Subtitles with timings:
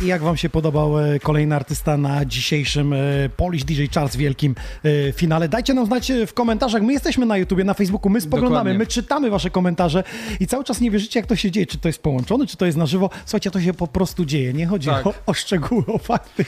[0.00, 2.96] I jak wam się podobał e, kolejny artysta na dzisiejszym e,
[3.36, 5.48] Polish DJ Charles wielkim e, finale?
[5.48, 6.82] Dajcie nam znać w komentarzach.
[6.82, 8.78] My jesteśmy na YouTubie, na Facebooku, my spoglądamy, Dokładnie.
[8.78, 10.04] my czytamy wasze komentarze
[10.40, 11.66] i cały czas nie wierzycie, jak to się dzieje.
[11.66, 13.10] Czy to jest połączone, czy to jest na żywo.
[13.24, 14.52] Słuchajcie, to się po prostu dzieje.
[14.52, 15.06] Nie chodzi tak.
[15.06, 16.44] o, o, szczegóły, o fakty.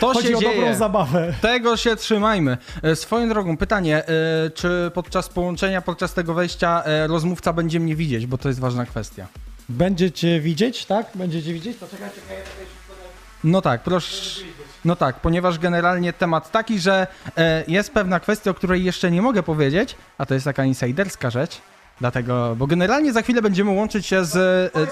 [0.00, 0.56] To chodzi się o dzieje.
[0.56, 1.34] dobrą zabawę.
[1.40, 2.58] Tego się trzymajmy.
[2.94, 4.02] Swoją drogą, pytanie,
[4.54, 9.26] czy podczas połączenia, podczas tego wejścia rozmówca będzie mnie widzieć, bo to jest ważna kwestia.
[9.68, 11.06] Będziecie widzieć, tak?
[11.14, 11.78] Będziecie widzieć?
[11.78, 12.36] To czekaj, czekaj,
[13.44, 14.40] No tak, proszę.
[14.84, 17.06] No tak, ponieważ generalnie temat taki, że
[17.36, 21.30] e, jest pewna kwestia, o której jeszcze nie mogę powiedzieć, a to jest taka insiderska
[21.30, 21.60] rzecz.
[22.00, 24.36] Dlatego, bo generalnie za chwilę będziemy łączyć się z.
[24.76, 24.86] E.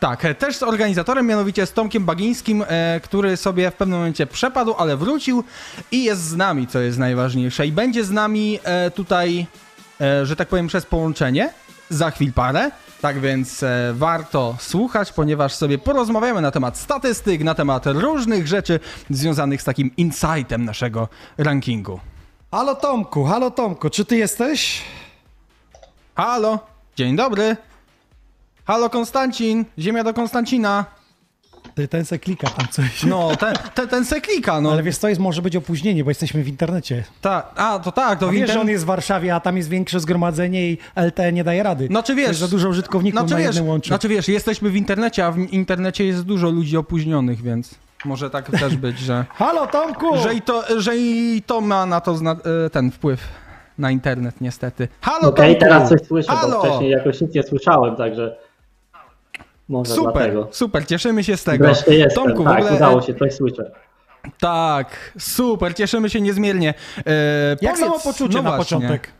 [0.00, 4.26] Tak, e, też z organizatorem, mianowicie z Tomkiem Bagińskim, e, który sobie w pewnym momencie
[4.26, 5.44] przepadł, ale wrócił
[5.90, 7.66] i jest z nami, co jest najważniejsze.
[7.66, 9.46] I będzie z nami e, tutaj,
[10.00, 11.52] e, że tak powiem, przez połączenie
[11.90, 12.70] za chwil parę.
[13.00, 18.80] Tak więc e, warto słuchać, ponieważ sobie porozmawiamy na temat statystyk, na temat różnych rzeczy
[19.10, 22.00] związanych z takim insightem naszego rankingu.
[22.50, 24.82] Halo Tomku, halo Tomku, czy ty jesteś?
[26.14, 26.58] Halo,
[26.96, 27.56] dzień dobry.
[28.64, 30.84] Halo Konstancin, ziemia do Konstancina.
[31.90, 33.04] Ten se klika tam coś.
[33.04, 34.72] No, ten, ten, ten se klika, no.
[34.72, 37.04] Ale wiesz co, jest może być opóźnienie, bo jesteśmy w internecie.
[37.20, 38.18] Tak, a to tak.
[38.18, 41.32] To a wiesz, że on jest w Warszawie, a tam jest większe zgromadzenie i LTE
[41.32, 41.86] nie daje rady.
[41.86, 42.28] Znaczy wiesz...
[42.28, 43.88] Jest za dużo użytkowników znaczy, na jednym wiesz, łączu.
[43.88, 47.74] Znaczy wiesz, jesteśmy w internecie, a w internecie jest dużo ludzi opóźnionych, więc...
[48.04, 49.24] Może tak też być, że.
[49.34, 50.16] Halo Tomku!
[50.16, 53.20] Że i to, że i to ma na to zna, e, ten wpływ
[53.78, 54.88] na internet, niestety.
[55.00, 56.62] Halo Okej, okay, teraz coś słyszę, Halo!
[56.62, 58.36] bo wcześniej jakoś nic nie słyszałem, także.
[59.68, 60.48] Może super, dlatego.
[60.50, 61.64] super, cieszymy się z tego.
[61.64, 62.76] Wreszcie jestem, Tomku, tak, w ogóle...
[62.76, 63.70] udało się, coś słyszę.
[64.40, 66.74] Tak, super, cieszymy się niezmiernie.
[67.06, 68.76] E, Jak samo poczucie no na właśnie.
[68.76, 69.12] początek?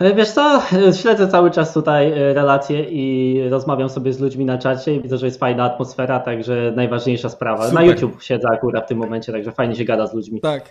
[0.00, 0.62] E, wiesz co,
[1.00, 5.18] śledzę cały czas tutaj e, relacje i rozmawiam sobie z ludźmi na czacie i widzę,
[5.18, 7.68] że jest fajna atmosfera, także najważniejsza sprawa.
[7.68, 7.74] Super.
[7.74, 10.40] Na YouTube siedzę akurat w tym momencie, także fajnie się gada z ludźmi.
[10.40, 10.64] Tak.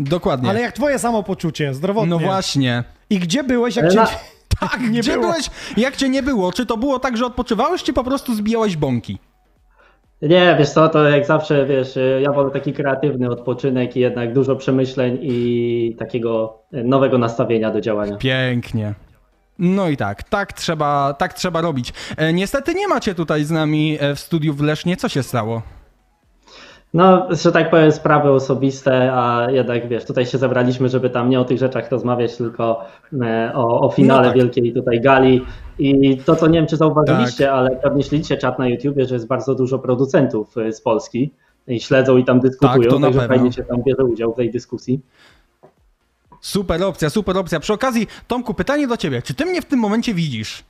[0.00, 0.50] Dokładnie.
[0.50, 2.10] Ale jak twoje samopoczucie, zdrowotnie?
[2.10, 2.84] No właśnie.
[3.10, 4.06] I gdzie byłeś, jak na...
[4.06, 4.16] cię...
[4.60, 5.26] Tak, nie gdzie było.
[5.26, 5.50] byłeś?
[5.76, 6.52] Jak cię nie było?
[6.52, 9.18] Czy to było tak, że odpoczywałeś, czy po prostu zbijałeś bąki?
[10.22, 14.56] Nie, wiesz co, to jak zawsze, wiesz, ja wolę taki kreatywny odpoczynek i jednak dużo
[14.56, 18.16] przemyśleń i takiego nowego nastawienia do działania.
[18.16, 18.94] Pięknie.
[19.58, 21.92] No i tak, tak trzeba, tak trzeba robić.
[22.16, 24.96] E, niestety nie macie tutaj z nami e, w studiu w Lesznie.
[24.96, 25.62] Co się stało?
[26.94, 31.40] No, że tak powiem, sprawy osobiste, a jednak wiesz, tutaj się zebraliśmy, żeby tam nie
[31.40, 32.84] o tych rzeczach rozmawiać, tylko
[33.22, 34.36] e, o, o finale no tak.
[34.36, 35.44] wielkiej tutaj gali.
[35.78, 37.54] I to, co nie wiem, czy zauważyliście, tak.
[37.54, 41.32] ale pewnie śledzicie czat na YouTubie, że jest bardzo dużo producentów e, z Polski
[41.68, 45.00] i śledzą i tam dyskutują, tak, także fajnie się tam bierze udział w tej dyskusji.
[46.40, 47.60] Super opcja, super opcja.
[47.60, 49.22] Przy okazji, Tomku, pytanie do ciebie.
[49.22, 50.64] Czy ty mnie w tym momencie widzisz?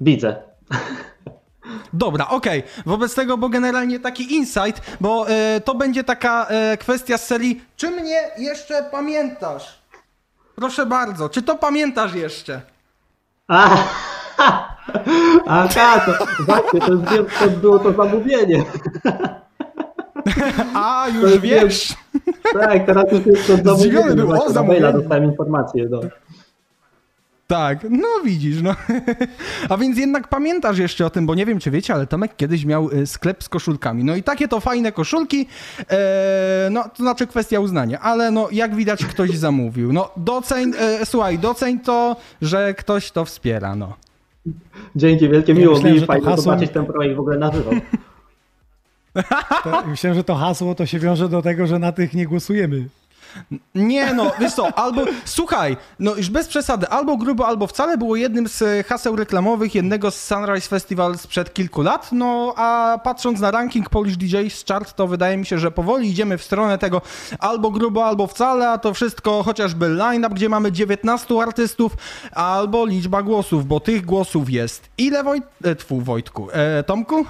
[0.00, 0.36] Widzę.
[1.92, 2.62] Dobra, okej.
[2.86, 7.64] Wobec tego, bo generalnie taki insight, bo e, to będzie taka e, kwestia z serii
[7.76, 9.80] Czy mnie jeszcze pamiętasz?
[10.54, 12.60] Proszę bardzo, czy to pamiętasz jeszcze?
[13.48, 13.76] A,
[15.46, 16.96] a tak, to, właśnie, to,
[17.40, 18.64] to było to zamówienie.
[20.74, 21.94] A, już wiesz.
[22.52, 24.24] Tak, teraz już jest to zamówienie.
[24.24, 24.92] o, zamówienie.
[24.92, 25.86] Dostałem informację.
[25.90, 26.00] No.
[27.50, 28.74] Tak, no widzisz, no.
[29.68, 32.64] A więc jednak pamiętasz jeszcze o tym, bo nie wiem, czy wiecie, ale Tomek kiedyś
[32.64, 34.04] miał y, sklep z koszulkami.
[34.04, 35.46] No i takie to fajne koszulki,
[35.90, 39.92] e, no to znaczy kwestia uznania, ale no jak widać ktoś zamówił.
[39.92, 43.96] No doceń, e, słuchaj, doceń to, że ktoś to wspiera, no.
[44.96, 46.42] Dzięki wielkie, miło ja mi, fajnie hasło...
[46.42, 47.70] zobaczyć ten projekt w ogóle na żywo.
[49.64, 52.88] To, myślę, że to hasło to się wiąże do tego, że na tych nie głosujemy.
[53.74, 58.16] Nie no, wiesz co, albo, słuchaj, no już bez przesady, albo grubo, albo wcale było
[58.16, 63.50] jednym z haseł reklamowych jednego z Sunrise Festival sprzed kilku lat, no a patrząc na
[63.50, 67.02] ranking Polish DJs Chart, to wydaje mi się, że powoli idziemy w stronę tego
[67.38, 71.92] albo grubo, albo wcale, a to wszystko chociażby line-up, gdzie mamy 19 artystów,
[72.32, 75.44] albo liczba głosów, bo tych głosów jest ile, Wojt...
[75.64, 77.24] E, Twu, Wojtku, e, Tomku?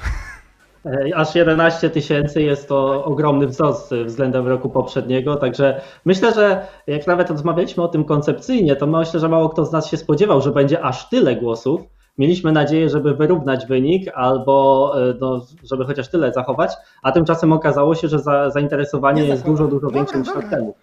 [0.86, 7.06] E, aż 11 tysięcy jest to ogromny wzrost względem roku poprzedniego, także myślę, że jak
[7.06, 10.52] nawet rozmawialiśmy o tym koncepcyjnie, to myślę, że mało kto z nas się spodziewał, że
[10.52, 11.80] będzie aż tyle głosów.
[12.18, 16.72] Mieliśmy nadzieję, żeby wyrównać wynik albo e, no, żeby chociaż tyle zachować,
[17.02, 20.74] a tymczasem okazało się, że za, zainteresowanie jest dużo, dużo większe niż rok temu.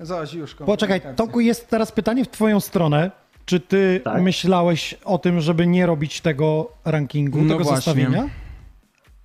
[0.00, 0.54] Zaś już.
[0.54, 3.10] Poczekaj, Toku, jest teraz pytanie w Twoją stronę.
[3.48, 4.22] Czy ty tak.
[4.22, 7.76] myślałeś o tym, żeby nie robić tego rankingu, no tego właśnie.
[7.76, 8.28] zestawienia?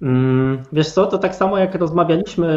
[0.01, 2.47] Mm, wiesz co, to tak samo jak rozmawialiśmy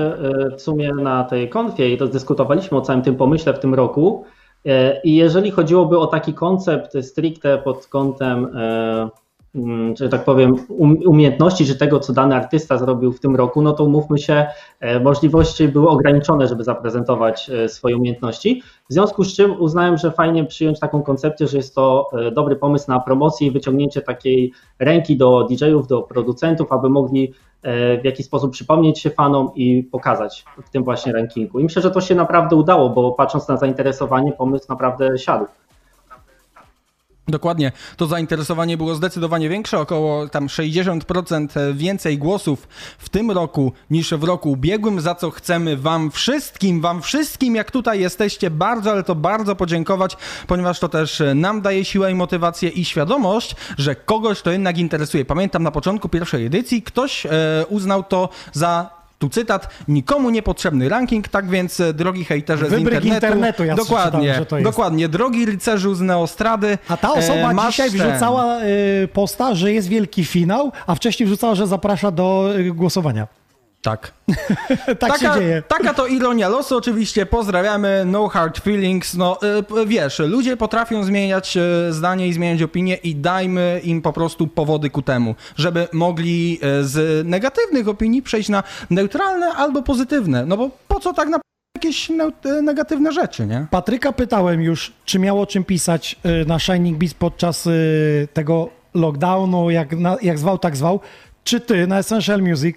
[0.51, 4.25] e, w sumie na tej konfie i rozdyskutowaliśmy o całym tym pomyśle w tym roku.
[4.67, 9.09] E, I jeżeli chodziłoby o taki koncept stricte pod kątem e,
[9.95, 13.73] że tak powiem, um, umiejętności, czy tego, co dany artysta zrobił w tym roku, no
[13.73, 14.47] to umówmy się,
[14.81, 18.63] e, możliwości były ograniczone, żeby zaprezentować e, swoje umiejętności.
[18.91, 22.85] W związku z czym uznałem, że fajnie przyjąć taką koncepcję, że jest to dobry pomysł
[22.89, 27.33] na promocję i wyciągnięcie takiej ręki do DJ-ów, do producentów, aby mogli
[28.01, 31.61] w jakiś sposób przypomnieć się fanom i pokazać w tym właśnie rankingu.
[31.61, 35.47] I myślę, że to się naprawdę udało, bo patrząc na zainteresowanie, pomysł naprawdę siadł.
[37.29, 37.73] Dokładnie.
[37.97, 42.69] To zainteresowanie było zdecydowanie większe, około tam 60% więcej głosów
[42.99, 47.71] w tym roku niż w roku ubiegłym, za co chcemy Wam wszystkim, Wam wszystkim, jak
[47.71, 52.69] tutaj jesteście, bardzo, ale to bardzo podziękować, ponieważ to też nam daje siłę i motywację
[52.69, 55.25] i świadomość, że kogoś to jednak interesuje.
[55.25, 57.31] Pamiętam na początku pierwszej edycji ktoś e,
[57.69, 63.05] uznał to za tu cytat, nikomu niepotrzebny ranking, tak więc e, drogi hejterze Wybryk z
[63.07, 63.27] internetu.
[63.27, 64.71] internetu ja dokładnie, że to jest.
[64.71, 66.79] dokładnie, drogi rycerzu z Neostrady.
[66.89, 71.27] A ta osoba e, dzisiaj ten- wrzucała y, posta, że jest wielki finał, a wcześniej
[71.27, 73.27] wrzucała, że zaprasza do y, głosowania.
[73.87, 74.13] Tak.
[74.87, 75.63] tak taka, się dzieje.
[75.69, 77.27] Taka to ironia losu, oczywiście.
[77.27, 79.15] Pozdrawiamy, no hard feelings.
[79.15, 79.39] No
[79.83, 84.47] y, wiesz, ludzie potrafią zmieniać y, zdanie i zmieniać opinię i dajmy im po prostu
[84.47, 90.47] powody ku temu, żeby mogli y, z negatywnych opinii przejść na neutralne albo pozytywne.
[90.47, 91.41] No bo po co tak na
[91.77, 92.11] jakieś
[92.63, 93.67] negatywne rzeczy, nie?
[93.71, 96.17] Patryka pytałem już, czy miał o czym pisać
[96.47, 97.69] na Shining Beast podczas
[98.33, 99.89] tego lockdownu, jak,
[100.23, 101.01] jak zwał, tak zwał.
[101.45, 102.77] Czy ty na Essential Music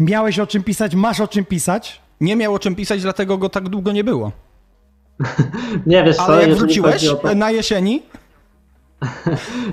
[0.00, 2.00] miałeś o czym pisać, masz o czym pisać?
[2.20, 4.32] Nie miał o czym pisać, dlatego go tak długo nie było.
[5.86, 8.02] Nie wiesz co, Ale jak wróciłeś to- na jesieni?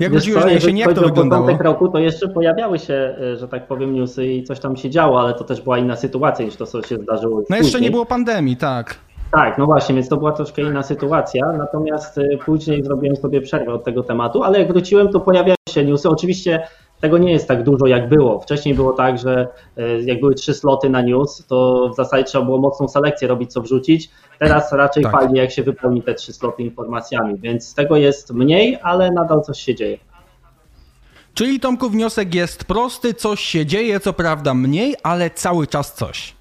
[0.00, 1.42] Wiesz wróciłeś co, na jesieni, jak to wyglądało?
[1.42, 4.90] początek roku, to jeszcze pojawiały się, e, że tak powiem, newsy i coś tam się
[4.90, 7.82] działo, ale to też była inna sytuacja niż to, co się zdarzyło No jeszcze później.
[7.82, 8.94] nie było pandemii, tak.
[9.32, 13.74] Tak, no właśnie, więc to była troszkę inna sytuacja, natomiast y, później zrobiłem sobie przerwę
[13.74, 16.08] od tego tematu, ale jak wróciłem, to pojawiały się newsy.
[16.08, 16.62] Oczywiście
[17.00, 18.40] tego nie jest tak dużo, jak było.
[18.40, 19.48] Wcześniej było tak, że
[19.78, 23.52] y, jak były trzy sloty na news, to w zasadzie trzeba było mocną selekcję robić,
[23.52, 24.10] co wrzucić.
[24.38, 25.12] Teraz raczej Tak.
[25.12, 29.60] fajnie, jak się wypełni te trzy sloty informacjami, więc tego jest mniej, ale nadal coś
[29.60, 29.98] się dzieje.
[31.34, 36.34] Czyli Tomku wniosek jest prosty, coś się dzieje, co prawda mniej, ale cały czas coś.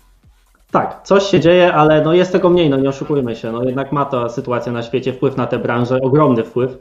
[0.72, 3.52] Tak, coś się dzieje, ale no jest tego mniej, no nie oszukujmy się.
[3.52, 6.78] No jednak ma ta sytuacja na świecie wpływ na tę branżę, ogromny wpływ, e,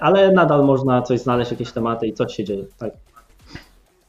[0.00, 2.64] ale nadal można coś znaleźć, jakieś tematy i coś się dzieje.
[2.78, 2.90] Tak.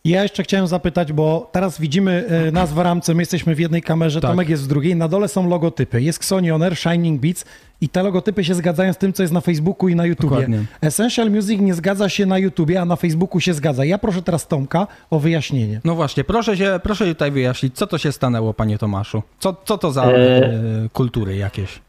[0.06, 3.82] Ja jeszcze chciałem zapytać, bo teraz widzimy e, nas w ramce, my jesteśmy w jednej
[3.82, 4.32] kamerze, Tak.
[4.32, 6.02] Tomek jest w drugiej, na dole są logotypy.
[6.02, 7.46] Jest Xonioner, Shining Beats
[7.82, 10.30] i te logotypy się zgadzają z tym, co jest na Facebooku i na YouTubie.
[10.30, 10.66] Dokładnie.
[10.82, 13.86] Essential Music nie zgadza się na YouTubie, a na Facebooku się zgadza.
[13.86, 15.82] Ja proszę teraz Tomka o wyjaśnienie.
[15.84, 19.24] No właśnie, proszę się, proszę tutaj wyjaśnić, co to się stanęło, panie Tomaszu?
[19.40, 20.54] Co, co to za E, e,
[20.94, 21.80] kultury jakieś?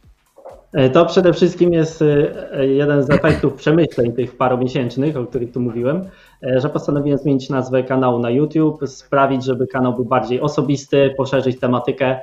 [0.76, 5.61] E, To przede wszystkim jest e, jeden z efektów przemyśleń tych paromiesięcznych, o których tu
[5.61, 6.08] mówiłem,
[6.43, 11.61] e, że postanowiłem zmienić nazwę kanału na YouTube, sprawić, żeby kanał był bardziej osobisty, poszerzyć
[11.61, 12.20] tematykę,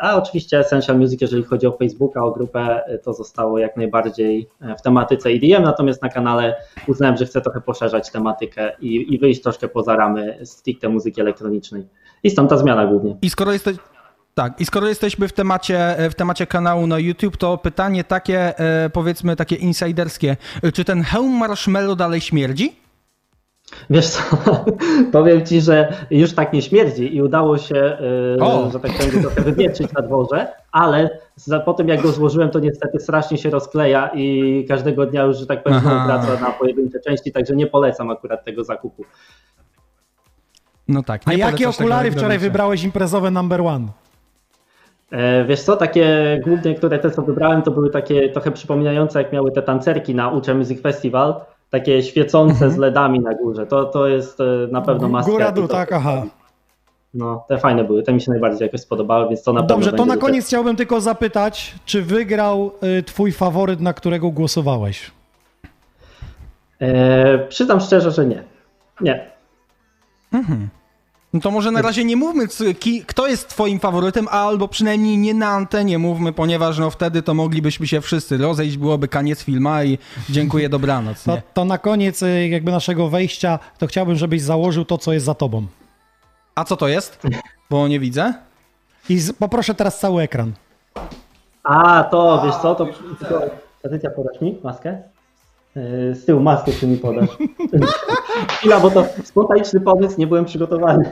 [0.00, 4.48] a oczywiście Essential Music, jeżeli chodzi o Facebooka, o grupę, to zostało jak najbardziej
[4.78, 6.54] w tematyce EDM, natomiast na kanale
[6.88, 11.86] uznałem, że chcę trochę poszerzać tematykę i, i wyjść troszkę poza ramy stricte muzyki elektronicznej.
[12.22, 13.16] I stąd ta zmiana głównie.
[13.22, 13.76] I skoro jesteś...
[14.34, 18.58] Tak, i skoro jesteśmy w temacie, e, w temacie kanału na YouTube, to pytanie takie,
[18.58, 20.36] e, powiedzmy, takie insiderskie.
[20.62, 22.76] E, Czy ten hełm marshmallow dalej śmierdzi?
[23.90, 24.22] Wiesz co,
[25.12, 27.98] powiem ci, że już tak nie śmierdzi i udało się,
[28.40, 28.70] O!
[28.72, 31.18] że tak powiem, trochę wywietrzyć na dworze, ale
[31.64, 35.46] po tym jak go złożyłem, to niestety strasznie się rozkleja i każdego dnia już, że
[35.46, 39.04] tak powiem, wraca na pojedyncze części, także nie polecam akurat tego zakupu.
[40.88, 41.22] No tak.
[41.24, 43.88] A jakie okulary wczoraj wybrałeś imprezowe number one?
[45.12, 49.32] E, Wiesz co, takie głównie, które te co wybrałem, to były takie trochę przypominające, jak
[49.32, 51.34] miały te tancerki na Ucze Music Festival,
[51.70, 53.66] takie świecące z LEDami na górze.
[53.66, 56.22] To, to jest e, na pewno must Góra, dół, to- tak, aha.
[57.14, 59.90] No, te fajne były, te mi się najbardziej jakoś spodobały, więc to na pewno Dobrze,
[59.90, 65.10] to będzie na koniec chciałbym tylko zapytać, czy wygrał y, twój faworyt, na którego głosowałeś?
[66.80, 68.42] E, przyznam szczerze, że nie.
[69.00, 69.30] Nie.
[71.32, 72.46] No to może na razie nie mówmy,
[72.80, 77.34] ki, kto jest twoim faworytem, albo przynajmniej nie na antenie mówmy, ponieważ no wtedy to
[77.34, 79.98] moglibyśmy się wszyscy rozejść, byłoby koniec filma i
[80.30, 81.24] dziękuję, dobranoc.
[81.24, 85.26] To, to na koniec y, jakby naszego wejścia, to chciałbym, żebyś założył to, co jest
[85.26, 85.66] za tobą.
[86.54, 87.22] A co to jest?
[87.70, 88.34] Bo nie widzę.
[89.08, 90.52] I z, poproszę teraz cały ekran.
[91.64, 92.88] A, to wiesz co, to
[93.82, 95.02] Patrycja, podasz mi maskę?
[95.76, 97.28] E, Z tyłu maskę czy mi podasz?
[98.58, 101.10] Chwila, bo to spontaniczny pomysł, nie byłem przygotowany.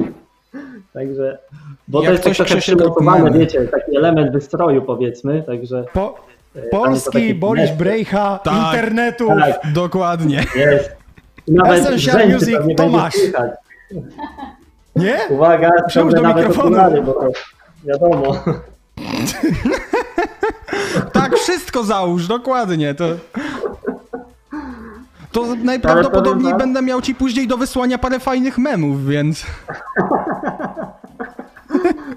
[0.93, 1.39] Także,
[1.89, 6.01] bo Jak to jest tak coś trochę przygotowane, wiecie, taki element wystroju powiedzmy, także Po,
[6.55, 7.71] to Polski Boris.
[7.71, 8.55] Brejcha Tak.
[8.75, 9.29] internetu.
[9.29, 10.45] tak, Dokładnie.
[10.57, 10.97] jest.
[11.49, 13.15] Nawet Essential Music Tomasz.
[14.97, 15.19] Nie?
[15.31, 16.77] Uwaga, Przyłóż do nawet mikrofonu.
[16.77, 17.29] okulary, bo to
[17.85, 18.35] wiadomo.
[21.13, 22.95] Tak, wszystko załóż, dokładnie.
[22.95, 23.05] To,
[25.33, 29.47] to najprawdopodobniej wam- będę miał ci później do wysłania parę fajnych memów, więc...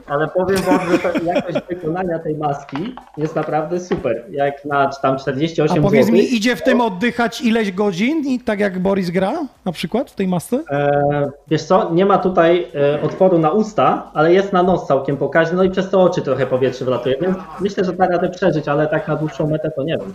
[0.08, 4.24] Ale powiem wam, że jakość wykonania tej maski jest naprawdę super.
[4.30, 6.20] Jak na tam 48 A powiedz zł.
[6.20, 9.34] mi, idzie w tym oddychać ileś godzin, i tak jak Boris gra
[9.66, 10.64] na przykład w tej masce?
[10.72, 15.18] E, wiesz co, nie ma tutaj e, otworu na usta, ale jest na nos całkiem
[15.18, 18.68] pokaźny, no i przez te oczy trochę powietrze wlatuje, więc myślę, że da radę przeżyć,
[18.68, 20.14] ale tak na dłuższą metę to nie wiem.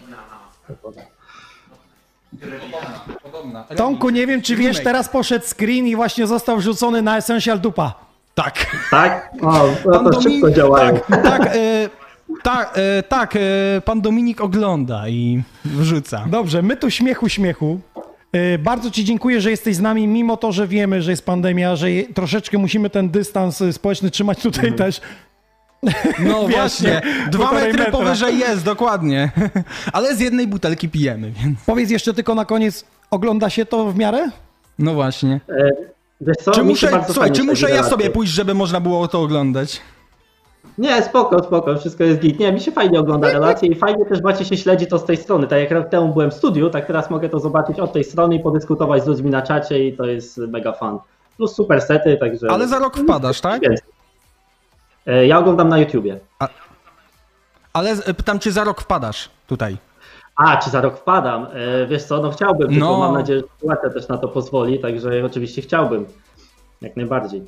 [3.76, 7.94] Tomku, nie wiem, czy wiesz, teraz poszedł screen i właśnie został wrzucony na Essential Dupa.
[8.35, 8.66] Tak.
[8.90, 9.30] Tak?
[9.42, 9.47] O,
[9.85, 10.99] no Pan to Dominik, szybko działają.
[11.11, 11.88] tak, tak, e,
[12.42, 13.40] tak, e, tak e,
[13.85, 16.25] pan Dominik ogląda i wrzuca.
[16.30, 17.80] Dobrze, my tu śmiechu, śmiechu.
[18.58, 21.90] Bardzo Ci dziękuję, że jesteś z nami, mimo to, że wiemy, że jest pandemia, że
[21.90, 25.00] je- troszeczkę musimy ten dystans społeczny trzymać tutaj też.
[26.18, 27.30] No właśnie, nie?
[27.30, 27.92] dwa metry metra.
[27.92, 29.30] powyżej jest, dokładnie.
[29.92, 31.58] Ale z jednej butelki pijemy, więc...
[31.66, 34.30] Powiedz jeszcze tylko na koniec, ogląda się to w miarę?
[34.78, 35.40] No właśnie.
[35.49, 39.80] E, Czy muszę, słuchaj, czy muszę ja sobie pójść, żeby można było to oglądać?
[40.78, 42.38] Nie, spoko, spoko, wszystko jest git.
[42.38, 45.16] Nie, mi się fajnie ogląda relacje i fajnie też właśnie się śledzi to z tej
[45.16, 45.47] strony.
[45.47, 48.35] Tak jak rok temu byłem w studiu, tak teraz mogę to zobaczyć od tej strony
[48.35, 50.99] i podyskutować z ludźmi na czacie i to jest mega fan.
[51.37, 52.47] Plus super sety, także...
[52.50, 53.61] Ale za rok wpadasz, tak?
[53.62, 53.98] Więcej.
[55.09, 56.21] E, Ja oglądam na YouTubie.
[57.73, 59.77] Ale z- pytam, czy za rok wpadasz tutaj?
[60.37, 61.47] A, czy za rok wpadam?
[61.53, 62.99] E, Wiesz co, no chciałbym, tylko No.
[62.99, 66.07] mam nadzieję, że sytuacja też na to pozwoli, także oczywiście chciałbym.
[66.81, 67.43] Jak najbardziej.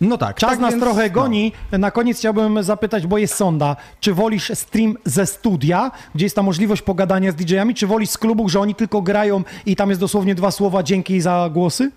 [0.00, 0.36] No tak.
[0.36, 1.14] Czas tak nas więc- trochę no.
[1.14, 1.52] goni.
[1.72, 6.42] Na koniec chciałbym zapytać, bo jest sonda, czy wolisz stream ze studia, gdzie jest ta
[6.42, 10.00] możliwość pogadania z DJ-ami, czy wolisz z klubu, że oni tylko grają i tam jest
[10.00, 11.90] dosłownie dwa słowa dzięki za głosy?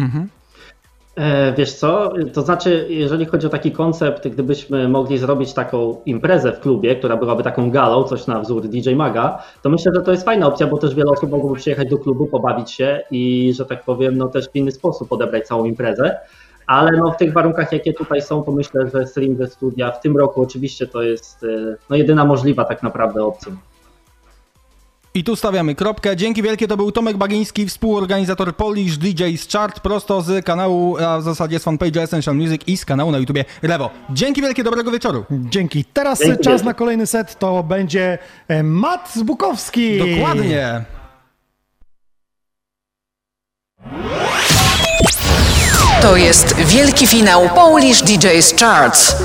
[0.00, 0.04] E,
[1.56, 6.60] Wiesz co, to znaczy, jeżeli chodzi o taki koncept, gdybyśmy mogli zrobić taką imprezę w
[6.60, 10.24] klubie, która byłaby taką galą, coś na wzór DJ Maga, to myślę, że to jest
[10.24, 13.84] fajna opcja, bo też wiele osób mogłoby przyjechać do klubu, pobawić się i, że tak
[13.84, 16.18] powiem, no też w inny sposób odebrać całą imprezę.
[16.66, 20.00] Ale no w tych warunkach, jakie tutaj są, to myślę, że stream ze studia w
[20.00, 23.52] tym roku oczywiście to jest e, no, jedyna możliwa tak naprawdę opcja.
[25.14, 26.16] I tu stawiamy kropkę.
[26.16, 31.22] Dzięki wielkie, to był Tomek Bagiński, współorganizator Polish DJ's Chart, prosto z kanału, a w
[31.22, 33.90] zasadzie z fanpage'a Essential Music i z kanału na YouTubie Rewo.
[34.10, 35.24] Dzięki wielkie, dobrego wieczoru.
[35.30, 35.84] Dzięki.
[35.84, 39.98] Teraz Dzięki czas na kolejny set to będzie e, Matt Zbukowski.
[39.98, 40.84] Dokładnie.
[46.02, 49.16] To jest wielki finał Polish DJ's Charts.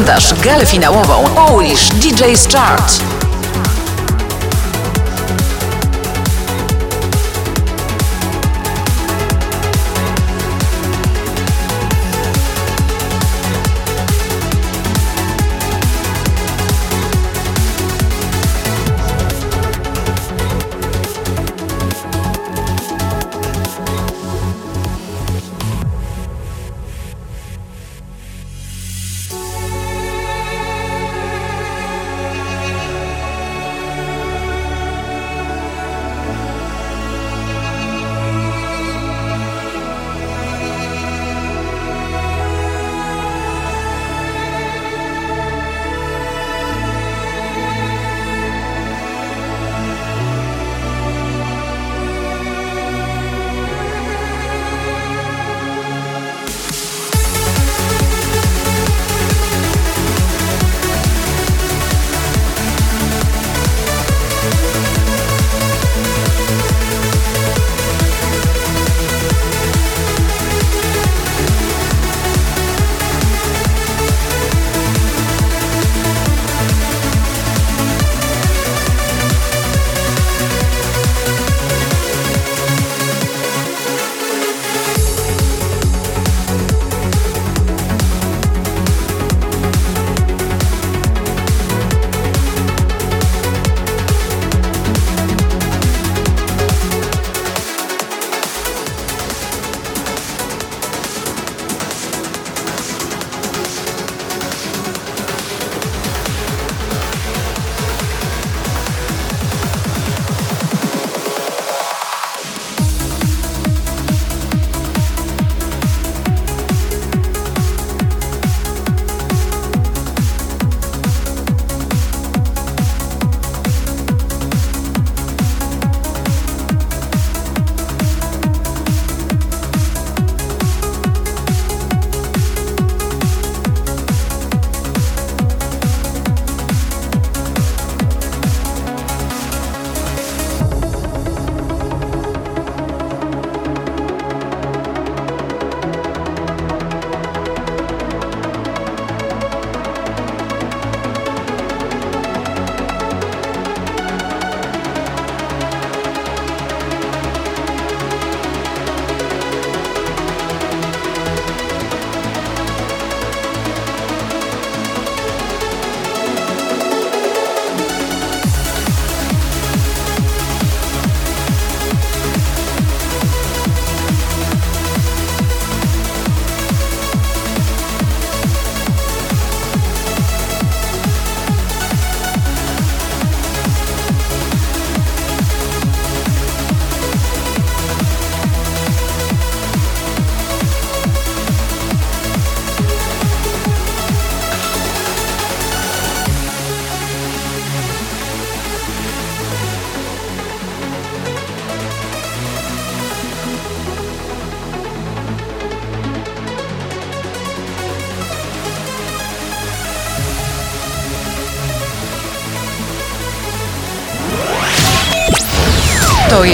[0.00, 3.19] Oglądasz galę finałową Polish DJ's Chart.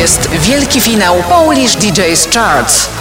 [0.06, 2.95] Jest wielki finał Polish DJ's Charts.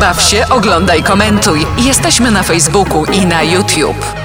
[0.00, 1.66] Baw się, oglądaj, komentuj.
[1.78, 4.15] Jesteśmy na Facebooku i na YouTube.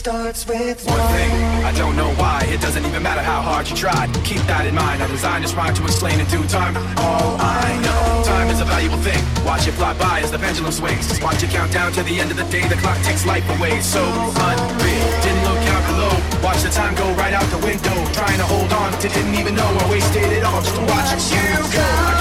[0.00, 1.30] Starts with one thing.
[1.60, 2.40] I don't know why.
[2.48, 4.08] It doesn't even matter how hard you tried.
[4.24, 5.02] Keep that in mind.
[5.02, 6.72] I designed this rhyme to explain in due time.
[6.96, 9.20] All I know, time is a valuable thing.
[9.44, 11.04] Watch it fly by as the pendulum swings.
[11.20, 12.64] Watch it count down to the end of the day.
[12.66, 13.76] The clock takes life away.
[13.84, 15.08] So unreal.
[15.20, 16.14] Didn't look out below.
[16.40, 17.92] Watch the time go right out the window.
[18.16, 21.12] Trying to hold on to didn't even know I wasted it all just to watch
[21.28, 21.44] you
[21.76, 22.19] go.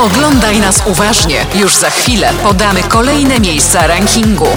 [0.00, 1.46] Oglądaj nas uważnie.
[1.54, 4.48] Już za chwilę podamy kolejne miejsca rankingu.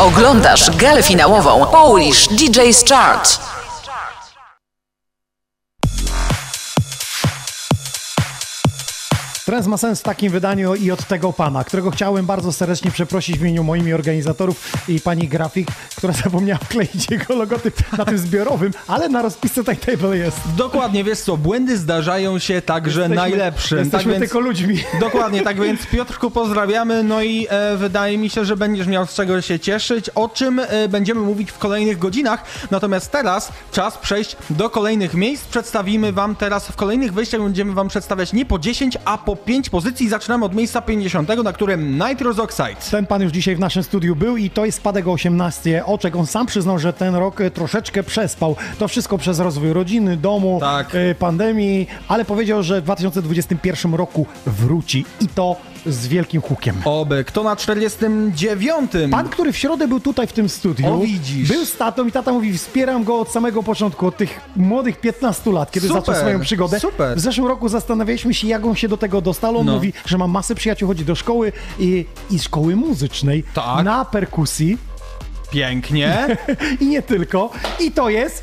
[0.00, 3.40] Oglądasz galę finałową Polish DJ's Chart.
[9.44, 13.38] Trans ma sens w takim wydaniu i od tego pana, którego chciałem bardzo serdecznie przeprosić
[13.38, 15.68] w imieniu moimi organizatorów i pani grafik,
[16.00, 20.36] która zapomniała kleić jego logotyp na tym zbiorowym, ale na rozpisce Table jest.
[20.56, 23.78] Dokładnie, wiesz co, błędy zdarzają się także Jesteśmy- najlepszym.
[23.78, 24.78] Jesteśmy tak więc, tylko ludźmi.
[25.00, 29.14] Dokładnie, tak więc Piotrku pozdrawiamy, no i e, wydaje mi się, że będziesz miał z
[29.14, 32.44] czego się cieszyć, o czym e, będziemy mówić w kolejnych godzinach.
[32.70, 35.46] Natomiast teraz czas przejść do kolejnych miejsc.
[35.46, 39.70] Przedstawimy wam teraz, w kolejnych wejściach będziemy wam przedstawiać nie po 10, a po 5
[39.70, 40.08] pozycji.
[40.08, 42.76] Zaczynamy od miejsca 50, na którym Nitrous Oxide.
[42.90, 46.16] Ten pan już dzisiaj w naszym studiu był i to jest spadek o 18 oczek.
[46.16, 48.56] On sam przyznał, że ten rok e, troszeczkę przespał.
[48.78, 50.94] To wszystko przez rozwój rodziny, domu, Tak.
[50.94, 55.56] e, pandemii, ale powiedział, że w 2021 roku wróci i to
[55.86, 56.76] z wielkim hukiem.
[56.84, 58.90] Oby, kto na 49?
[59.10, 61.48] Pan, który w środę był tutaj w tym studiu, O, widzisz.
[61.48, 65.52] był z tatą i tata mówi, wspieram go od samego początku, od tych młodych 15
[65.52, 66.80] lat, kiedy Super, zaczął swoją przygodę.
[66.80, 67.16] super.
[67.16, 69.58] W zeszłym roku zastanawialiśmy się, jak on się do tego dostał.
[69.58, 69.72] On No.
[69.74, 73.84] mówi, że ma masę przyjaciół, chodzi do szkoły i, i szkoły muzycznej Tak.
[73.84, 74.78] na perkusji
[75.50, 76.36] Pięknie.
[76.80, 77.50] i nie tylko.
[77.80, 78.42] I to jest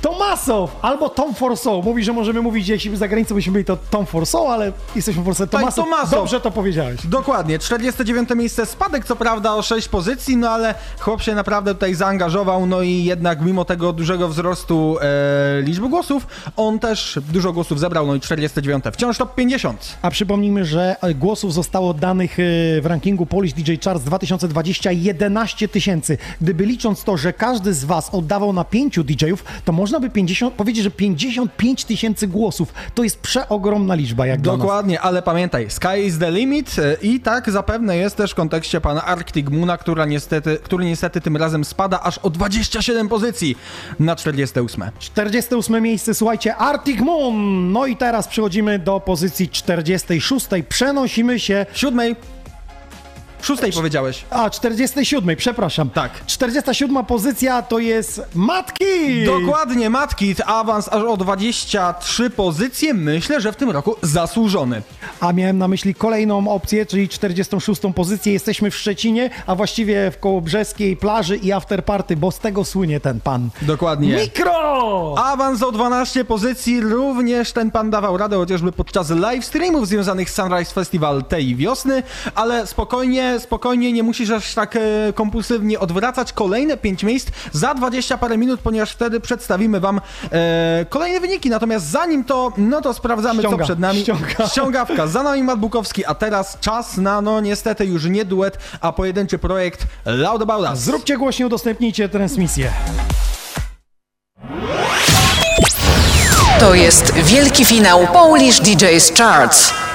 [0.00, 1.82] Tomasow albo Tom Forso.
[1.82, 5.24] Mówi, że możemy mówić, jeśli za granicą byśmy byli to Tom Forso, ale jesteśmy w
[5.24, 5.84] Polsce Tomasow.
[5.84, 6.10] Tomasow.
[6.10, 7.06] Dobrze to powiedziałeś.
[7.06, 11.94] Dokładnie, 49 miejsce, spadek co prawda o 6 pozycji, no ale chłop się naprawdę tutaj
[11.94, 17.80] zaangażował, no i jednak mimo tego dużego wzrostu e, liczby głosów, on też dużo głosów
[17.80, 19.98] zebrał, no i 49, wciąż top 50.
[20.02, 22.42] A przypomnijmy, że e, głosów zostało danych e,
[22.80, 26.18] w rankingu Polish DJ Charts 2020 11 tysięcy.
[26.40, 30.54] Gdyby licząc to, że każdy z Was oddawał na pięciu DJ-ów, to można by 50,
[30.54, 32.74] powiedzieć, że 55 tysięcy głosów.
[32.94, 34.40] To jest przeogromna liczba, jak.
[34.40, 38.80] Dokładnie, ale pamiętaj, sky is the limit e, i tak zapewne jest też w kontekście
[38.80, 43.56] pana Arctic Moona, która niestety, który niestety tym razem spada aż o 27 pozycji
[44.00, 44.84] na 48.
[44.98, 47.72] 48 miejsce, słuchajcie, Arctic Moon.
[47.72, 50.46] No i teraz przechodzimy do pozycji 46.
[50.68, 52.16] Przenosimy się Siódmej.
[53.42, 54.24] Szóstej powiedziałeś.
[54.30, 55.90] A, 47, przepraszam.
[55.90, 56.26] Tak.
[56.26, 59.24] 47 pozycja to jest Matki!
[59.26, 64.82] Dokładnie, Matki, awans aż o 23 pozycje, myślę, że w tym roku zasłużony.
[65.20, 68.32] A miałem na myśli kolejną opcję, czyli 46 pozycję.
[68.32, 73.20] Jesteśmy w Szczecinie, a właściwie w Kołobrzeskiej plaży i afterparty, bo z tego słynie ten
[73.20, 73.50] pan.
[73.62, 74.16] Dokładnie.
[74.16, 75.14] Mikro!
[75.18, 80.34] Awans o 12 pozycji, również ten pan dawał radę chociażby podczas live streamów związanych z
[80.34, 82.02] Sunrise Festival tej wiosny,
[82.34, 84.80] ale spokojnie, spokojnie, spokojnie, nie musisz aż tak e,
[85.14, 86.32] kompulsywnie odwracać.
[86.32, 90.00] Kolejne 5 miejsc za 20 parę minut, ponieważ wtedy przedstawimy wam
[90.32, 91.50] e, kolejne wyniki.
[91.50, 94.00] Natomiast zanim to, no to sprawdzamy, Ściąga, co przed nami.
[94.00, 94.46] ściąga.
[94.50, 95.06] Ściągawka.
[95.06, 99.38] Za nami Matt Bukowski, a teraz czas na, no niestety już nie duet, a pojedynczy
[99.38, 100.78] projekt Loud About Us.
[100.78, 102.72] Zróbcie głośniej, udostępnijcie transmisję.
[106.60, 109.89] To jest wielki finał Polish DJs Charts.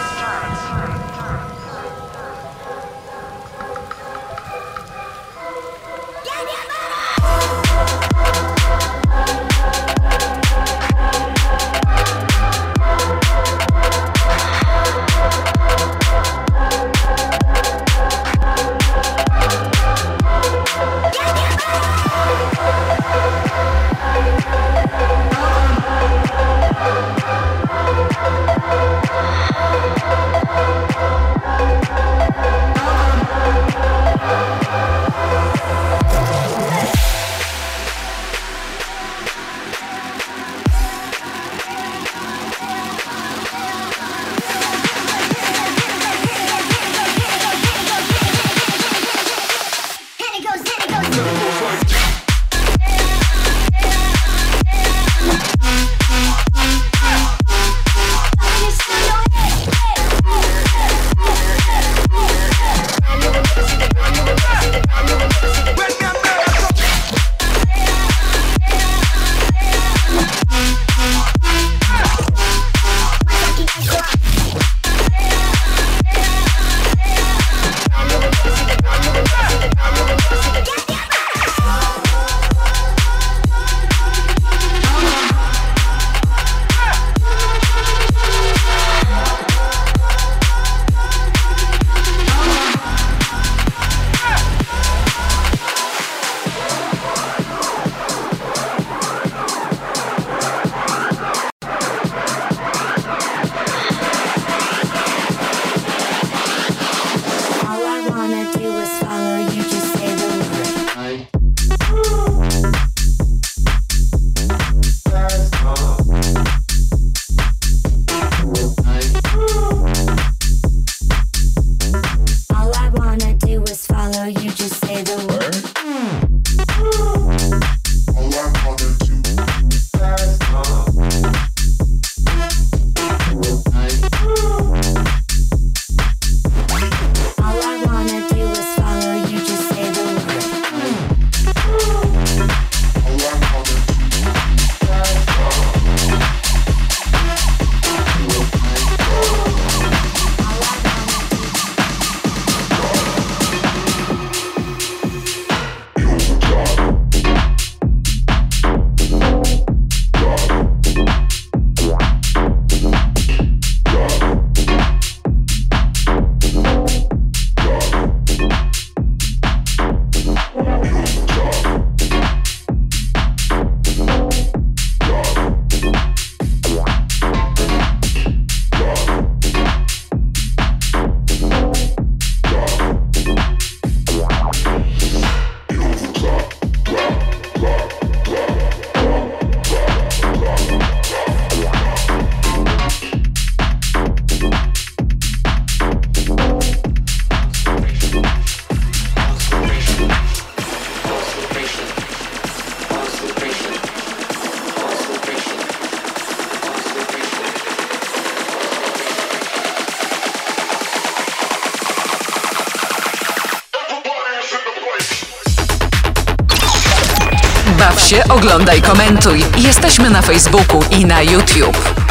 [219.05, 219.45] Komentuj.
[219.57, 222.04] Jesteśmy na Facebooku i na YouTube.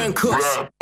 [0.00, 0.79] Darren Cooks.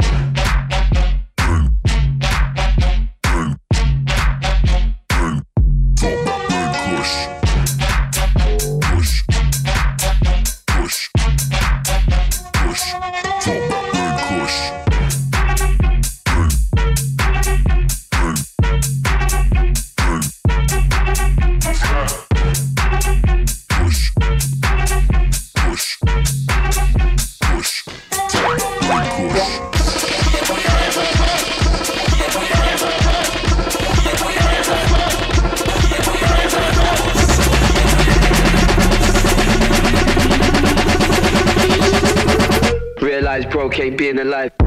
[43.98, 44.57] Being alive.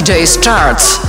[0.00, 0.99] DJ's Charts.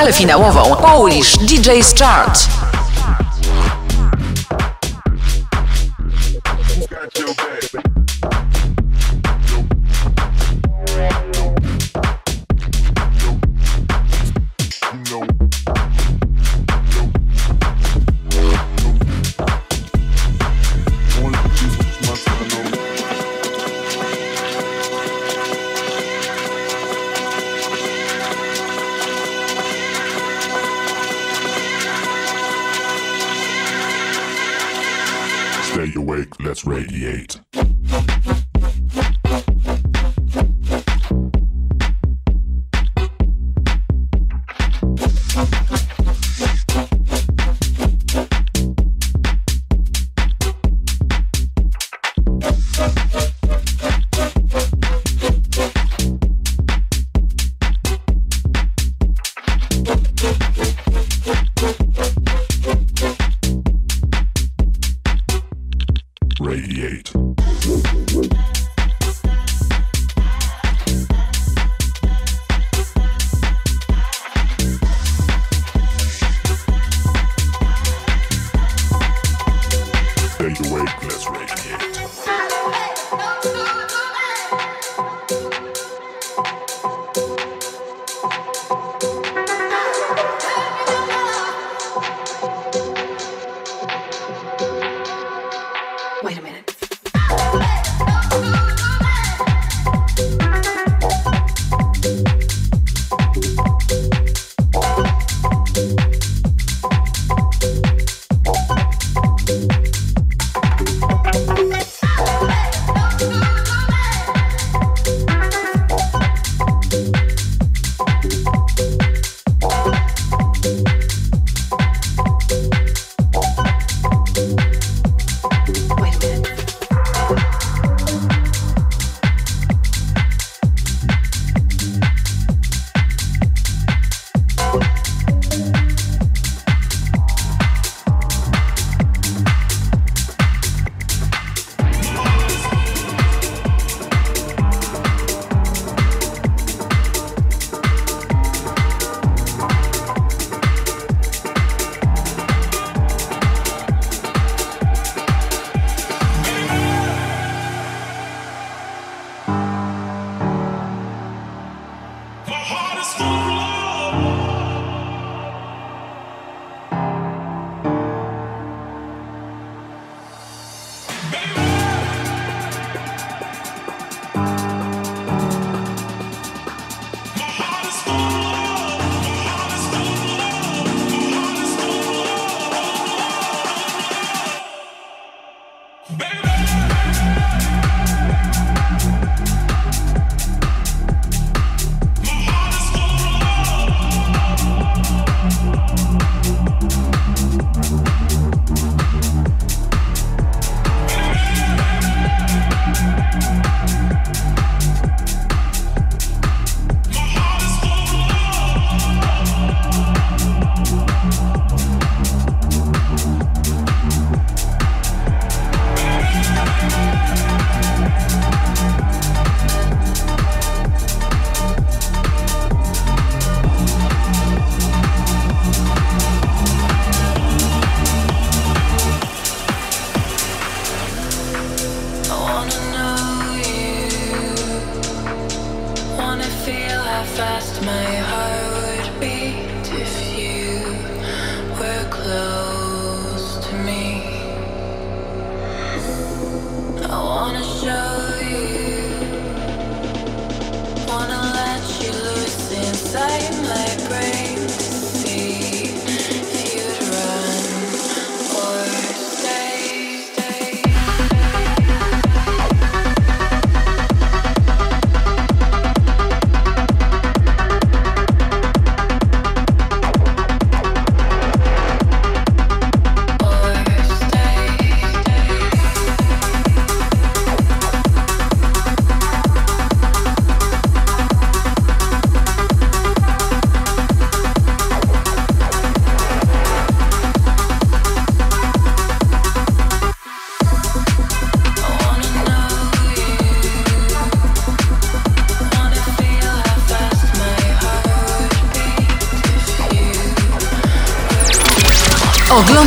[0.00, 2.59] Galę finałową Polish DJ's Chart.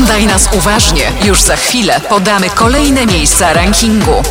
[0.03, 1.11] Oglądaj nas uważnie.
[1.25, 4.23] Już za chwilę podamy kolejne miejsca rankingu.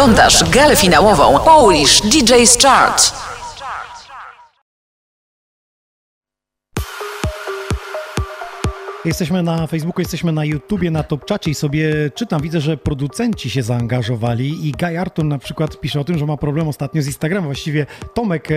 [0.00, 3.19] Oglądasz galę finałową Polish DJ's Chart.
[9.10, 13.62] Jesteśmy na Facebooku, jesteśmy na YouTubie, na Topczacie i sobie czytam, widzę, że producenci się
[13.62, 17.44] zaangażowali i Guy Artur na przykład pisze o tym, że ma problem ostatnio z Instagramem.
[17.44, 18.54] Właściwie Tomek e,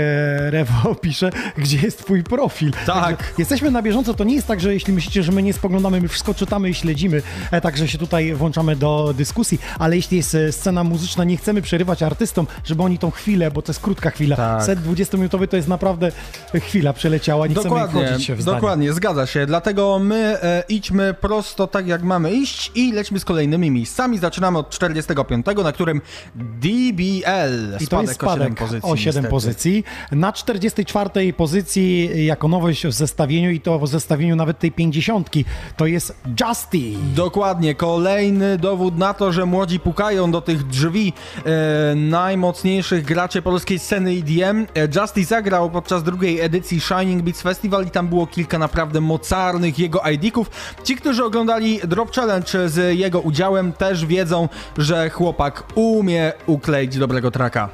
[0.52, 2.72] Rewo pisze, gdzie jest twój profil.
[2.86, 3.18] Tak.
[3.18, 6.02] Także jesteśmy na bieżąco, to nie jest tak, że jeśli myślicie, że my nie spoglądamy,
[6.02, 10.36] my wszystko czytamy i śledzimy, e, także się tutaj włączamy do dyskusji, ale jeśli jest
[10.36, 14.10] e, scena muzyczna, nie chcemy przerywać artystom, żeby oni tą chwilę, bo to jest krótka
[14.10, 14.64] chwila, Tak.
[14.64, 16.12] set 20-minutowy to jest naprawdę
[16.56, 18.56] chwila przeleciała, nie chcemy Dokładnie, wchodzić się w zdanie.
[18.56, 19.46] dokładnie, zgadza się.
[19.46, 24.18] Dlatego my e, idźmy prosto tak, jak mamy iść i lećmy z kolejnymi miejscami.
[24.18, 26.02] Zaczynamy od 45, na którym
[26.36, 27.78] DBL.
[27.80, 28.92] I to jest o 7 spadek pozycji.
[28.92, 29.28] o 7 niestety.
[29.28, 29.84] pozycji.
[30.12, 35.30] Na 44 pozycji jako nowość w zestawieniu i to w zestawieniu nawet tej 50
[35.78, 36.78] to jest Justy.
[37.16, 41.14] Dokładnie, kolejny dowód na to, że młodzi pukają do tych drzwi
[41.46, 44.66] e, najmocniejszych graczy polskiej sceny EDM.
[44.76, 49.80] E, Justy zagrał podczas drugiej edycji Shining Beats Festival i tam było kilka naprawdę mocarnych
[49.80, 50.50] jego ID-ków.
[50.84, 57.32] Ci, którzy oglądali Drop Challenge z jego udziałem też wiedzą, że chłopak umie ukleić dobrego
[57.32, 57.70] traka.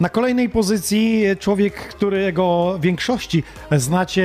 [0.00, 3.42] Na kolejnej pozycji człowiek, którego większości
[3.72, 4.24] znacie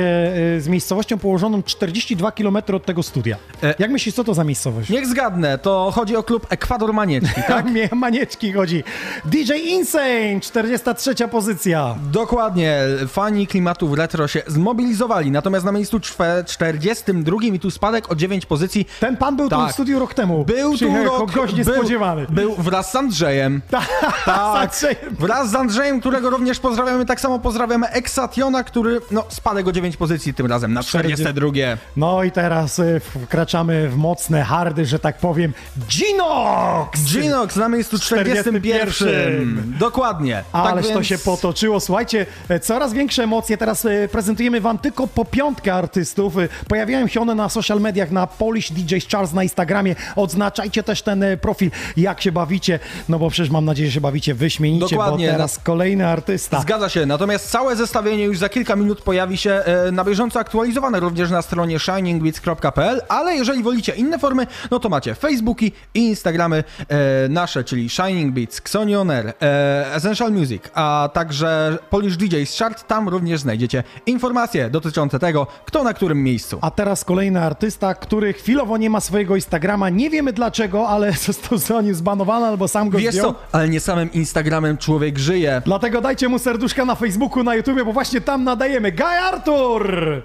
[0.56, 3.36] e, z miejscowością położoną 42 km od tego studia.
[3.62, 4.90] E, Jak myślisz, co to za miejscowość?
[4.90, 7.66] Niech zgadnę, to chodzi o klub Ekwador Manieczki, tak?
[7.66, 8.84] Tak, Manieczki chodzi.
[9.24, 11.94] DJ Insane, 43 pozycja.
[12.12, 18.14] Dokładnie, fani klimatów retro się zmobilizowali, natomiast na miejscu czwe- 42 i tu spadek o
[18.14, 18.86] 9 pozycji.
[19.00, 19.70] Ten pan był tu Tak.
[19.70, 20.44] w studiu rok temu.
[20.44, 22.26] Był tu Przyjechał rok, gość niespodziewany.
[22.30, 23.60] Był, był wraz z Andrzejem.
[23.70, 23.88] Tak,
[24.24, 24.70] Tak,
[25.18, 25.65] wraz z Andrzejem,
[26.00, 27.06] którego również pozdrawiamy.
[27.06, 31.48] Tak samo pozdrawiamy Exationa, który, no, spadek o 9 pozycji tym razem na 42.
[31.96, 35.52] No i teraz y, wkraczamy w mocne hardy, że tak powiem,
[35.88, 37.00] Ginox!
[37.04, 38.60] Ginox na miejscu 41.
[38.62, 39.74] 41.
[39.78, 40.44] Dokładnie.
[40.52, 41.80] Ależ tak to więc- się potoczyło.
[41.80, 43.56] Słuchajcie, e, coraz większe emocje.
[43.56, 46.38] Teraz e, prezentujemy wam tylko po piątkę artystów.
[46.38, 49.94] E, Pojawiają się one na social mediach, na Polish DJs Charles na Instagramie.
[50.16, 52.78] Odznaczajcie też ten profil, jak się bawicie.
[53.08, 55.26] No bo przecież mam nadzieję, że się bawicie wyśmienicie, Dokładnie.
[55.26, 56.60] bo teraz kolejny artysta.
[56.60, 61.00] Zgadza się, natomiast całe zestawienie już za kilka minut pojawi się e, na bieżąco aktualizowane
[61.00, 66.64] również na stronie shiningbeats.pl, ale jeżeli wolicie inne formy, no to macie Facebooki i Instagramy
[66.88, 73.08] e, nasze, czyli Shining Beats, Xonioner, e, Essential Music, a także Polish DJs Chart, tam
[73.08, 76.58] również znajdziecie informacje dotyczące tego, kto na którym miejscu.
[76.60, 79.88] A teraz kolejny artysta, który chwilowo nie ma swojego Instagrama.
[79.88, 83.32] Nie wiemy dlaczego, ale został za nim zbanowany albo sam go Wiesz zdjął.
[83.32, 85.45] co, ale nie samym Instagramem człowiek żyje.
[85.46, 85.62] Żyje.
[85.64, 88.92] Dlatego dajcie mu serduszka na Facebooku, na YouTubie, bo właśnie tam nadajemy.
[88.92, 90.22] Guy Artur!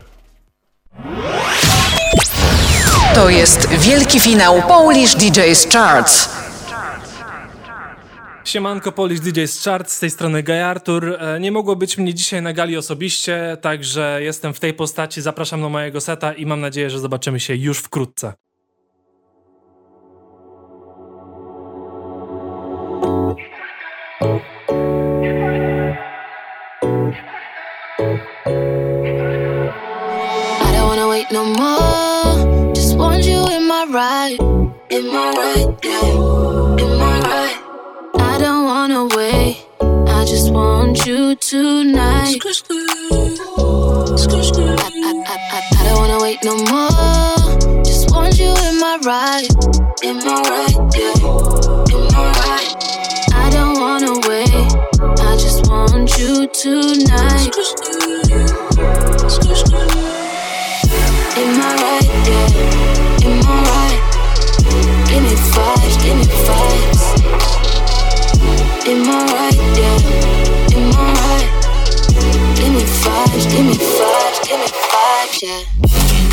[3.16, 6.42] To jest wielki finał Polish DJ's Charts.
[8.46, 11.18] Siemanko Polish DJ z Chart, z tej strony Guy Artur.
[11.20, 15.62] E, Nie mogło być mnie dzisiaj na gali osobiście, także jestem w tej postaci, zapraszam
[15.62, 18.34] na mojego seta i mam nadzieję, że zobaczymy się już wkrótce.
[24.22, 24.51] I
[31.32, 32.74] no more.
[32.74, 34.40] Just want you in my ride.
[34.90, 36.84] In my ride, yeah.
[36.84, 37.58] In my ride.
[38.16, 39.66] I don't wanna wait.
[39.80, 42.38] I just want you tonight.
[42.44, 42.52] I,
[44.84, 47.84] I, I, I, I don't wanna wait no more.
[47.84, 49.48] Just want you in my ride.
[50.04, 51.96] In my ride, yeah.
[51.96, 52.76] In my ride.
[53.34, 54.52] I don't wanna wait.
[55.22, 57.56] I just want you tonight.
[62.28, 64.02] In my right.
[65.10, 67.04] Give me vibes, give me vibes.
[68.86, 69.58] In my right.
[70.76, 71.50] In my right.
[72.56, 75.64] Give me vibes, give me vibes, give me vibes, yeah.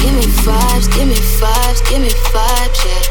[0.03, 3.03] Give me vibes, give me vibes, give me vibes, yeah.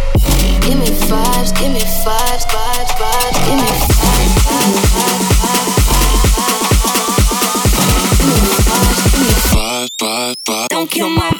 [0.61, 3.37] Give me vibes, give me vibes, vibes, vibes.
[3.45, 5.67] Give me vibes, vibes, vibes, vibes.
[8.21, 10.69] Give me vibes, give me vibes, vibes, vibes.
[10.69, 11.36] Don't kill my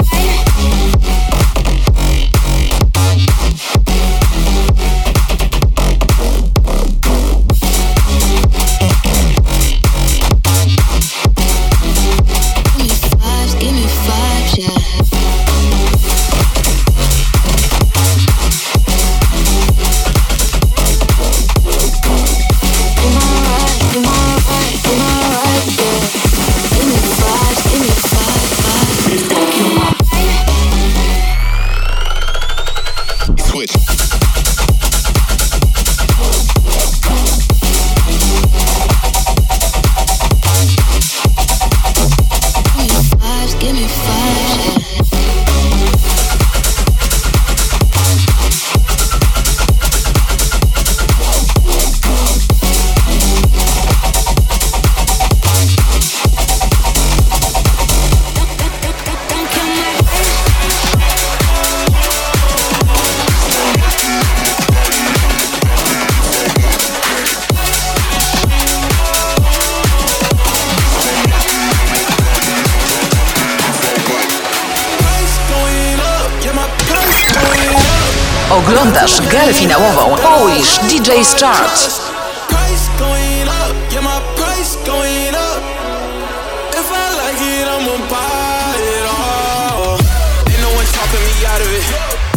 [91.72, 91.86] it.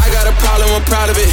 [0.00, 1.30] I got a problem, I'm proud of it.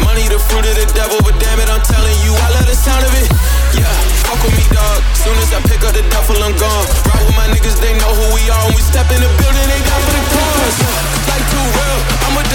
[0.00, 2.78] Money the fruit of the devil, but damn it, I'm telling you, I love the
[2.78, 3.28] sound of it.
[3.76, 3.90] Yeah,
[4.24, 5.04] fuck with me, dog.
[5.12, 6.86] Soon as I pick up the duffel, I'm gone.
[7.04, 8.64] Ride with my niggas, they know who we are.
[8.70, 10.27] When we step in the building, they for the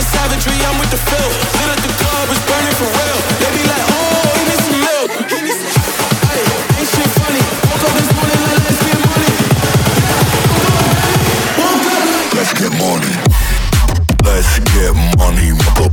[0.03, 1.01] savagery, I'm with the
[1.71, 3.19] up the club, burning for real.
[3.39, 5.11] They be like, oh, some milk.
[6.75, 7.43] Ain't shit funny.
[7.69, 9.31] Woke up this morning like let's get money.
[12.35, 13.13] Let's get money.
[14.23, 15.92] Let's get money.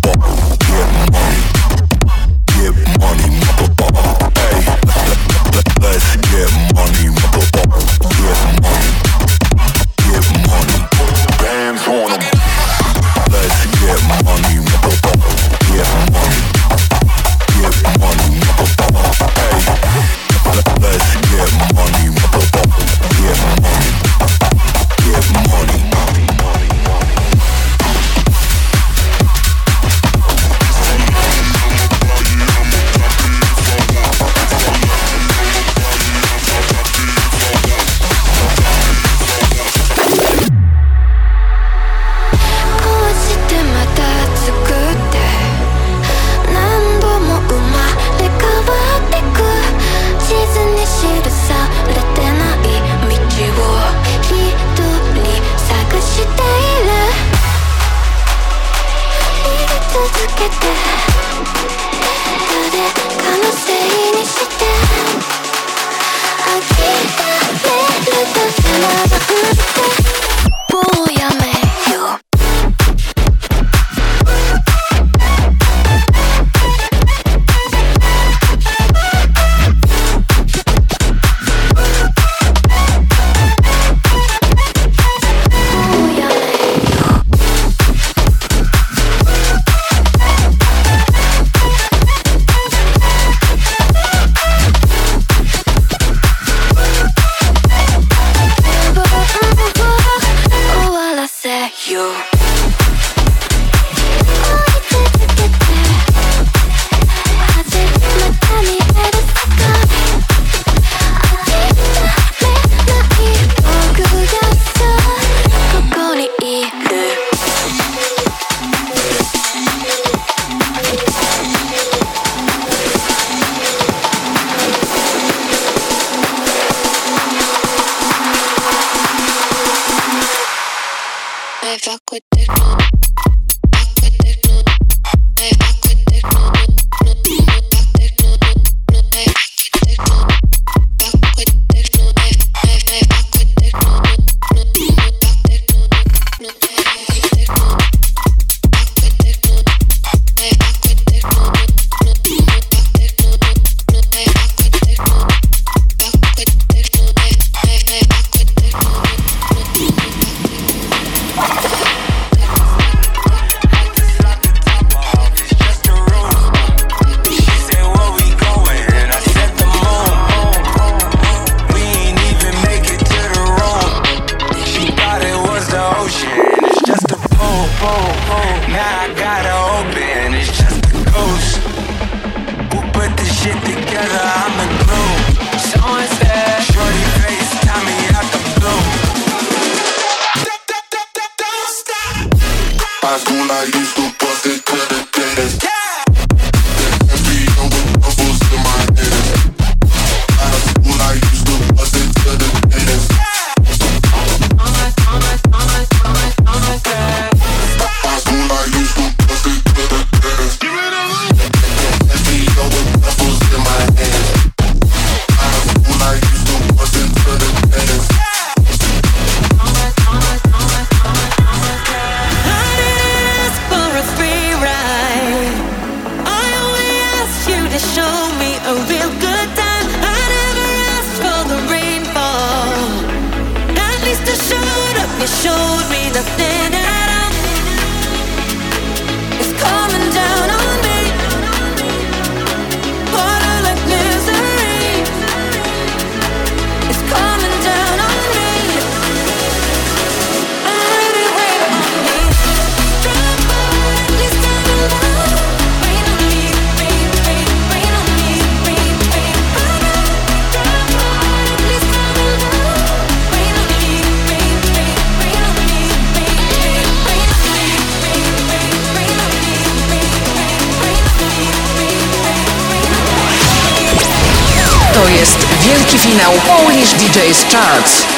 [277.80, 278.09] dance.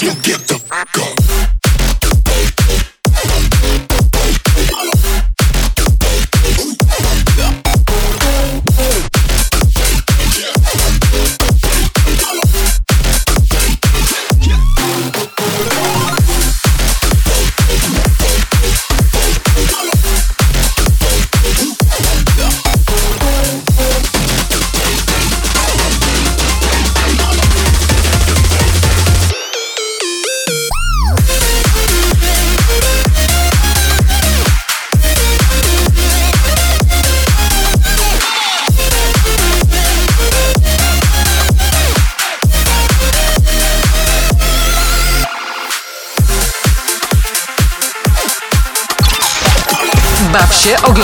[0.00, 1.17] Let's get the fuck up.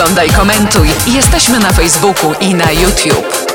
[0.05, 0.89] Oglądaj, komentuj.
[1.07, 3.47] Jesteśmy na Facebooku i na YouTube.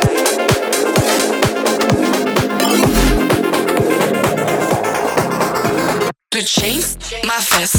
[6.30, 6.42] The
[7.24, 7.79] my.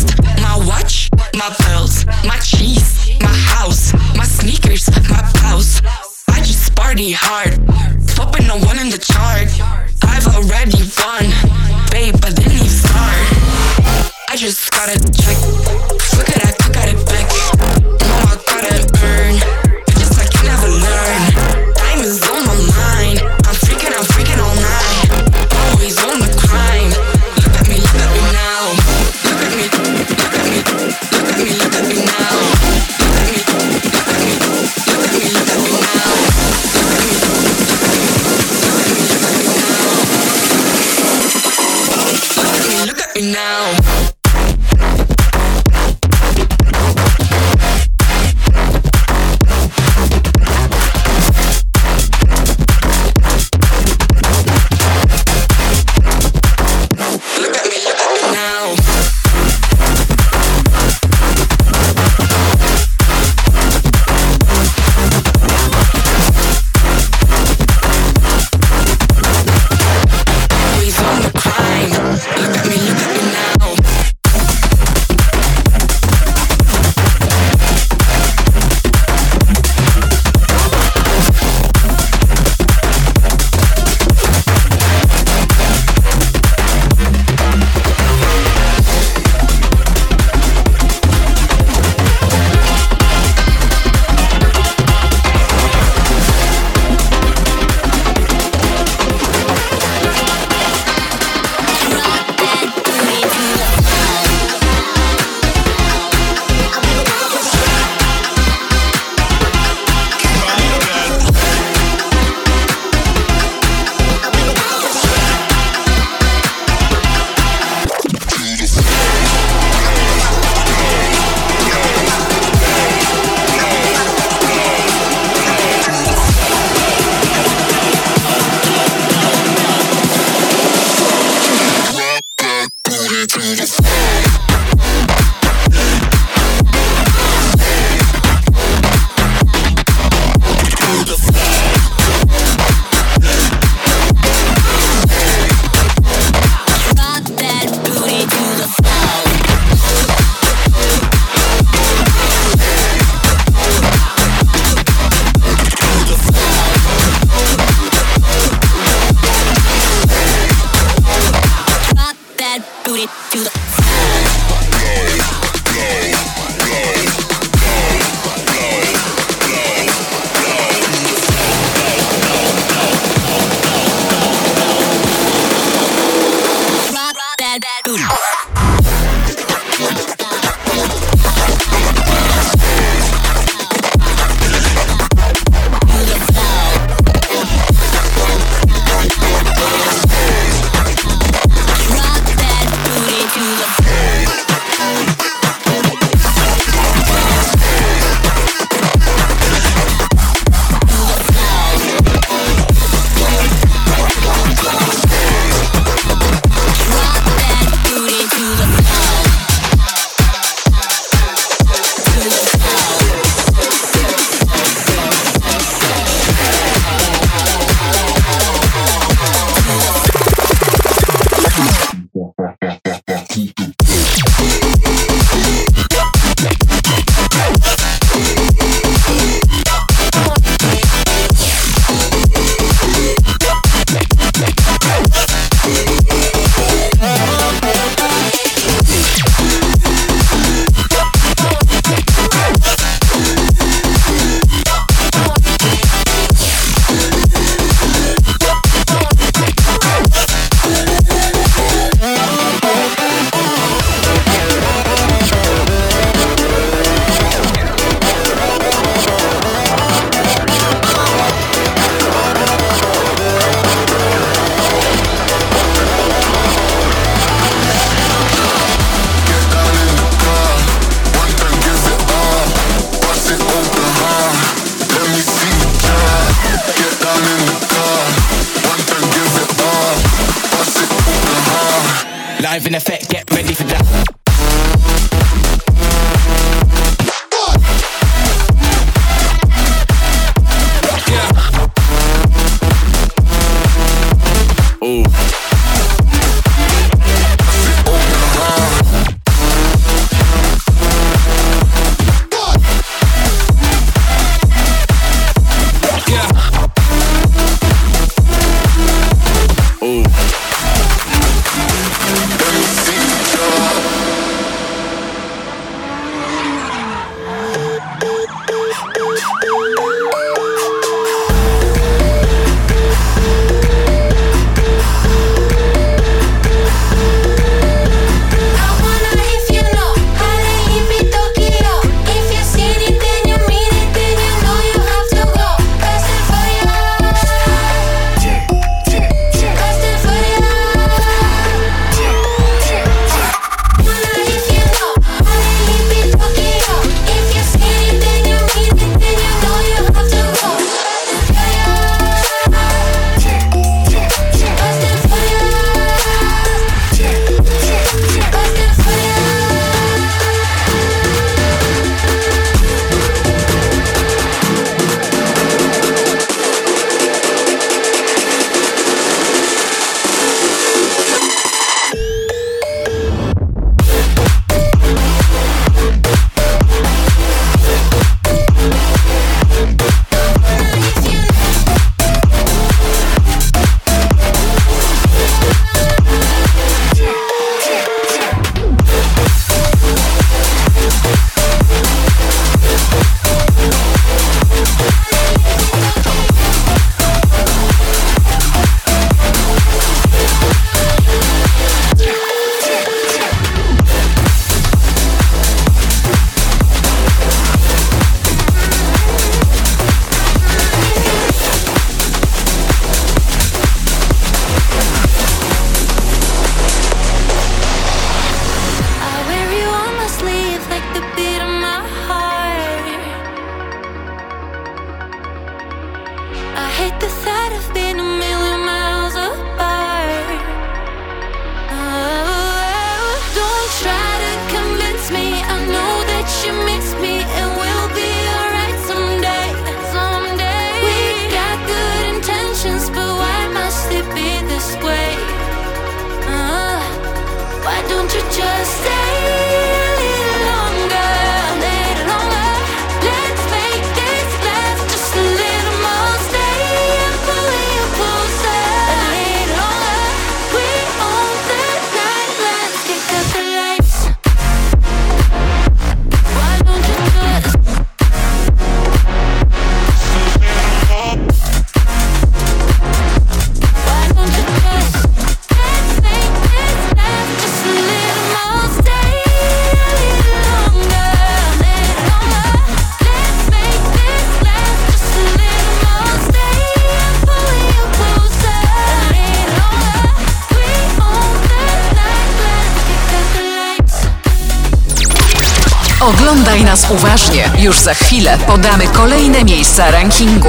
[497.61, 500.49] Już za chwilę podamy kolejne miejsca rankingu.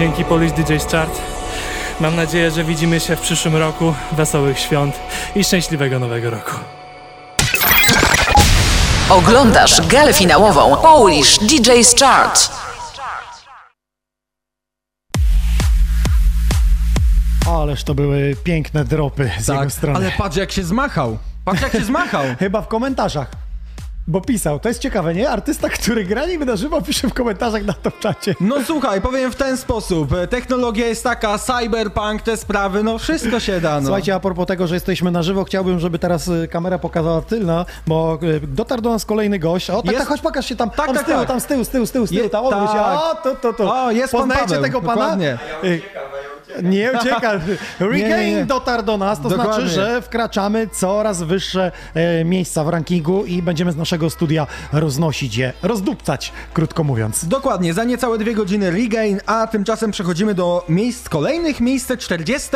[0.00, 1.20] Dzięki Polish DJ Chart.
[2.00, 3.94] Mam nadzieję, że widzimy się w przyszłym roku.
[4.12, 4.94] Wesołych świąt
[5.34, 6.50] i szczęśliwego nowego roku.
[9.10, 12.50] Oglądasz galę finałową Polish DJ's Chart.
[17.48, 19.98] Ależ to były piękne dropy z jego strony.
[19.98, 21.18] Tak, ale patrz jak się zmachał.
[21.44, 22.24] Patrz jak się zmachał.
[22.38, 23.39] Chyba w komentarzach.
[24.10, 25.30] Bo pisał, to jest ciekawe, nie?
[25.30, 28.34] Artysta, który gra niby na żywo, pisze w komentarzach na to czacie.
[28.40, 30.10] No słuchaj, powiem w ten sposób.
[30.30, 33.86] Technologia jest taka, cyberpunk, te sprawy, no wszystko się da, no.
[33.86, 37.64] Słuchajcie, a propos tego, że jesteśmy na żywo, chciałbym, żeby teraz y, kamera pokazała tylna,
[37.86, 39.70] bo y, dotarł do nas kolejny gość.
[39.70, 41.28] O, tak, Jest- tak, chodź, pokaż się tam, Tak, tam tak, z tyłu, tak.
[41.28, 42.74] tam z tyłu, z tyłu, z tyłu, z tyłu, Je- tam się.
[42.74, 42.98] tak.
[42.98, 43.84] O, to, to, to.
[43.84, 44.94] O, jest pan Paweł, tego pana?
[44.94, 45.38] dokładnie.
[45.64, 45.82] Y,
[46.62, 47.32] Nie ucieka.
[47.80, 48.46] Regain nie, nie.
[48.54, 49.54] dotarł do nas, to Dokładnie.
[49.54, 55.36] znaczy, że wkraczamy coraz wyższe e, miejsca w rankingu i będziemy z naszego studia roznosić
[55.36, 57.24] je, rozdupcać, krótko mówiąc.
[57.28, 61.60] Dokładnie, za niecałe dwie godziny regain, a tymczasem przechodzimy do miejsc kolejnych.
[61.60, 62.48] Miejsce 40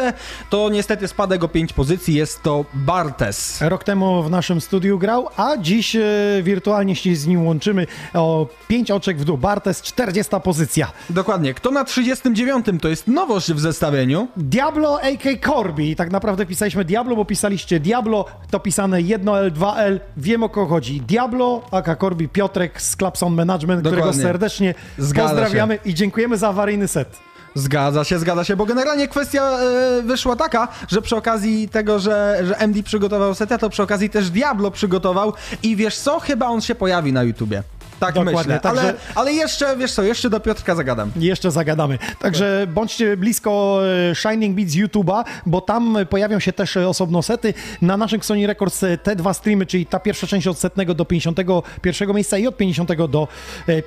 [0.50, 3.60] to niestety spadek o 5 pozycji, jest to Bartes.
[3.60, 6.02] Rok temu w naszym studiu grał, a dziś e,
[6.42, 9.38] wirtualnie się z nim łączymy o 5 oczek w dół.
[9.38, 10.92] Bartes, 40 pozycja.
[11.10, 13.60] Dokładnie, kto na 39 to jest nowość w
[13.94, 14.28] zestawieniu.
[14.36, 15.96] Diablo AK Corby.
[15.96, 20.00] Tak naprawdę pisaliśmy Diablo, bo pisaliście Diablo, to pisane 1L, 2L.
[20.16, 21.00] Wiem o kogo chodzi.
[21.00, 24.22] Diablo, AK Corby, Piotrek z Clapson Management, którego Dokładnie.
[24.22, 27.18] serdecznie Zgadza pozdrawiamy i dziękujemy za awaryjny set.
[27.56, 32.40] Zgadza się, zgadza się, bo generalnie kwestia e, wyszła taka, że przy okazji tego, że,
[32.44, 36.60] że MD przygotował setę, to przy okazji też Diablo przygotował i wiesz co, chyba on
[36.60, 37.62] się pojawi na YouTubie.
[38.06, 41.10] Tak Dokładnie, myślę, także- ale, ale jeszcze, wiesz co, jeszcze do Piotrka zagadam.
[41.16, 41.98] Jeszcze zagadamy.
[42.18, 47.54] Także bądźcie blisko e, Shining Beats YouTube'a, bo tam pojawią się też e, osobno sety.
[47.82, 51.04] Na naszym Sony Records e, te dwa streamy, czyli ta pierwsza część od setnego do
[51.04, 53.28] 51 miejsca i od 50 do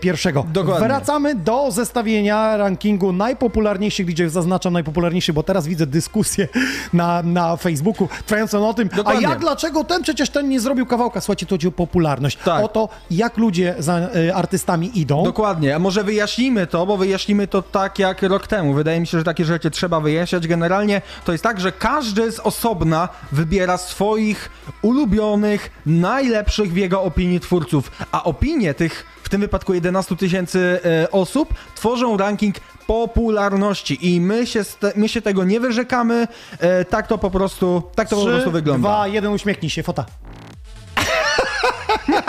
[0.02, 0.46] pierwszego.
[0.54, 0.88] Dokładnie.
[0.88, 4.32] Wracamy do zestawienia rankingu najpopularniejszych DJ-ów.
[4.32, 6.48] Zaznaczam najpopularniejszy, bo teraz widzę dyskusję
[6.94, 9.28] na, na Facebooku trwającą o tym, Dokładnie.
[9.28, 11.22] a jak, dlaczego ten, przecież ten nie zrobił kawałka.
[11.22, 12.38] Słuchajcie, to chodzi o popularność.
[12.46, 12.64] Tak.
[12.66, 15.24] O to, jak ludzie za artystami idą.
[15.24, 18.74] Dokładnie, a może wyjaśnimy to, bo wyjaśnimy to tak jak rok temu.
[18.74, 20.48] Wydaje mi się, że takie rzeczy trzeba wyjaśniać.
[20.48, 24.50] Generalnie to jest tak, że każdy z osobna wybiera swoich
[24.82, 31.12] ulubionych, najlepszych w jego opinii twórców, a opinie tych, w tym wypadku 11 tysięcy e,
[31.12, 32.56] osób, tworzą ranking
[32.88, 34.62] popularności i my się,
[34.96, 36.28] my się tego nie wyrzekamy,
[36.60, 38.90] e, tak to po prostu, tak to po Trzy, prostu wygląda.
[38.90, 40.06] Dwa, jeden, uśmiechnij się, fota.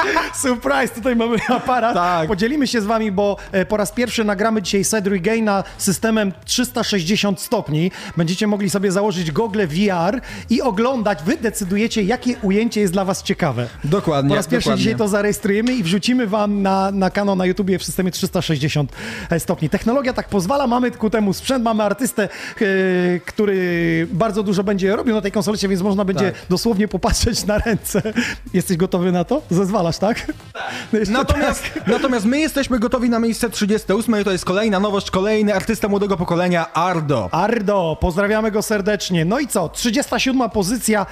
[0.43, 1.95] Surprise, tutaj mamy aparat.
[1.95, 2.29] Tak.
[2.29, 7.41] Podzielimy się z wami, bo e, po raz pierwszy nagramy dzisiaj set Regaina systemem 360
[7.41, 7.91] stopni.
[8.17, 10.21] Będziecie mogli sobie założyć gogle VR
[10.51, 11.19] i oglądać.
[11.23, 13.67] Wy decydujecie, jakie ujęcie jest dla was ciekawe.
[13.85, 14.85] Dokładnie, Po raz pierwszy dokładnie.
[14.85, 18.93] dzisiaj to zarejestrujemy i wrzucimy wam na, na kanał na YouTubie w systemie 360
[19.39, 19.71] stopni.
[19.71, 22.29] Technologia tak pozwala, mamy ku temu sprzęt, mamy artystę, e,
[23.27, 26.47] który bardzo dużo będzie robił na tej konsolecie, więc można będzie Tak.
[26.51, 28.03] dosłownie popatrzeć na ręce.
[28.55, 29.43] Jesteś gotowy na to?
[29.93, 30.27] Zezwalasz, tak?
[30.93, 31.87] No Natomiast, tak.
[31.87, 36.17] natomiast my jesteśmy gotowi na miejsce 38 i to jest kolejna nowość, kolejny artysta młodego
[36.17, 37.29] pokolenia, Ardo.
[37.33, 39.25] Ardo, pozdrawiamy go serdecznie.
[39.25, 39.69] No i co?
[39.69, 41.07] 37 pozycja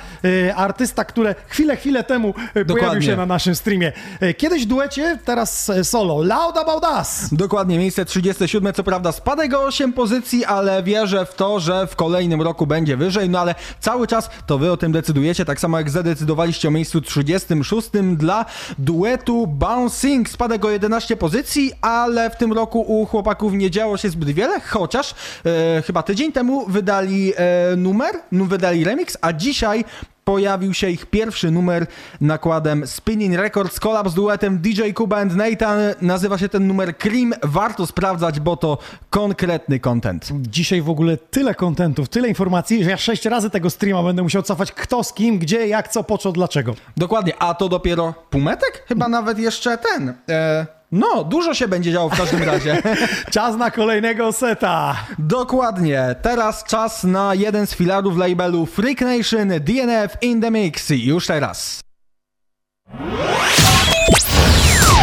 [0.48, 3.02] e, artysta, które chwilę, chwilę temu pojawił Dokładnie.
[3.02, 3.92] się na naszym streamie.
[4.20, 6.22] E, kiedyś duecie, teraz e, solo.
[6.22, 7.28] Loud About Us!
[7.32, 11.96] Dokładnie, miejsce 37, co prawda spadek o 8 pozycji, ale wierzę w to, że w
[11.96, 15.78] kolejnym roku będzie wyżej, no ale cały czas to wy o tym decydujecie, tak samo
[15.78, 18.44] jak zadecydowaliście o miejscu 36 dla
[18.78, 24.10] duetu Bouncing, spadek o 11 pozycji, ale w tym roku u chłopaków nie działo się
[24.10, 25.14] zbyt wiele, chociaż
[25.44, 29.84] e, chyba tydzień temu wydali e, numer, wydali remix, a dzisiaj
[30.26, 31.86] pojawił się ich pierwszy numer
[32.20, 35.78] nakładem Spinning Records, collab z duetem DJ Kuba and Nathan.
[36.02, 37.34] Nazywa się ten numer Cream.
[37.42, 38.78] Warto sprawdzać, bo to
[39.10, 40.28] konkretny content.
[40.40, 44.42] Dzisiaj w ogóle tyle kontentów, tyle informacji, że ja sześć razy tego streama będę musiał
[44.42, 46.74] cofać kto z kim, gdzie, jak, co, po co, dlaczego.
[46.96, 48.84] Dokładnie, a to dopiero półmetek?
[48.88, 50.14] Chyba nawet jeszcze ten.
[50.28, 52.82] E, no, dużo się będzie działo w każdym razie.
[53.34, 54.96] Czas na kolejnego seta.
[55.18, 56.14] Dokładnie.
[56.22, 60.90] Teraz czas na jeden z filarów labelu Freak Nation, DNF in the Mix.
[60.90, 61.80] Już teraz.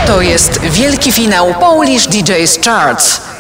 [0.08, 3.33] To jest wielki finał Polish DJ's Charts.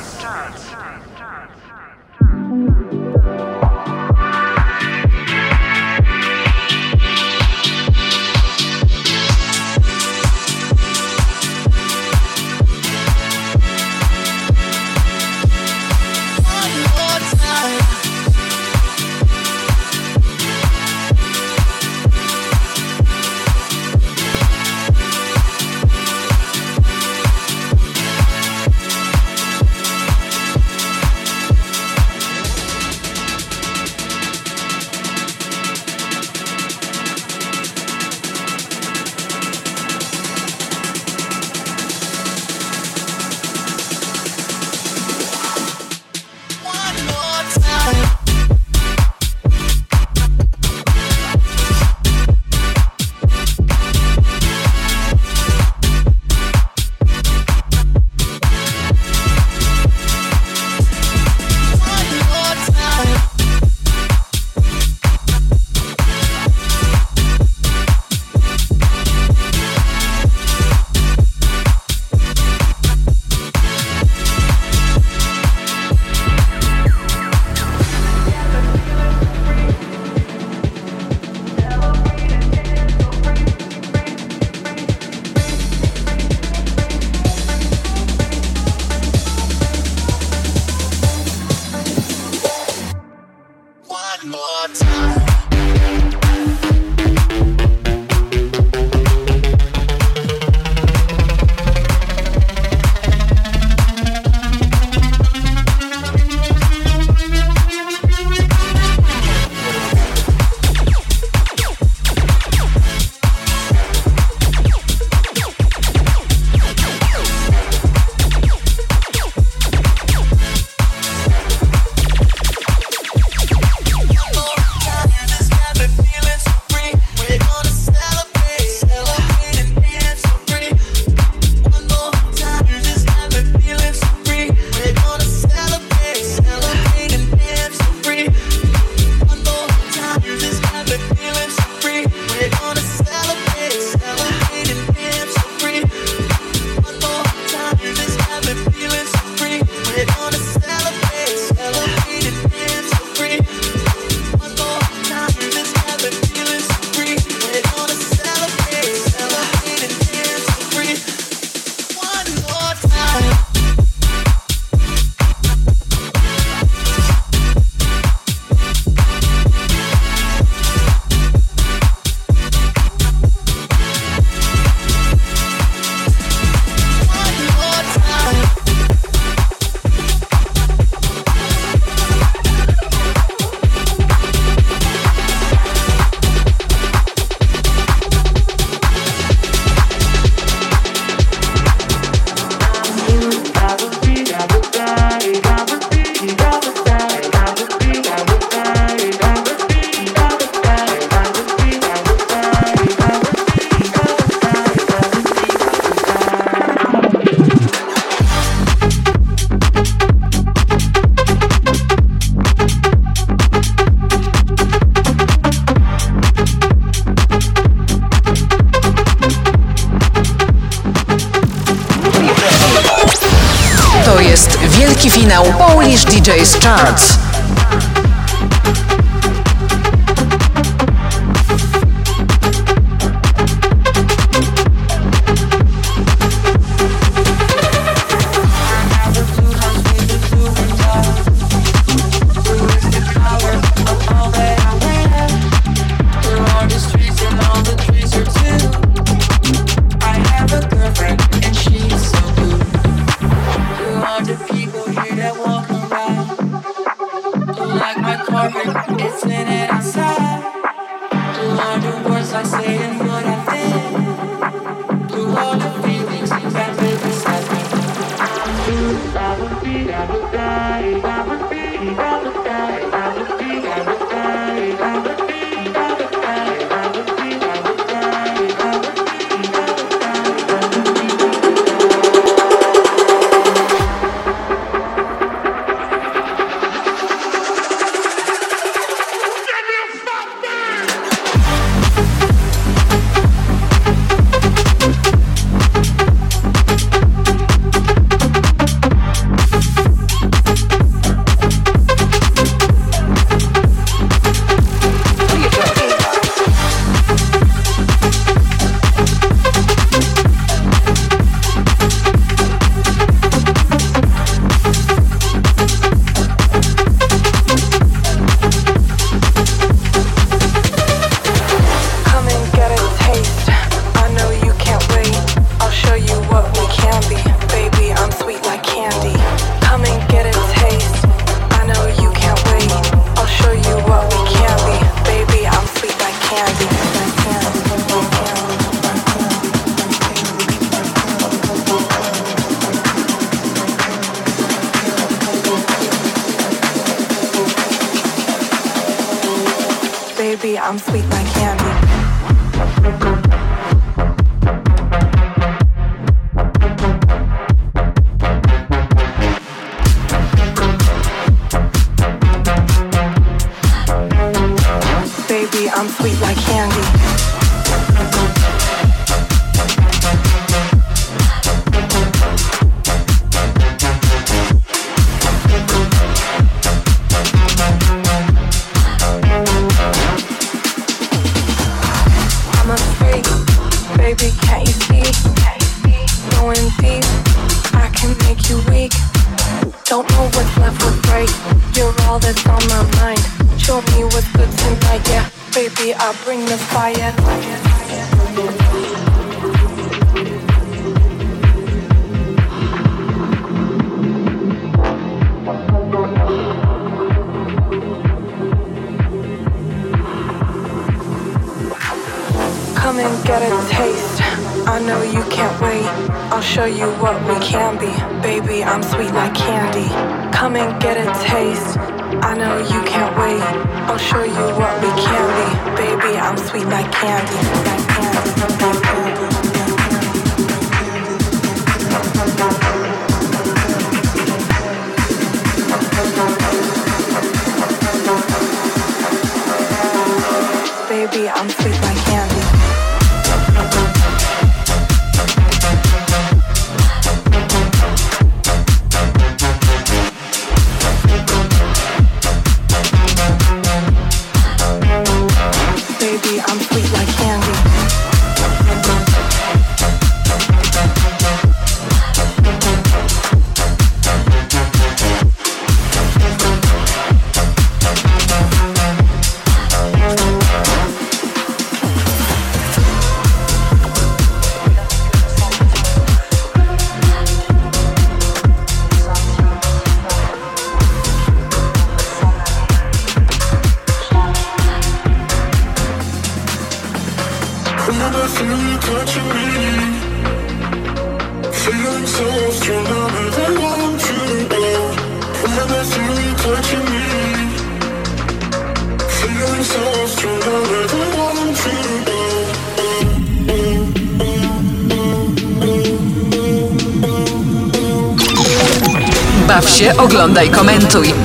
[225.04, 227.33] wielki finał Polish DJs Charts.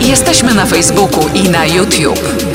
[0.08, 2.47] Jesteśmy na Facebooku i na YouTube.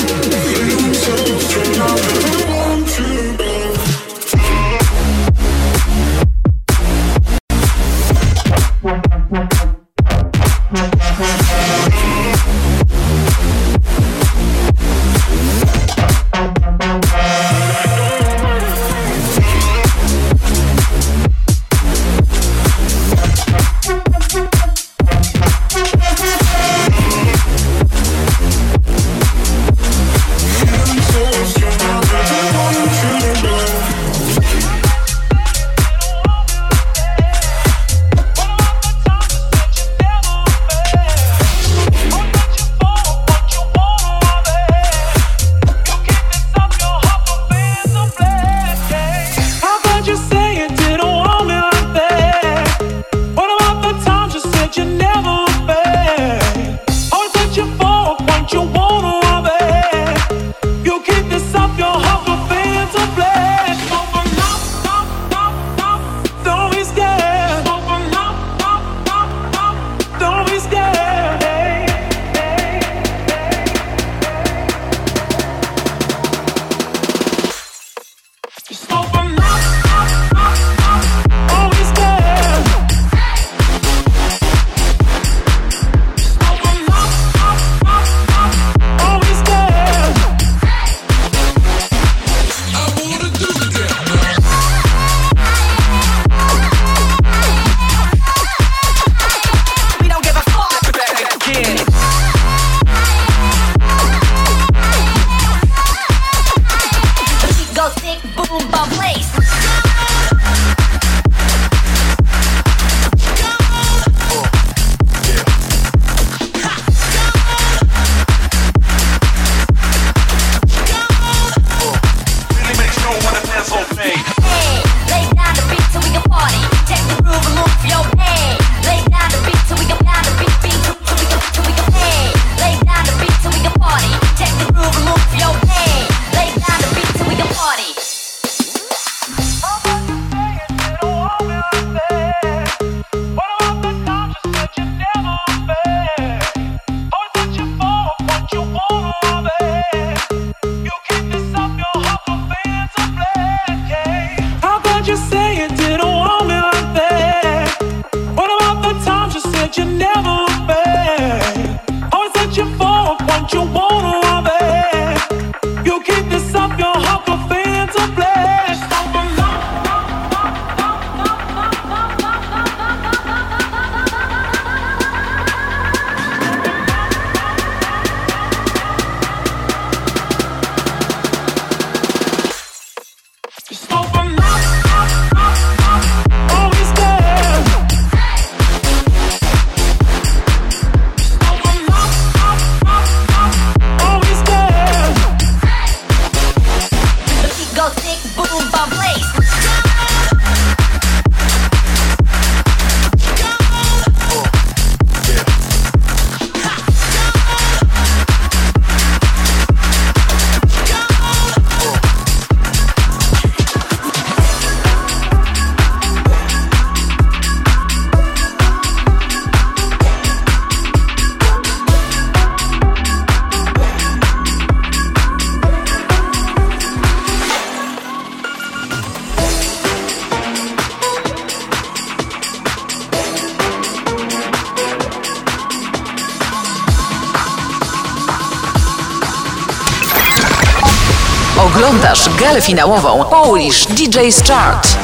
[242.54, 245.03] Galę finałową Polish DJ's Chart.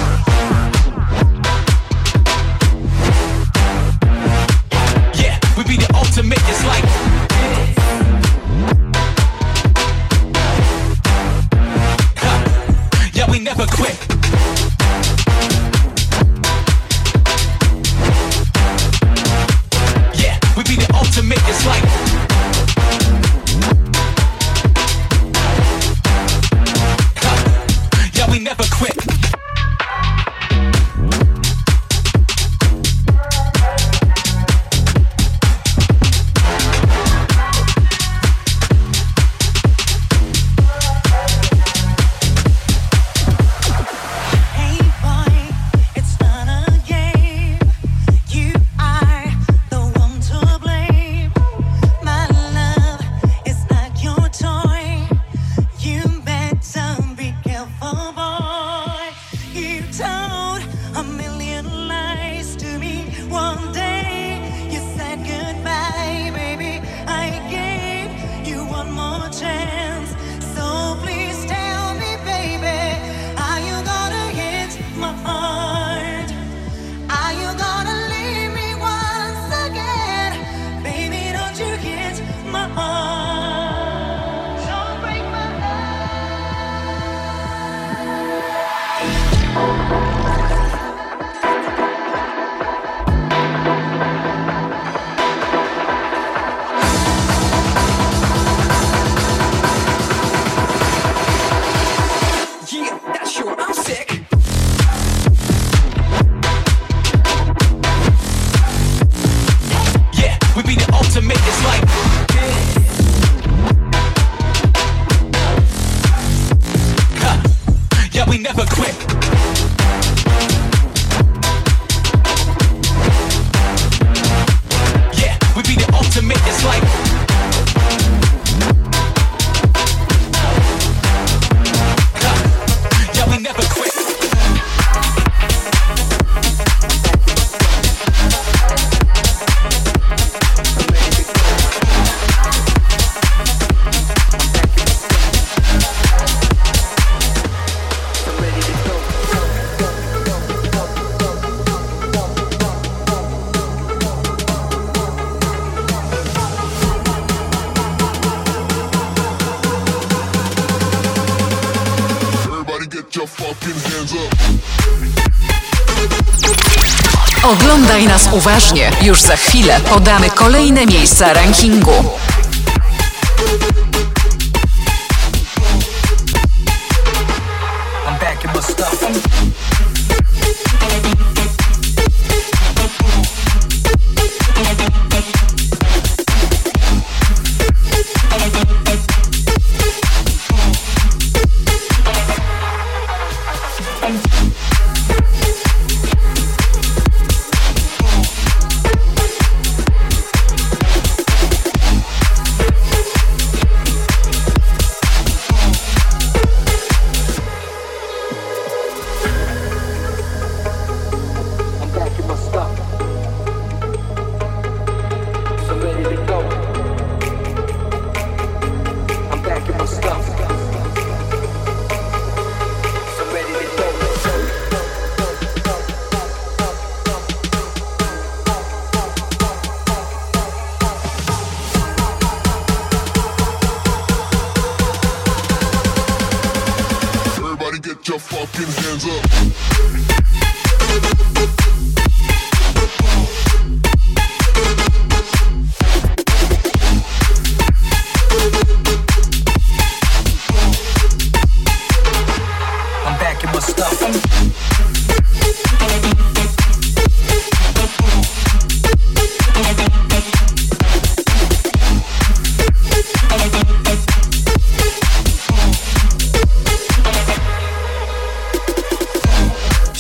[168.40, 168.92] Uważnie.
[169.02, 172.19] Już za chwilę podamy kolejne miejsca rankingu.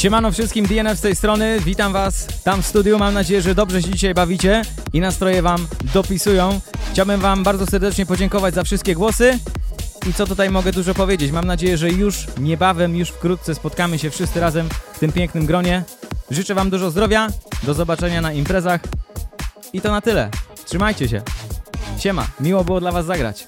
[0.09, 3.81] Siemano wszystkim, DNF z tej strony, witam was tam w studiu, mam nadzieję, że dobrze
[3.81, 4.61] się dzisiaj bawicie
[4.93, 6.59] i nastroje wam dopisują.
[6.91, 9.39] Chciałbym wam bardzo serdecznie podziękować za wszystkie głosy
[10.09, 11.31] i co tutaj mogę dużo powiedzieć.
[11.31, 15.83] Mam nadzieję, że już niebawem, już wkrótce spotkamy się wszyscy razem w tym pięknym gronie.
[16.31, 17.27] Życzę wam dużo zdrowia,
[17.63, 18.81] do zobaczenia na imprezach
[19.73, 20.29] i to na tyle.
[20.65, 21.21] Trzymajcie się.
[21.99, 23.47] Siema, miło było dla was zagrać.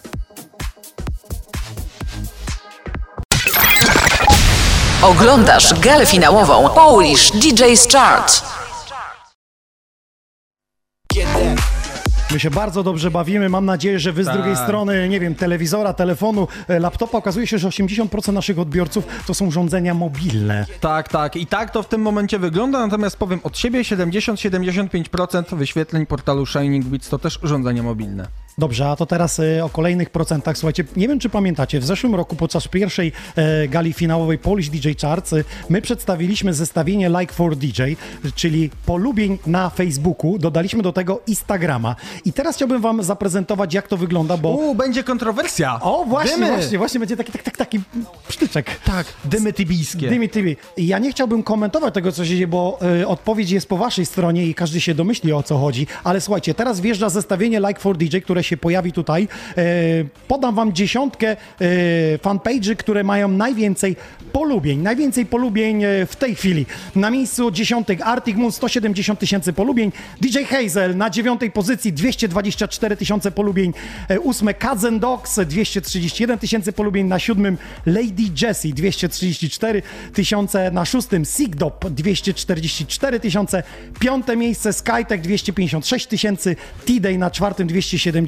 [5.04, 8.42] Oglądasz galę finałową Polish DJ's Chart.
[12.32, 13.50] My się bardzo dobrze bawimy.
[13.50, 14.36] Mam nadzieję, że wy z Tak.
[14.36, 19.34] drugiej strony, nie wiem, telewizora, telefonu, e, laptopa, okazuje się, że 80% naszych odbiorców to
[19.34, 20.66] są urządzenia mobilne.
[20.82, 21.36] Tak, tak.
[21.36, 26.86] I tak to w tym momencie wygląda, natomiast powiem od siebie, 70-75% wyświetleń portalu Shining
[26.86, 28.28] Beats to też urządzenia mobilne.
[28.58, 30.58] Dobrze, a to teraz e, o kolejnych procentach.
[30.58, 34.90] Słuchajcie, nie wiem czy pamiętacie, w zeszłym roku podczas pierwszej e, gali finałowej Polish DJ
[35.02, 37.82] Charts e, my przedstawiliśmy zestawienie Like for DJ,
[38.36, 41.96] czyli polubień na Facebooku, dodaliśmy do tego Instagrama.
[42.26, 44.50] I teraz chciałbym wam zaprezentować jak to wygląda, bo...
[44.50, 45.80] U, będzie kontrowersja.
[45.82, 46.48] O, właśnie, Dymy.
[46.48, 47.80] właśnie, właśnie będzie taki, tak, tak, taki
[48.28, 48.66] psztyczek.
[48.86, 50.10] Tak, dymy tybijskie.
[50.10, 50.56] Dymi Tybi.
[50.78, 54.46] Ja nie chciałbym komentować tego, co się dzieje, bo y, odpowiedź jest po waszej stronie
[54.46, 55.88] i każdy się domyśli, o co chodzi.
[56.04, 59.28] Ale słuchajcie, teraz wjeżdża zestawienie Like for DJ, które się pojawi tutaj.
[59.58, 63.96] Y, podam wam dziesiątkę y, fanpage'y, które mają najwięcej
[64.32, 64.80] polubień.
[64.80, 66.66] Najwięcej polubień y, w tej chwili.
[66.96, 69.92] Na miejscu dziesiątych Arctic Moon 170 tysięcy polubień.
[70.22, 73.74] DJ Hazel na dziewiątej pozycji 224 tysiące polubień.
[74.22, 77.08] Ósme Kazen Dogs 231 tysięcy polubień.
[77.08, 79.82] Na siódmym Lady Jessie 234
[80.14, 80.72] tysiące.
[80.72, 83.64] Na szóstym Sigdop 244 tysiące.
[84.00, 86.56] Piąte miejsce Skytech 256 tysięcy.
[86.86, 87.68] T-Day na czwartym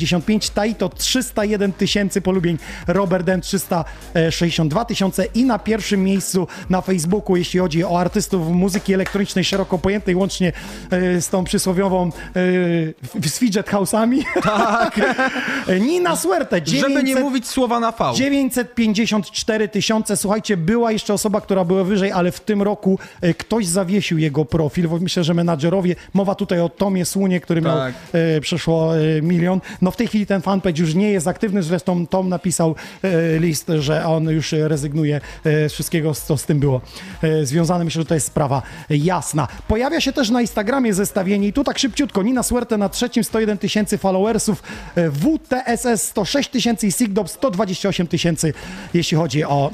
[0.08, 0.50] 275.
[0.50, 2.58] Taito 301 tysięcy polubień.
[2.88, 5.26] Robert Den 362 tysiące.
[5.26, 10.52] I na pierwszym miejscu na Facebooku, jeśli chodzi o artystów muzyki elektronicznej szeroko pojętej, łącznie
[10.92, 14.24] e, z tą przysłowiową e, z fidget house'ami.
[14.44, 15.00] Tak.
[15.88, 16.62] Nina Suerte.
[16.66, 18.12] Żeby nie 900 mówić słowa na V.
[18.16, 20.18] 954 tysiące.
[20.18, 24.46] Słuchajcie, była jeszcze osoba, która była wyżej, ale w tym roku e, ktoś zawiesił jego
[24.46, 27.94] profil, bo myślę, że menadżerowie, mowa tutaj o Tomie Słunie, który miał Tak.
[28.14, 29.62] e, przeszło e, milion.
[29.82, 33.72] No w tej chwili ten fanpage już nie jest aktywny, zresztą Tom napisał e, list,
[33.80, 36.82] że on już rezygnuje e, z wszystkiego, co z tym było
[37.22, 37.84] e, związane.
[37.86, 39.48] Myślę, że to jest sprawa jasna.
[39.68, 42.24] Pojawia się też na Instagramie zestawienie i tu tak szybciutko.
[42.24, 44.64] Nina Suerte na trzecim 101 tysięcy followersów,
[44.96, 48.54] WTSS 106 tysięcy i Sigdop 128 tysięcy,
[48.94, 49.72] jeśli chodzi o...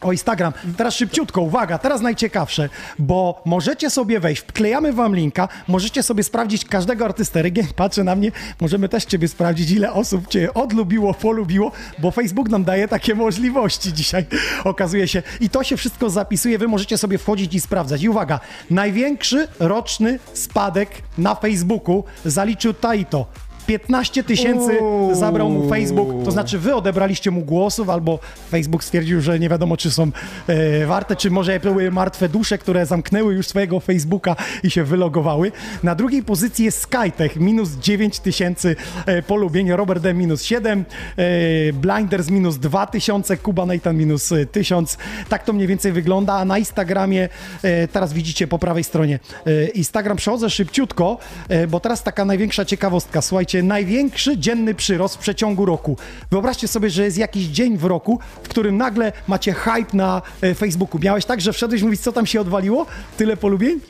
[0.00, 0.52] o Instagram.
[0.76, 2.68] Teraz szybciutko, uwaga, teraz najciekawsze,
[2.98, 7.42] bo możecie sobie wejść, wklejamy wam linka, możecie sobie sprawdzić każdego artystę.
[7.42, 12.48] Rygień patrzy na mnie, możemy też ciebie sprawdzić, ile osób cię odlubiło, polubiło, bo Facebook
[12.48, 14.26] nam daje takie możliwości dzisiaj,
[14.64, 15.22] okazuje się.
[15.40, 18.02] I to się wszystko zapisuje, wy możecie sobie wchodzić i sprawdzać.
[18.02, 18.40] I uwaga,
[18.70, 23.26] największy roczny spadek na Facebooku zaliczył Taito.
[23.66, 24.78] 15 tysięcy
[25.12, 28.18] zabrał mu Facebook, to znaczy wy odebraliście mu głosów, albo
[28.50, 30.10] Facebook stwierdził, że nie wiadomo, czy są
[30.46, 35.52] e, warte, czy może były martwe dusze, które zamknęły już swojego Facebooka i się wylogowały.
[35.82, 38.76] Na drugiej pozycji jest Skytech, minus 9 tysięcy
[39.06, 40.14] e, polubień, Robert D.
[40.14, 40.84] minus 7,
[41.16, 44.98] e, Blinders minus 2 tysiące, Kuba Nathan minus e, 1000.
[45.28, 47.28] Tak to mniej więcej wygląda, a na Instagramie,
[47.62, 51.18] e, teraz widzicie po prawej stronie, e, Instagram przechodzę szybciutko,
[51.48, 55.96] e, bo teraz taka największa ciekawostka, słuchajcie, największy dzienny przyrost w przeciągu roku.
[56.30, 60.54] Wyobraźcie sobie, że jest jakiś dzień w roku, w którym nagle macie hype na e,
[60.54, 61.00] Facebooku.
[61.00, 62.86] Miałeś tak, że wszedłeś mówić, co tam się odwaliło?
[63.16, 63.80] Tyle polubień?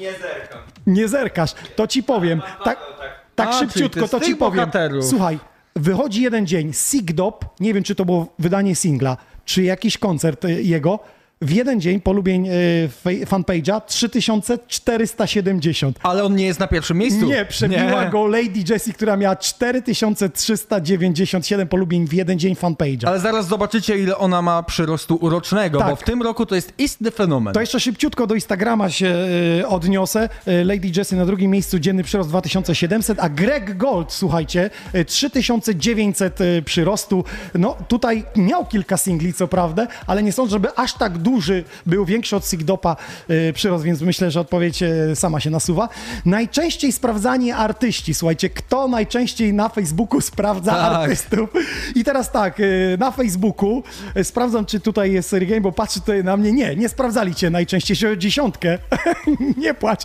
[0.00, 0.60] Nie zerkam.
[0.86, 2.42] Nie zerkasz, to ci powiem.
[2.64, 2.78] Tak,
[3.34, 4.56] tak A, czyli szybciutko, to ci powiem.
[4.56, 5.04] bohaterów.
[5.04, 5.38] Słuchaj,
[5.76, 10.62] wychodzi jeden dzień, Sigdop, nie wiem, czy to było wydanie singla, czy jakiś koncert y,
[10.62, 10.98] jego,
[11.42, 12.88] w jeden dzień polubień y,
[13.26, 15.98] fanpage'a 3470.
[16.02, 17.26] Ale on nie jest na pierwszym miejscu.
[17.26, 18.10] Nie, przebiła Nie.
[18.10, 23.08] go Lady Jessie, która miała 4397 polubień w jeden dzień fanpage'a.
[23.08, 25.88] Ale zaraz zobaczycie, ile ona ma przyrostu urocznego, Tak.
[25.90, 27.54] bo w tym roku to jest istny fenomen.
[27.54, 29.14] To jeszcze szybciutko do Instagrama się
[29.60, 30.28] y, odniosę.
[30.48, 36.40] Y, Lady Jessie na drugim miejscu, dzienny przyrost 2700, a Greg Gold, słuchajcie, y, 3900
[36.40, 37.24] y, przyrostu.
[37.54, 42.04] No tutaj miał kilka singli, co prawda, ale nie sądzę, żeby aż tak duży był,
[42.04, 42.96] większy od Sigdopa
[43.30, 45.88] y, przyrost, więc myślę, że odpowiedź y, sama się nasuwa.
[46.24, 50.92] Najczęściej sprawdzani artyści, słuchajcie, kto najczęściej na Facebooku sprawdza Tak.
[50.94, 51.50] artystów?
[51.94, 53.82] I teraz tak, y, na Facebooku
[54.16, 56.52] y, sprawdzam, czy tutaj jest Sergej, bo patrzy tutaj na mnie.
[56.52, 58.78] Nie, nie sprawdzali cię najczęściej, się o dziesiątkę.
[59.64, 60.02] nie płacz,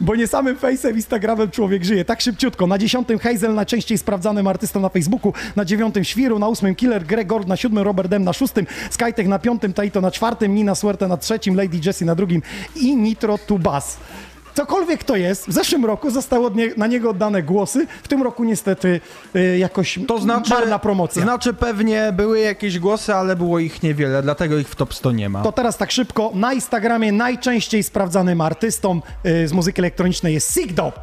[0.00, 2.04] bo nie samym Face'em, Instagramem człowiek żyje.
[2.04, 2.66] Tak szybciutko.
[2.66, 5.32] Na dziesiątym Hazel, najczęściej sprawdzanym artystą na Facebooku.
[5.56, 9.38] Na dziewiątym Świru, na ósmym Killer, Gregor na siódmym, Robert Dem na szóstym, Skytech na
[9.38, 12.42] piątym, Taito na czwartym, Nina Suerte na trzecim, Lady Jessie na drugim
[12.76, 13.96] i Nitro Tubas.
[14.54, 18.22] Cokolwiek to jest, w zeszłym roku zostały od nie, na niego oddane głosy, w tym
[18.22, 19.00] roku niestety
[19.36, 21.22] y, jakoś To znaczy, marna promocja.
[21.22, 25.28] znaczy pewnie były jakieś głosy, ale było ich niewiele, dlatego ich w top 100 nie
[25.28, 25.42] ma.
[25.42, 30.94] To teraz tak szybko, na Instagramie najczęściej sprawdzanym artystą y, z muzyki elektronicznej jest Sigdop.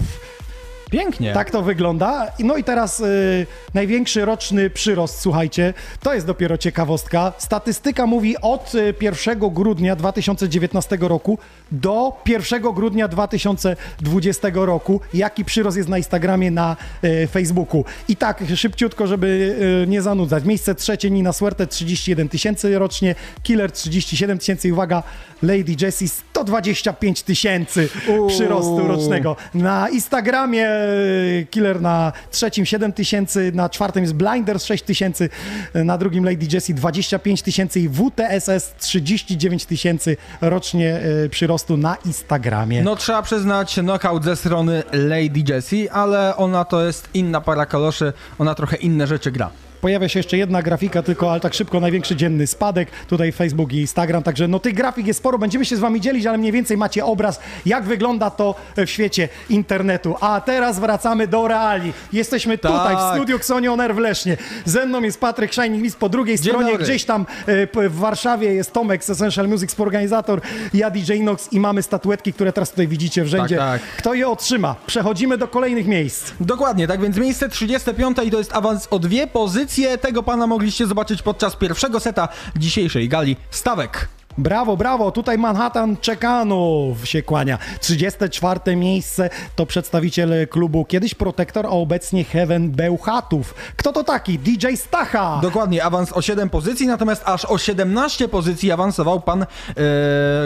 [0.92, 1.34] Pięknie.
[1.34, 2.32] Tak to wygląda.
[2.40, 7.34] No i teraz y, największy roczny przyrost, słuchajcie, to jest dopiero ciekawostka.
[7.38, 11.38] Statystyka mówi od y, 1 grudnia 2019 roku
[11.72, 17.86] do 1 grudnia 2020 roku, jaki przyrost jest na Instagramie, na y, Facebooku.
[18.08, 20.44] I tak szybciutko, żeby y, nie zanudzać.
[20.44, 25.04] Miejsce trzecie Nina Suerte 31 tysięcy rocznie, Killer 37 tysięcy i uwaga,
[25.44, 27.90] Lady Jessie 125 tysięcy
[28.28, 29.36] przyrostu rocznego.
[29.54, 35.30] Na Instagramie y, Killer na trzecim 7 tysięcy, na czwartym jest Blinders 6 tysięcy,
[35.76, 41.96] y, na drugim Lady Jessie 25 tysięcy i WTSS 39 tysięcy rocznie y, przyrostu na
[42.06, 42.84] Instagramie.
[42.84, 48.14] No trzeba przyznać knockout ze strony Lady Jessie, ale ona to jest inna para kaloszy,
[48.40, 49.50] ona trochę inne rzeczy gra.
[49.82, 52.90] Pojawia się jeszcze jedna grafika tylko, ale tak szybko największy dzienny spadek.
[53.08, 55.38] Tutaj Facebook i Instagram, także no tych grafik jest sporo.
[55.38, 59.30] Będziemy się z wami dzielić, ale mniej więcej macie obraz, jak wygląda to w świecie
[59.50, 60.16] internetu.
[60.22, 61.94] A teraz wracamy do reali.
[62.14, 63.16] Jesteśmy tutaj w Tak.
[63.16, 64.38] studiu Xonion Air w Lesznie.
[64.66, 66.86] Ze mną jest Patryk Mist, po drugiej Dzień stronie dobry.
[66.86, 70.42] gdzieś tam e, w Warszawie jest Tomek z Essential Music, współorganizator,
[70.74, 73.58] ja DJ Nox i mamy statuetki, które teraz tutaj widzicie w rzędzie.
[73.58, 73.82] tak.
[73.98, 74.76] Kto je otrzyma?
[74.88, 76.32] Przechodzimy do kolejnych miejsc.
[76.40, 79.67] Dokładnie, tak więc miejsce 35 i to jest awans o dwie pozycje.
[80.02, 84.17] Tego pana mogliście zobaczyć podczas pierwszego seta dzisiejszej gali stawek.
[84.38, 87.58] Brawo, brawo, tutaj Manhattan Czekanów się kłania.
[87.80, 93.54] 34 miejsce to przedstawiciel klubu kiedyś Protektor, a obecnie Heaven Bełchatów.
[93.78, 94.40] Kto to taki?
[94.40, 95.40] DJ Stacha.
[95.42, 99.48] Dokładnie, awans o 7 pozycji, natomiast aż o 17 pozycji awansował pan e,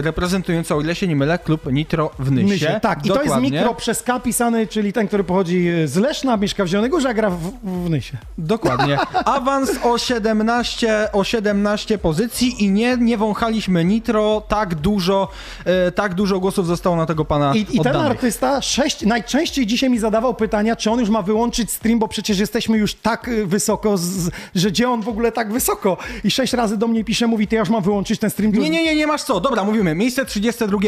[0.02, 2.48] reprezentujący, o ile się nie mylę, klub Nitro w Nysie.
[2.48, 2.80] Nysie.
[2.82, 3.52] Tak, i to jest Dokładnie.
[3.52, 7.14] mikro przez K pisany, czyli ten, który pochodzi z Leszna, mieszka w Zielonej Górze, a
[7.14, 8.18] gra w, w Nysie.
[8.38, 8.98] Dokładnie.
[9.26, 15.28] Awans o 17, o 17 pozycji i nie, nie wąchaliśmy Nitro, tak dużo,
[15.66, 19.90] e, tak dużo głosów zostało na tego pana I, I ten artysta sześć, najczęściej dzisiaj
[19.90, 23.46] mi zadawał pytania, czy on już ma wyłączyć stream, bo przecież jesteśmy już tak y,
[23.46, 25.98] wysoko, z, że gdzie on w ogóle tak wysoko?
[26.24, 28.52] I sześć razy do mnie pisze, mówi, ty ja już mam wyłączyć ten stream.
[28.52, 29.40] Nie, nie, nie, nie masz co.
[29.40, 29.96] Dobra, mówimy.
[29.96, 30.80] Miejsce 32.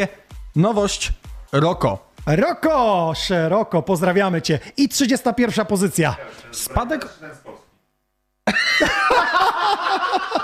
[0.55, 1.13] Nowość
[1.51, 2.13] Roko.
[2.25, 4.59] Roko, szeroko, pozdrawiamy cię.
[4.77, 6.15] I 31 pozycja.
[6.51, 7.09] Spadek.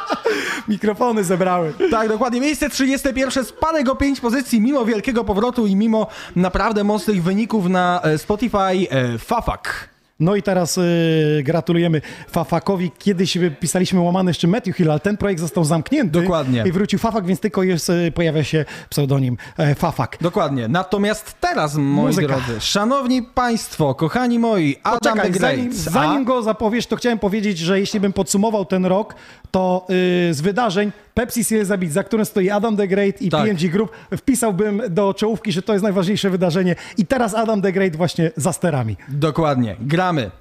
[0.69, 1.73] Mikrofony zebrały.
[1.91, 2.41] Tak, dokładnie.
[2.41, 3.45] Miejsce 31.
[3.45, 8.57] Spadek o 5 pozycji mimo wielkiego powrotu i mimo naprawdę mocnych wyników na e, Spotify.
[8.89, 9.89] E, Fafak.
[10.19, 12.91] No i teraz y, gratulujemy Fafakowi.
[12.99, 16.21] Kiedyś pisaliśmy łamany jeszcze Matthew Hill, ale ten projekt został zamknięty.
[16.21, 16.63] Dokładnie.
[16.67, 20.17] I wrócił Fafak, więc tylko jest, y, pojawia się pseudonim e, Fafak.
[20.21, 20.67] Dokładnie.
[20.67, 22.27] Natomiast teraz, moi Muzyka.
[22.27, 25.55] drodzy, szanowni państwo, kochani moi, Adam Poczekaj, Great.
[25.55, 29.15] zanim, zanim a- go zapowiesz, to chciałem powiedzieć, że jeśli bym podsumował ten rok,
[29.51, 29.85] to
[30.29, 33.45] y, z wydarzeń Pepsi Series Beat, za którym stoi Adam the Great i Tak.
[33.45, 36.75] PMG Group, wpisałbym do czołówki, że to jest najważniejsze wydarzenie.
[36.97, 38.97] I teraz Adam the Great właśnie za sterami.
[39.09, 39.75] Dokładnie.
[39.79, 40.31] Gramy.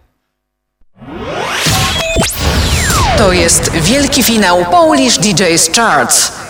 [3.18, 6.47] To jest wielki finał Polish DJ's Charts.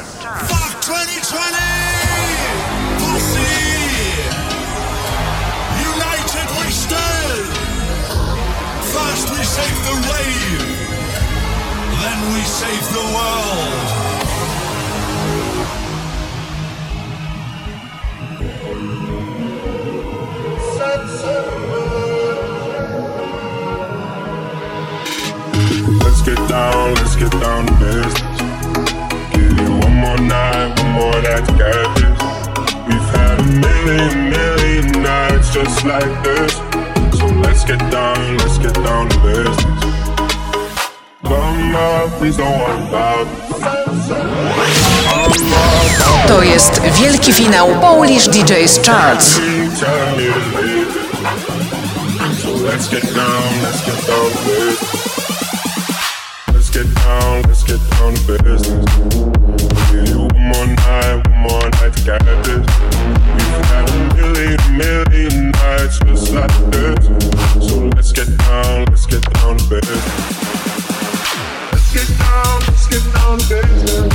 [26.59, 28.39] Down, let's get down to business.
[29.33, 32.19] Give you one more night, one more night to get this.
[32.89, 36.53] We've had a million, million nights just like this.
[37.19, 39.81] So let's get down, let's get down to business.
[41.23, 43.27] Come up, please don't worry about
[46.27, 49.41] To jest wielki finał Polish DJ's Charts.
[52.43, 54.88] So let's get down, let's get down to business.
[56.79, 58.85] Get down, let's get down to business.
[59.91, 62.65] Give you one more night, one more night to get this.
[63.35, 67.07] We've had a million, million nights just like this.
[67.69, 70.05] So let's get down, let's get down to business.
[71.73, 74.15] Let's get down, let's get down to business.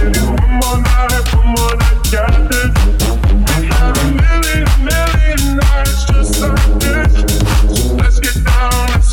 [0.00, 2.74] Give you one more night, one more night to get this.
[3.54, 7.11] We've had a million, million nights just like this.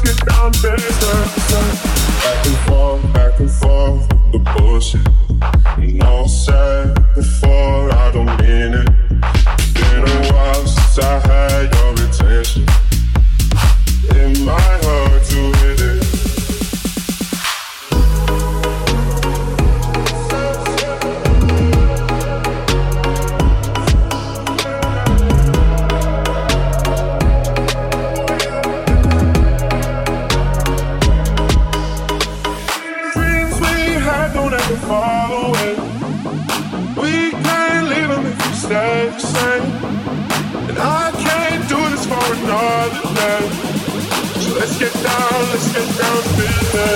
[0.03, 0.51] Get down.
[2.23, 4.43] Back and forth, back and forth with
[5.77, 6.27] the all
[7.15, 8.89] before, I don't mean it.
[9.73, 12.65] Been a while since I had your attention.
[14.11, 15.78] It might hurt to hit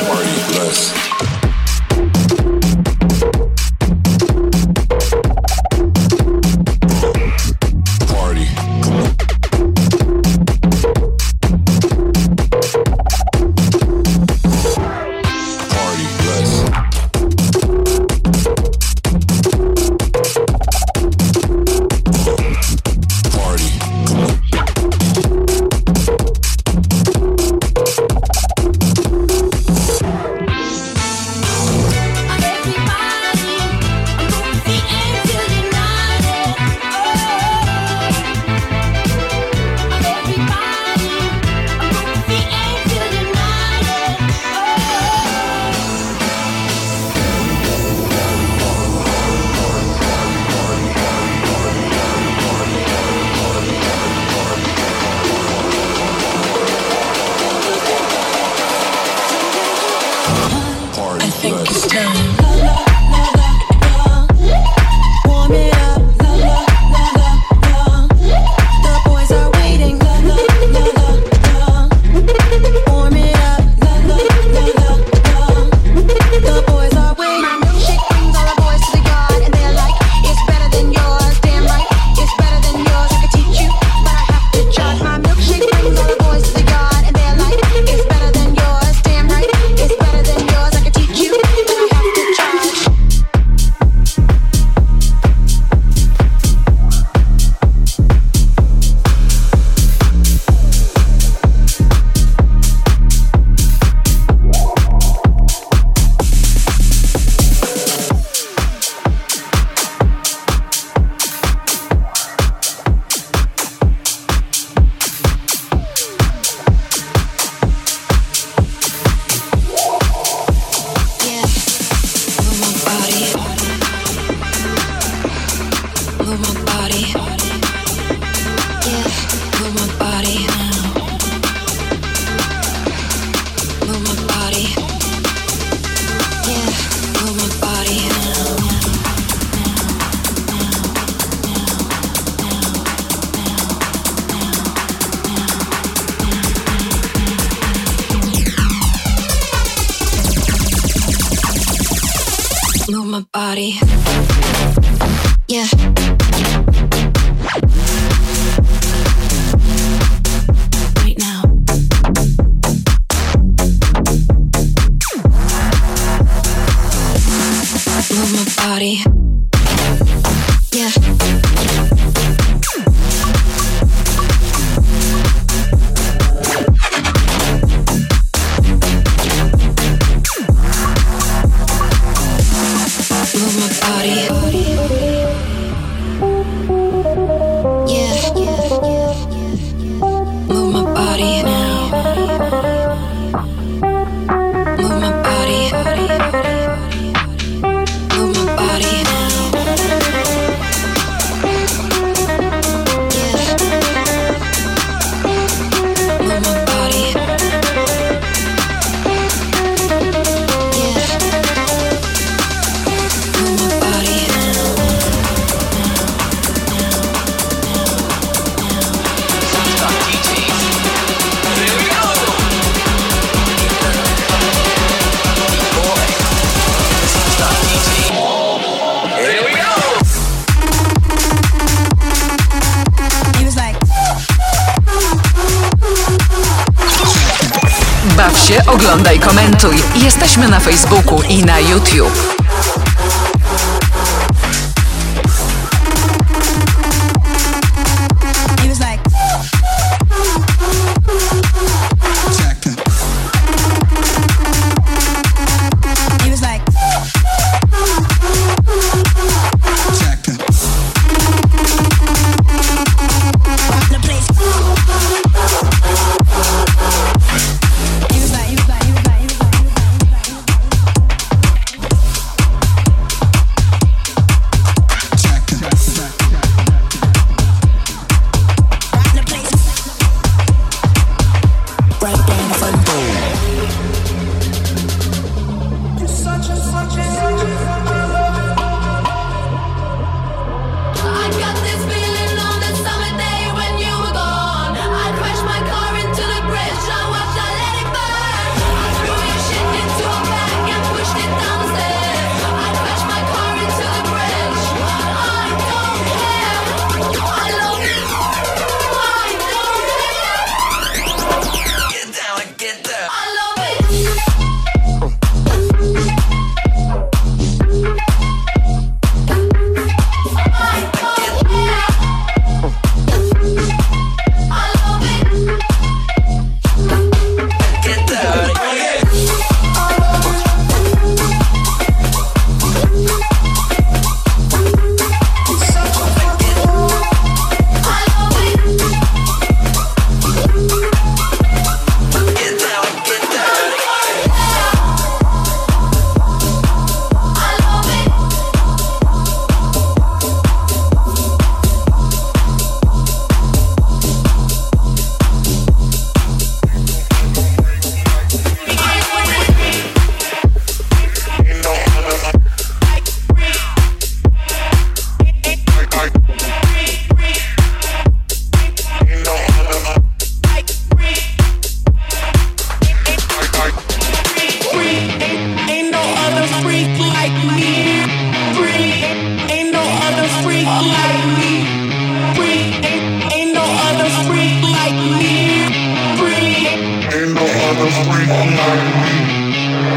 [0.08, 1.14] Party, bless.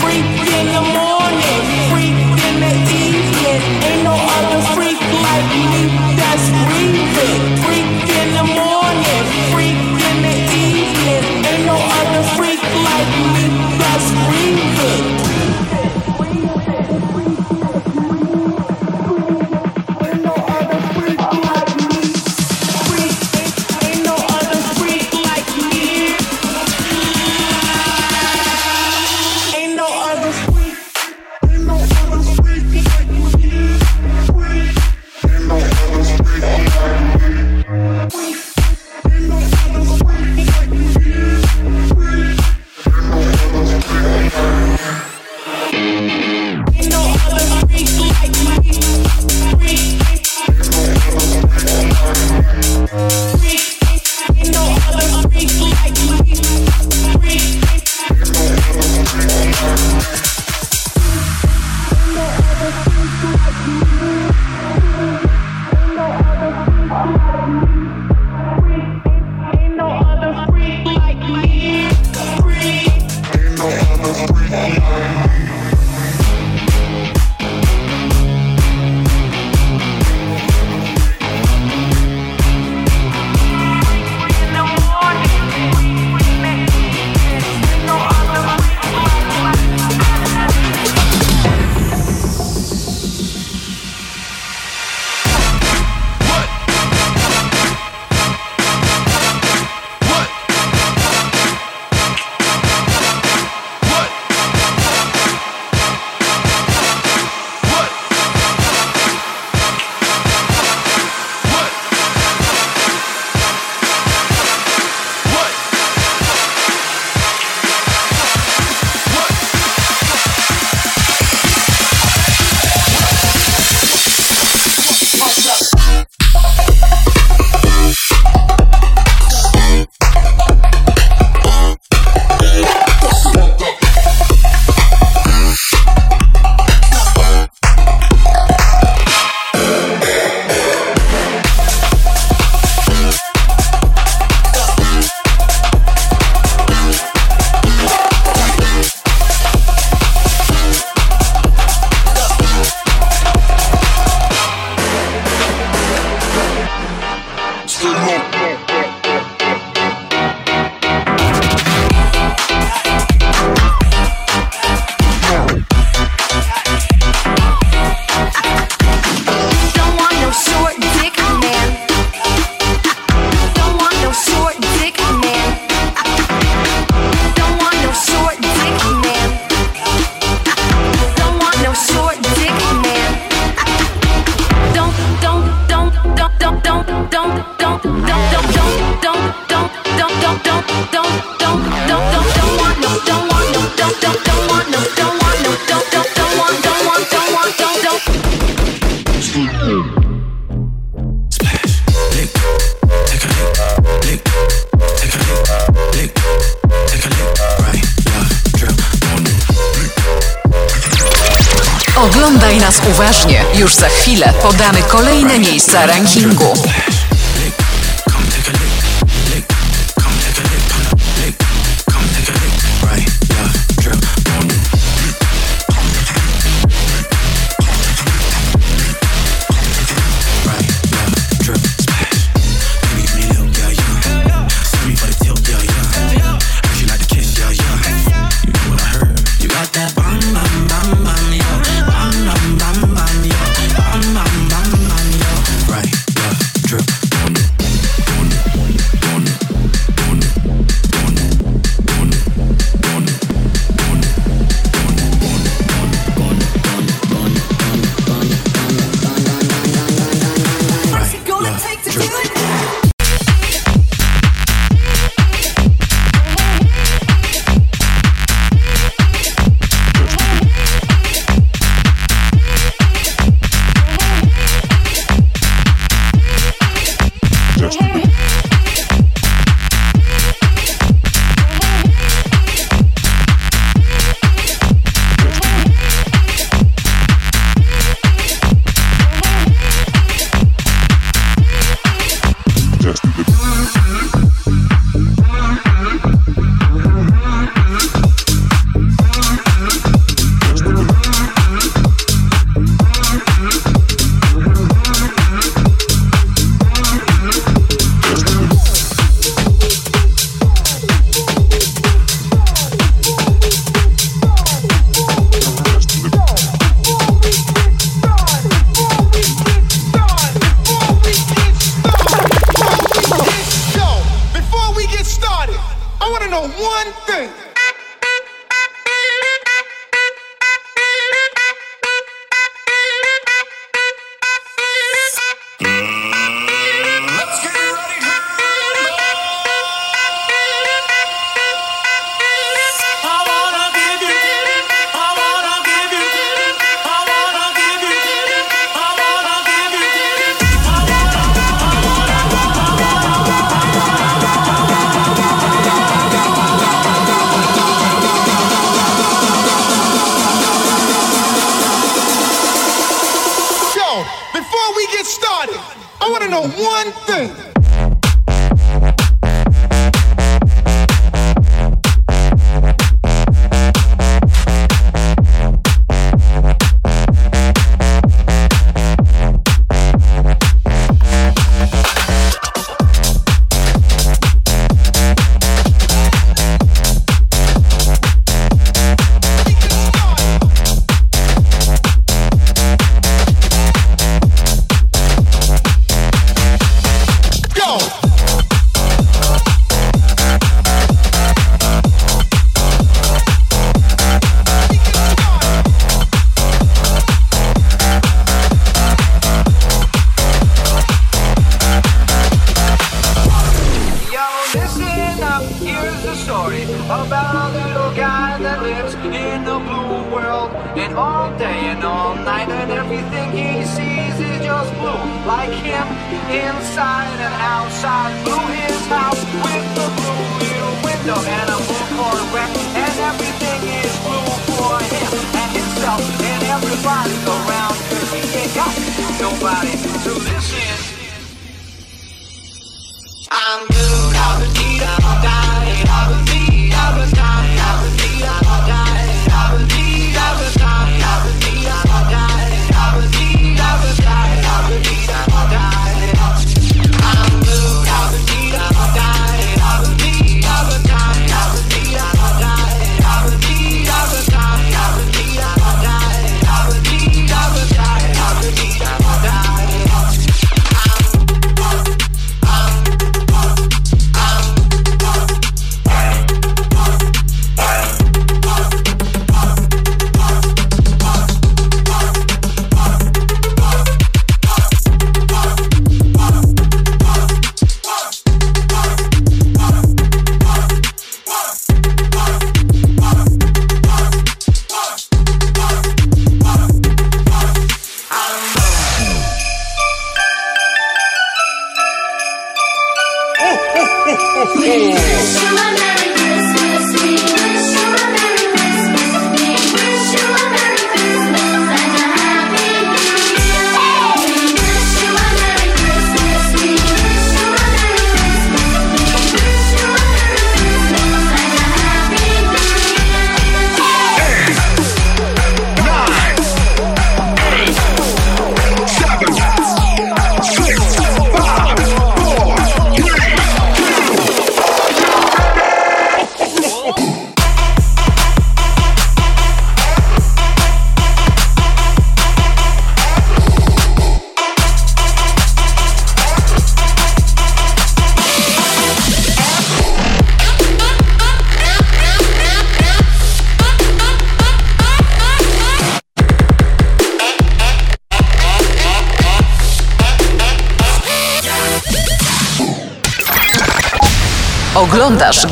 [0.00, 0.24] Freak
[0.54, 3.14] in the morning, freaking the team,
[3.82, 5.82] ain't no other freak like me.
[6.16, 6.46] That's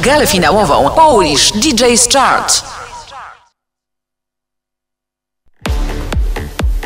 [0.04, 2.64] galę finałową Polish DJ's Chart.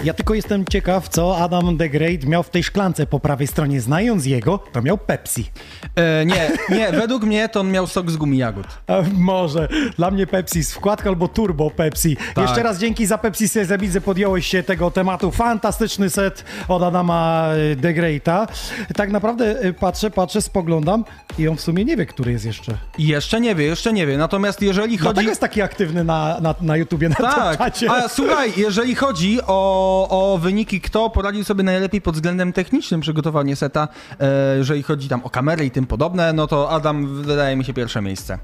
[0.05, 3.81] Ja tylko jestem ciekaw, co Adam the Great miał w tej szklance po prawej stronie.
[3.81, 5.51] Znając jego, to miał Pepsi.
[5.97, 8.67] E, nie, nie, według mnie to on miał sok z gumi jagód.
[8.87, 9.69] A, może.
[9.97, 12.17] Dla mnie Pepsi, wkładka albo turbo Pepsi.
[12.17, 12.45] Tak.
[12.49, 15.31] Jeszcze raz dzięki za Pepsi Sezabidze podjąłeś się tego tematu.
[15.31, 18.47] Fantastyczny set od Adama y, The Greata.
[18.97, 21.05] Tak naprawdę y, patrzę, patrzę, spoglądam
[21.39, 22.79] i on w sumie nie wie, który jest jeszcze.
[22.99, 24.19] Jeszcze nie wie, jeszcze nie wie.
[24.19, 25.05] Natomiast jeżeli chodzi...
[25.05, 27.91] Dlatego jest taki aktywny na, na, na YouTubie, na Tak, czacie.
[27.91, 33.57] a słuchaj, jeżeli chodzi o, o wyniki, kto poradził sobie najlepiej pod względem technicznym przygotowanie
[33.57, 33.89] seta,
[34.21, 37.73] e, jeżeli chodzi tam o kamerę i tym podobne, no to Adam wydaje mi się
[37.75, 38.39] pierwsze miejsce.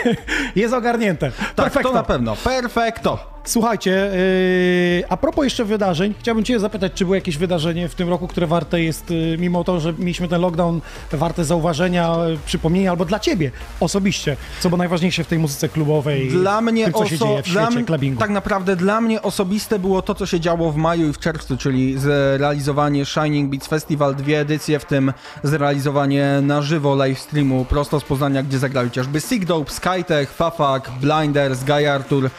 [0.56, 1.30] Jest ogarnięte.
[1.30, 1.88] Tak, Perfekto.
[1.88, 2.36] to na pewno.
[2.36, 3.33] Perfekto.
[3.46, 8.08] Słuchajcie, yy, a propos jeszcze wydarzeń, chciałbym Cię zapytać, czy było jakieś wydarzenie w tym
[8.08, 10.80] roku, które warte jest, yy, mimo to, że mieliśmy ten lockdown,
[11.12, 13.50] warte zauważenia, yy, przypomnienia, albo dla Ciebie
[13.80, 17.48] osobiście, co było najważniejsze w tej muzyce klubowej, Dla mnie tym, co się dzieje w
[17.48, 18.20] świecie clubbingu.
[18.20, 21.56] Tak naprawdę dla mnie osobiste było to, co się działo w maju i w czerwcu,
[21.56, 25.12] czyli zrealizowanie Shining Beats Festival, dwie edycje, w tym
[25.42, 30.90] zrealizowanie na żywo live streamu prosto z Poznania, gdzie zagrali chociażby Sick Dope, Skytech, Fafak,
[31.00, 32.30] Blinders, Guy Arthur.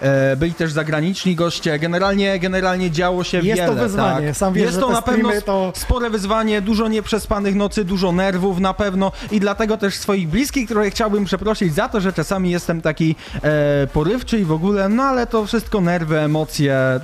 [0.00, 1.78] E, byli też zagraniczni goście.
[1.78, 3.82] Generalnie, generalnie działo się Jest to wiele.
[3.82, 4.26] wyzwanie.
[4.26, 4.36] Tak.
[4.36, 8.74] Sam wiesz, Jest to na pewno to- spore wyzwanie, dużo nieprzespanych nocy, dużo nerwów na
[8.74, 13.14] pewno i dlatego też swoich bliskich, które chciałbym przeprosić za to, że czasami jestem taki
[13.42, 17.00] e, porywczy i w ogóle, no ale to wszystko nerwy, emocje.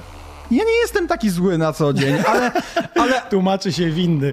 [0.50, 2.52] Ja nie jestem taki zły na co dzień, ale,
[3.02, 4.32] ale Tłumaczy się winny.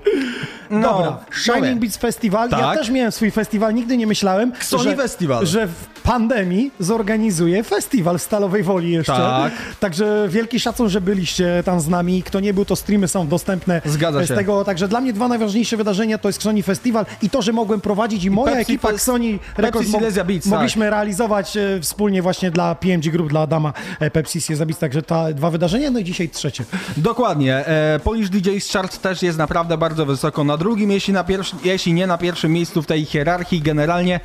[0.69, 1.79] No, Dobra, Shining.
[1.79, 2.49] Beats Festival.
[2.51, 2.77] Ja Tak.
[2.77, 5.45] też miałem swój festiwal, nigdy nie myślałem, Sony że, Festival.
[5.45, 9.13] że w pandemii zorganizuję festiwal w Stalowej Woli jeszcze.
[9.13, 9.53] Tak.
[9.79, 12.23] Także wielki szacun, że byliście tam z nami.
[12.23, 14.35] Kto nie był, to streamy są dostępne Zgadza z się.
[14.35, 14.63] tego.
[14.63, 18.23] Także dla mnie dwa najważniejsze wydarzenia to jest Sony Festival i to, że mogłem prowadzić
[18.23, 20.53] i moja Pepsi ekipa Fest- Sony Pepsi Silesia Beats, tak.
[20.53, 24.79] mogliśmy realizować e, wspólnie właśnie dla PMG Group, dla Adama e, Pepsi Silesia Beats.
[24.79, 26.65] Także ta dwa wydarzenia, no dzisiaj trzecie.
[26.97, 27.65] Dokładnie.
[27.67, 31.93] E, Polish DJ's Chart też jest naprawdę bardzo wysoko na drugim, jeśli, na pierwszy, jeśli
[31.93, 33.61] nie na pierwszym miejscu w tej hierarchii.
[33.61, 34.19] Generalnie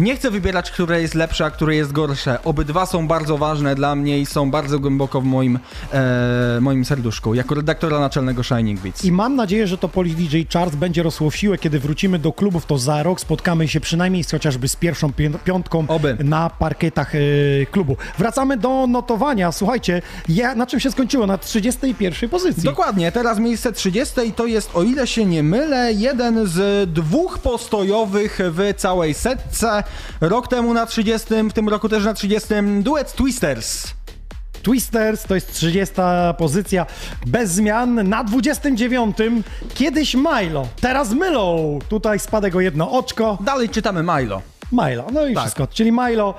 [0.00, 2.42] nie chcę wybierać, które jest lepsze, a które jest gorsze.
[2.44, 5.58] Obydwa są bardzo ważne dla mnie i są bardzo głęboko w moim,
[5.92, 9.04] e, moim serduszku, jako redaktora naczelnego Shining Beats.
[9.04, 12.32] I mam nadzieję, że to Polish DJ Charts będzie rosło w siłę, kiedy wrócimy do
[12.32, 15.12] klubów, to za rok spotkamy się przynajmniej z, chociażby z pierwszą
[15.44, 16.16] piątką Oby.
[16.24, 17.18] na parkietach e,
[17.70, 17.96] klubu.
[18.18, 19.52] Wracamy do notowania.
[19.52, 21.26] Słuchajcie, ja, na czym się skończyło?
[21.26, 22.62] Na 31 pozycji.
[22.62, 27.38] Dokładnie, teraz miejsce 30 i to jest, o ile się nie mylę, jeden z dwóch
[27.38, 29.82] postojowych w całej setce.
[30.20, 32.48] Rok temu na 30, w tym roku też na 30,
[32.80, 33.86] duet Twisters.
[34.62, 35.94] Twisters to jest 30
[36.38, 36.86] pozycja
[37.26, 38.08] bez zmian.
[38.08, 39.16] Na 29
[39.74, 41.78] kiedyś Milo, teraz Mylą.
[41.88, 43.38] Tutaj spadek o jedno oczko.
[43.40, 44.42] Dalej czytamy Milo.
[44.72, 45.42] Milo, no i Tak.
[45.42, 45.66] wszystko.
[45.66, 46.34] Czyli Milo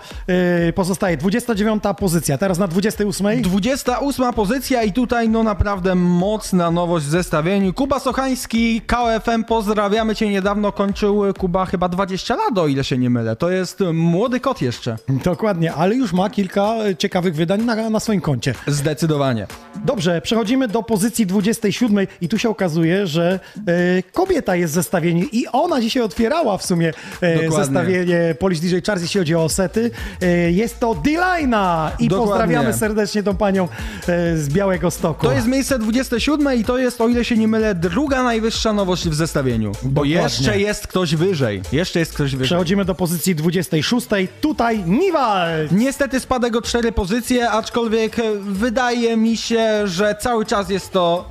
[0.70, 2.38] y, pozostaje 29 pozycja.
[2.38, 3.42] Teraz na 28.
[3.42, 7.74] 28 pozycja i tutaj no naprawdę mocna nowość w zestawieniu.
[7.74, 13.10] Kuba Sochański, KFM, pozdrawiamy Cię, niedawno kończył Kuba chyba 20 lat, o ile się nie
[13.10, 13.36] mylę.
[13.36, 14.96] To jest młody kot jeszcze.
[15.24, 18.54] Dokładnie, ale już ma kilka ciekawych wydań na, na swoim koncie.
[18.68, 19.48] Zdecydowanie.
[19.86, 25.26] Dobrze, przechodzimy do pozycji 27 i tu się okazuje, że e, kobieta jest w zestawieniu
[25.32, 27.66] i ona dzisiaj otwierała w sumie e, Dokładnie.
[27.66, 29.92] zestawienie Polish DJ Charts, jeśli chodzi o sety.
[30.22, 32.32] E, jest to Delina i Dokładnie.
[32.32, 33.64] pozdrawiamy serdecznie tą panią
[34.08, 35.26] e, z Białego Stoku.
[35.26, 39.10] To jest miejsce 27 i to jest, o ile się nie mylę, druga najwyższa nowość
[39.10, 39.72] w zestawieniu.
[39.84, 40.14] Bo Dokładnie.
[40.14, 41.62] jeszcze jest ktoś wyżej.
[41.72, 42.46] Jeszcze jest ktoś wyżej.
[42.46, 44.08] Przechodzimy do pozycji 26.
[44.42, 45.72] Tutaj Niwald.
[45.72, 51.30] Niestety spadek o cztery pozycje, aczkolwiek wydaje mi się, że cały czas jest to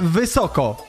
[0.00, 0.87] wysoko.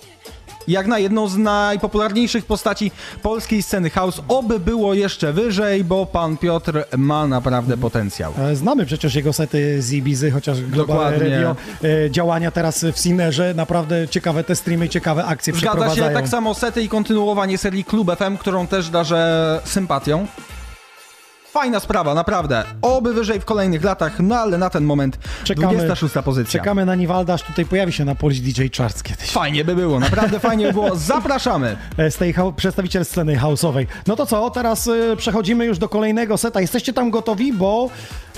[0.70, 2.92] Jak na jedną z najpopularniejszych postaci
[3.22, 8.34] polskiej sceny house, oby było jeszcze wyżej, bo pan Piotr ma naprawdę potencjał.
[8.40, 11.30] E, Znamy przecież jego sety z Ibizy, chociaż Global Dokładnie.
[11.36, 16.14] Radio, e, działania teraz w Sinerze, naprawdę ciekawe te streamy, ciekawe akcje Zgadza się, przeprowadzają.
[16.14, 20.28] tak samo sety i kontynuowanie serii Klub FM, którą też darzę sympatią.
[21.52, 22.64] Fajna sprawa, naprawdę.
[22.82, 25.20] Oby wyżej w kolejnych latach, no ale na ten moment
[25.56, 26.60] 26 pozycja.
[26.60, 29.32] Czekamy na Niwalda, aż tutaj pojawi się na Polish DJ Charts kiedyś.
[29.32, 30.96] Fajnie by było, naprawdę fajnie by było.
[31.16, 31.78] Zapraszamy.
[31.98, 33.86] E, Z tej przedstawiciel sceny house'owej.
[34.08, 36.62] No to co, teraz y, przechodzimy już do kolejnego seta.
[36.62, 37.90] Jesteście tam gotowi, bo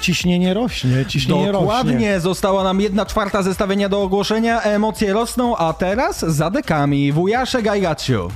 [0.01, 1.67] ciśnienie rośnie, ciśnienie rośnie.
[1.67, 7.11] Dokładnie, została nam jedna czwarta zestawienia do ogłoszenia, emocje rosną, a teraz za dekami.
[7.11, 8.31] Wujaszek I got you.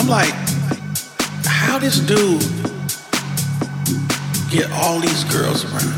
[0.00, 0.32] I'm like,
[1.44, 2.40] how this dude
[4.48, 5.92] get all these girls around?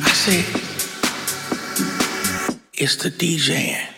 [0.00, 0.44] I said,
[2.74, 3.93] it's the DJing.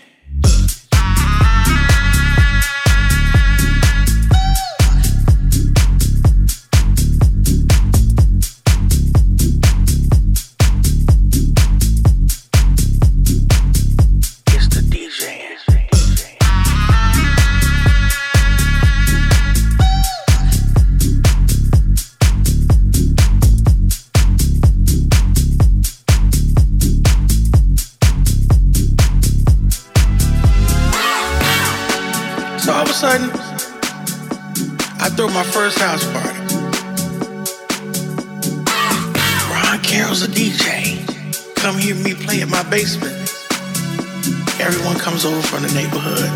[35.16, 36.38] throw my first house party.
[39.50, 41.00] Ron Carroll's a DJ.
[41.56, 43.14] Come hear me play at my basement.
[44.60, 46.30] Everyone comes over from the neighborhood.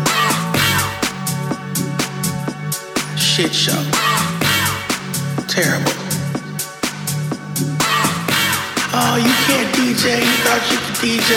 [3.19, 3.83] Shit show.
[5.47, 5.93] Terrible.
[8.93, 10.21] Oh, you can't DJ.
[10.25, 11.31] You thought you could DJ.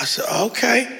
[0.00, 0.97] I said, okay.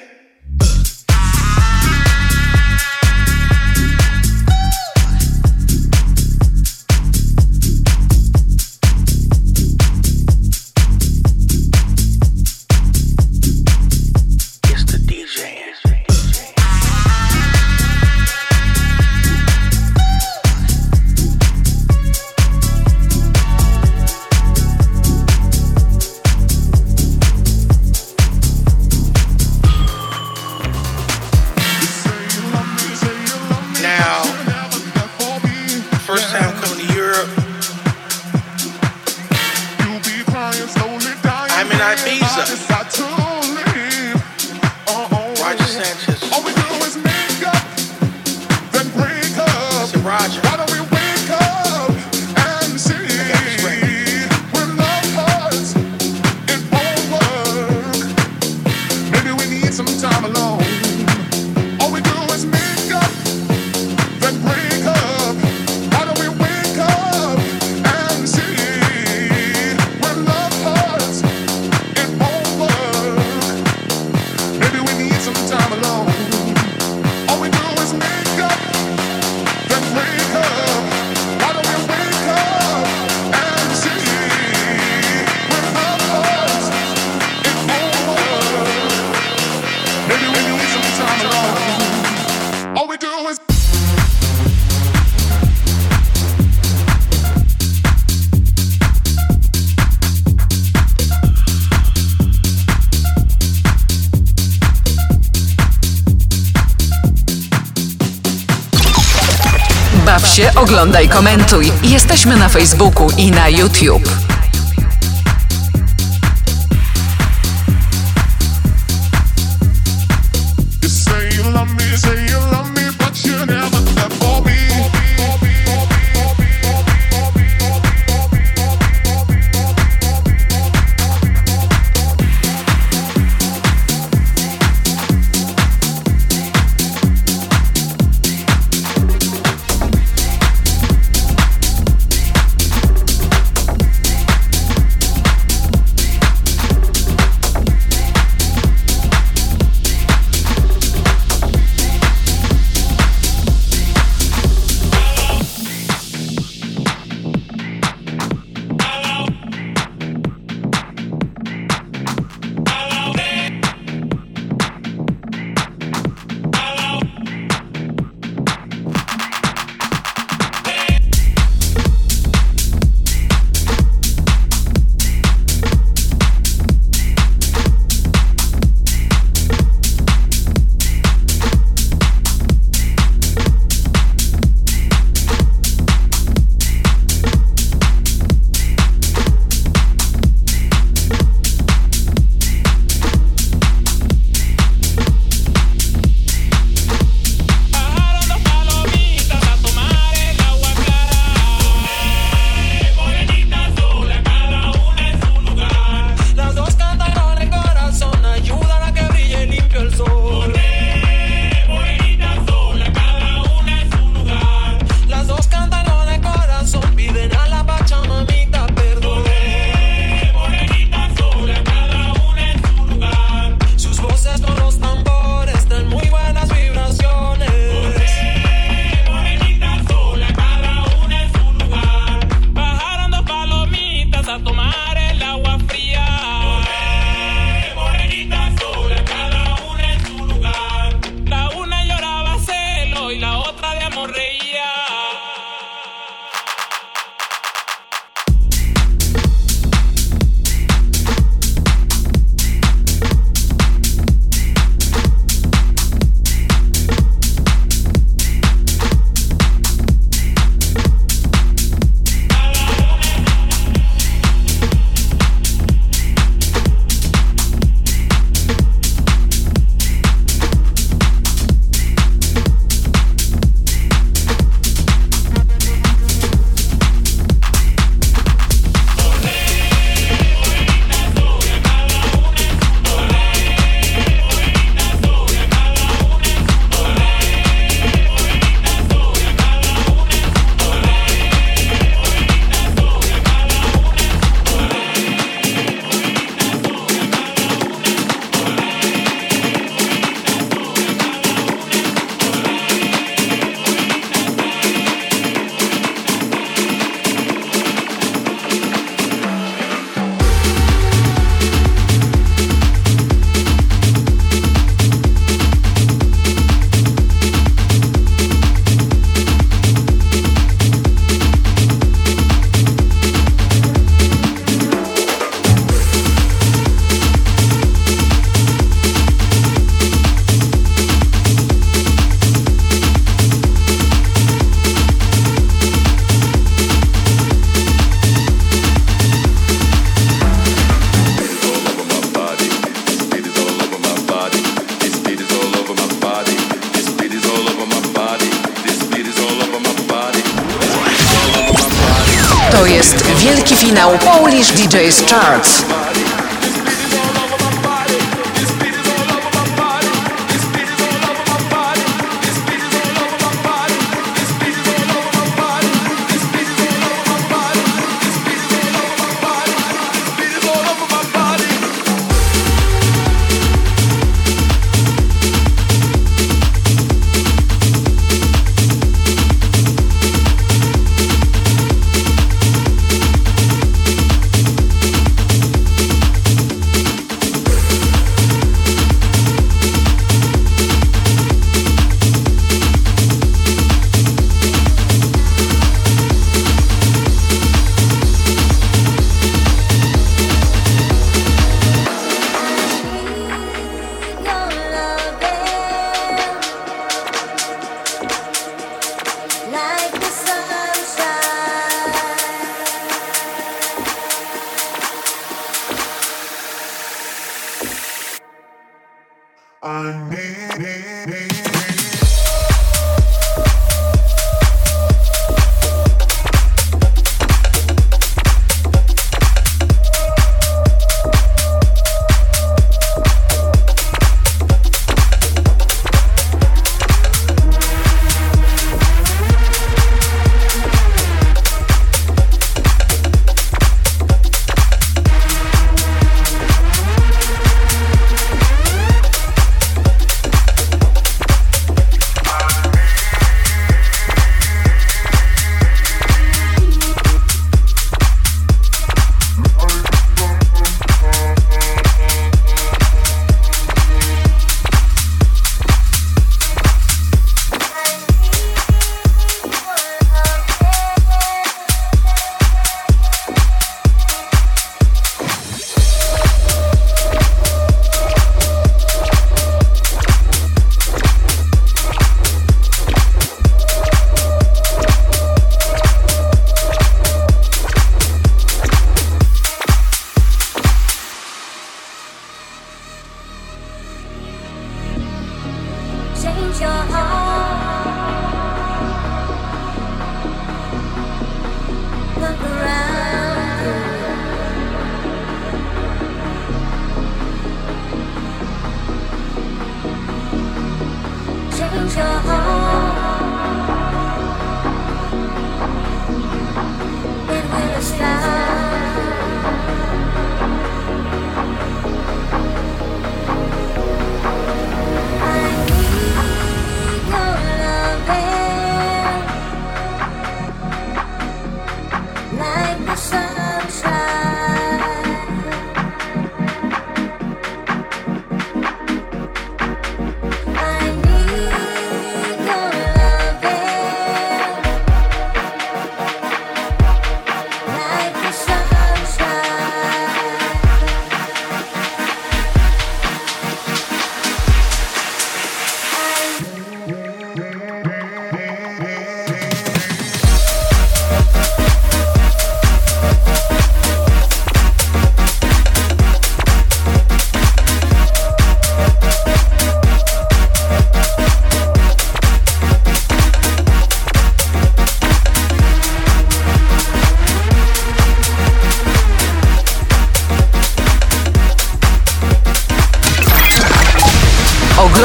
[110.79, 111.71] Oglądaj, komentuj.
[111.83, 114.28] Jesteśmy na Facebooku i na YouTube.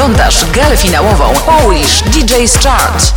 [0.05, 3.13] Oglądasz galę finałową Polish DJ's Chart.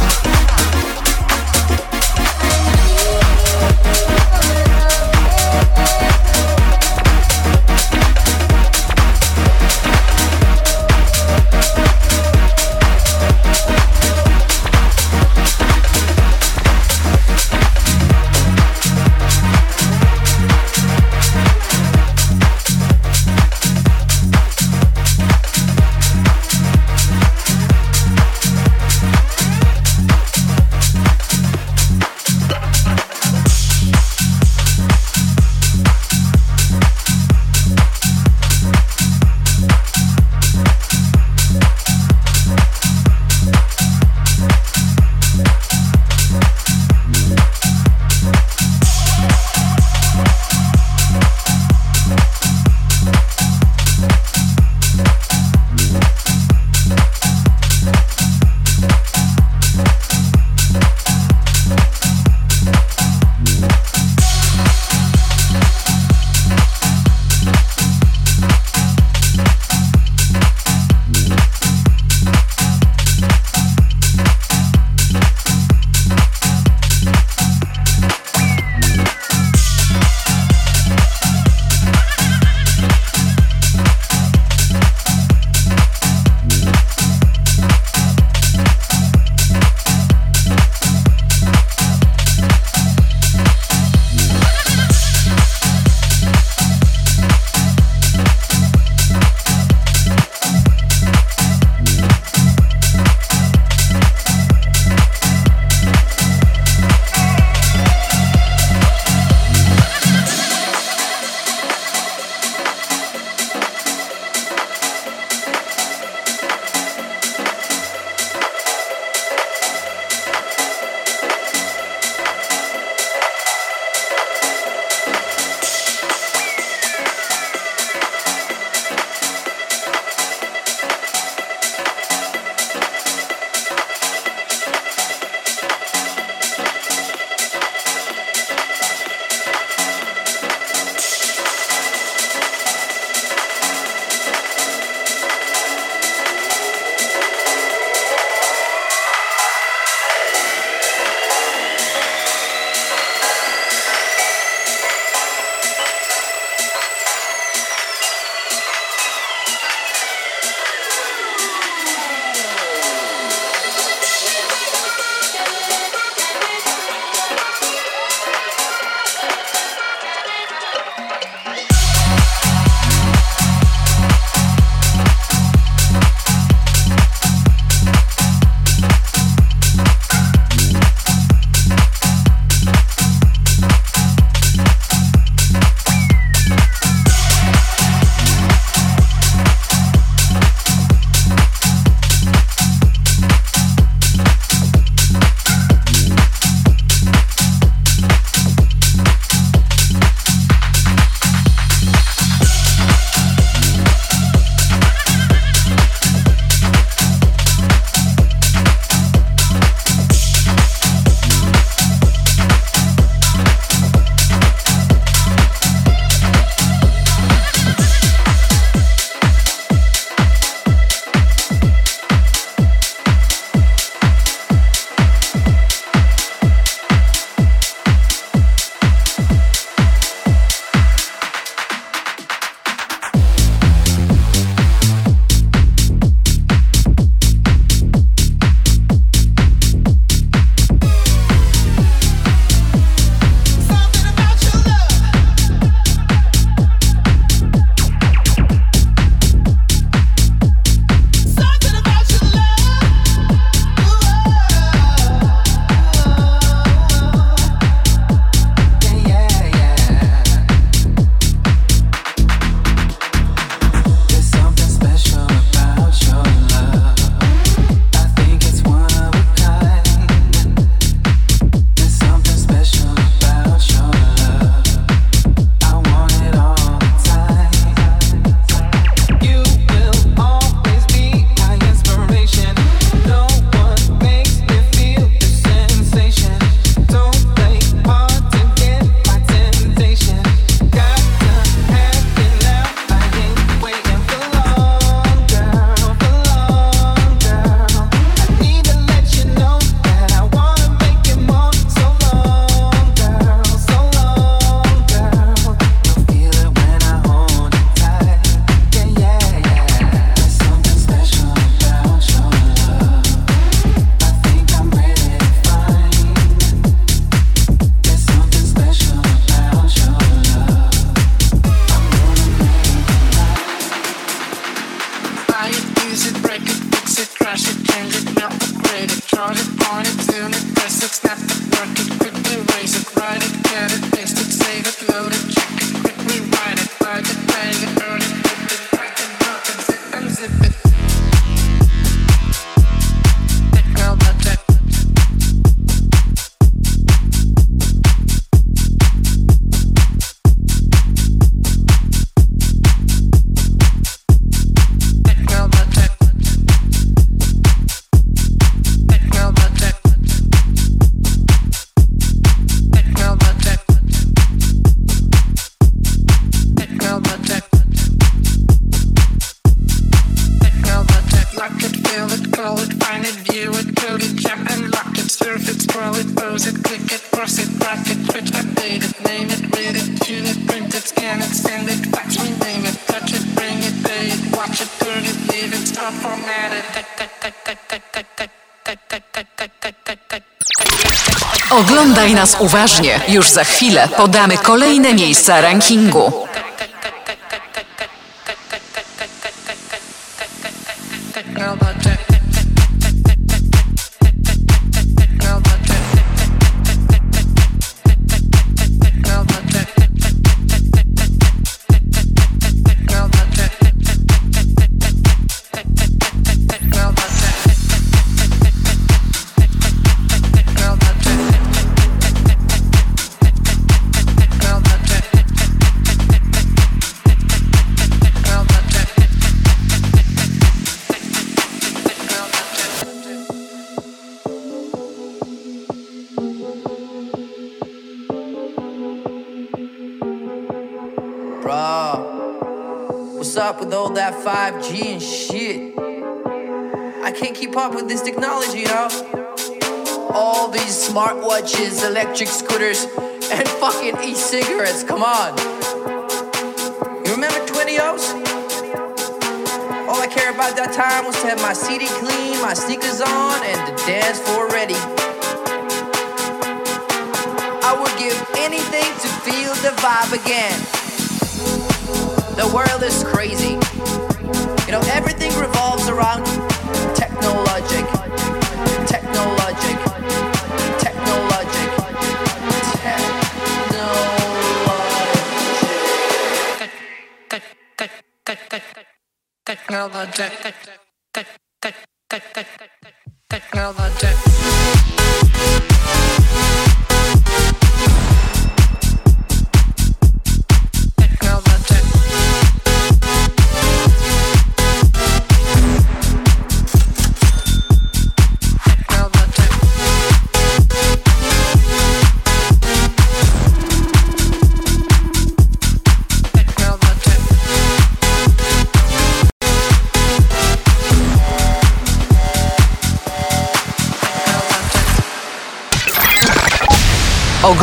[392.38, 393.00] Uważnie.
[393.08, 396.27] Już za chwilę podamy kolejne miejsca rankingu.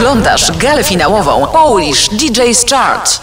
[0.05, 3.19] Oglądasz galę finałową Polish DJ's Chart.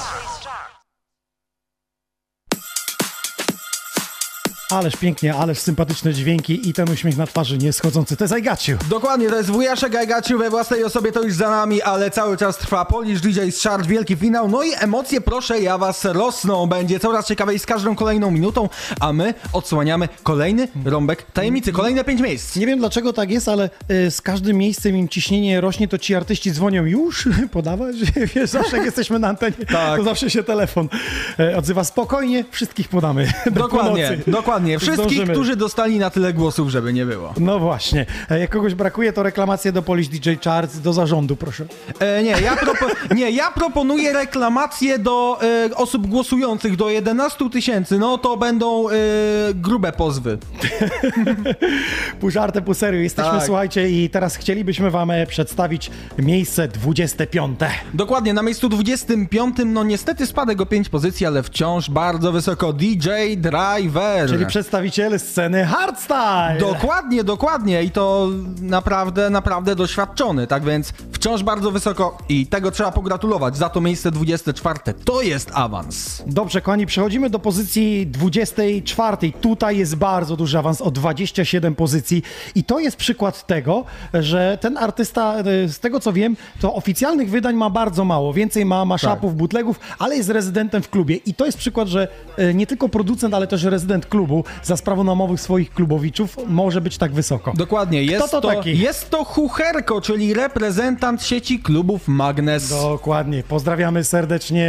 [4.83, 8.17] Ależ pięknie, ależ sympatyczne dźwięki i ten uśmiech na twarzy nie schodzący.
[8.17, 8.77] To jest you.
[8.91, 12.59] Dokładnie, to jest wujaszek Gajgaciu we własnej osobie, to już za nami, ale cały czas
[12.59, 14.49] trwa Polish DJ z Chart, wielki finał.
[14.49, 16.67] No i emocje, proszę, ja was rosną.
[16.67, 18.69] Będzie coraz ciekawiej z każdą kolejną minutą,
[19.01, 22.57] a my odsłaniamy kolejny rąbek tajemnicy, kolejne pięć miejsc.
[22.57, 26.15] Nie wiem dlaczego tak jest, ale y, z każdym miejscem im ciśnienie rośnie, to ci
[26.15, 27.97] artyści dzwonią już podawać.
[28.35, 29.99] Wiesz, zawsze jak jesteśmy na antenie, Tak.
[29.99, 30.89] to zawsze się telefon
[31.41, 33.33] y, odzywa spokojnie, wszystkich podamy.
[33.47, 33.61] do
[34.27, 34.72] Dokładnie.
[34.75, 34.95] Dokładnie.
[34.95, 35.33] Wszystkich, Zdążymy.
[35.35, 37.35] którzy dostali na tyle głosów, żeby nie było.
[37.41, 38.07] No właśnie.
[38.31, 41.65] E, Jak kogoś brakuje, to reklamacje do Polish DJ Charts, do zarządu, proszę.
[42.01, 42.57] E, nie, ja
[43.17, 47.99] nie, ja proponuję reklamację do e, osób głosujących do 11 tysięcy.
[47.99, 48.93] No to będą e,
[49.55, 50.39] grube pozwy.
[52.21, 53.01] Pół żartem, pół serio.
[53.01, 53.43] Jesteśmy, Tak.
[53.47, 57.59] słuchajcie, i teraz chcielibyśmy wam e, przedstawić miejsce 25.
[57.95, 63.09] Dokładnie, na miejscu 25, no niestety spadek o 5 pozycji, ale wciąż bardzo wysoko DJ
[63.37, 64.29] Driver.
[64.29, 66.57] Czyli przedstawiciele sceny hardstyle.
[66.61, 68.29] Dokładnie, dokładnie i to
[68.61, 73.57] naprawdę, naprawdę doświadczony, tak więc wciąż bardzo wysoko i tego trzeba pogratulować.
[73.57, 76.23] Za to miejsce 24 to jest awans.
[76.27, 79.17] Dobrze, kochani, przechodzimy do pozycji 24.
[79.41, 82.23] Tutaj jest bardzo duży awans o 27 pozycji
[82.55, 83.85] i to jest przykład tego,
[84.15, 88.33] że ten artysta, e, z tego co wiem, to oficjalnych wydań ma bardzo mało.
[88.33, 92.55] Więcej ma maszapów, bootlegów, ale jest rezydentem w klubie i to jest przykład, że e,
[92.55, 97.13] nie tylko producent, ale też rezydent klubu za sprawą namowych swoich klubowiczów może być tak
[97.13, 97.53] wysoko.
[97.57, 98.79] Dokładnie, jest Kto to, to, taki?
[98.79, 102.69] jest to Hucherko, czyli reprezentant sieci klubów Magnes.
[102.69, 103.43] Dokładnie.
[103.43, 104.61] Pozdrawiamy serdecznie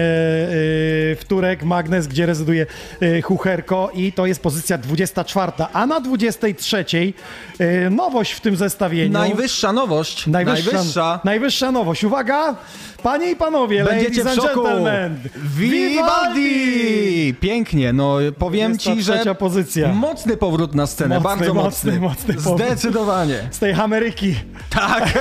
[1.09, 2.65] yy, Wtórek, Magnes, gdzie rezyduje
[3.01, 5.51] yy, Hucherko i to jest pozycja 24.
[5.73, 6.85] A na 23
[7.59, 9.11] yy, nowość w tym zestawieniu.
[9.13, 10.27] Najwyższa nowość.
[10.27, 11.19] Najwyższa, Najwyższa.
[11.23, 12.03] najwyższa nowość.
[12.03, 12.55] Uwaga,
[13.03, 15.17] panie i panowie, Będziecie ladies and gentlemen.
[15.45, 17.33] Vivaldi!
[17.39, 19.93] Pięknie, no powiem ci, że 23 pozycja.
[19.93, 22.33] mocny powrót na scenę, Mocny, bardzo mocny, mocny.
[22.33, 22.55] mocny.
[22.55, 23.47] Zdecydowanie.
[23.51, 24.35] Z tej Ameryki.
[24.69, 25.13] Tak.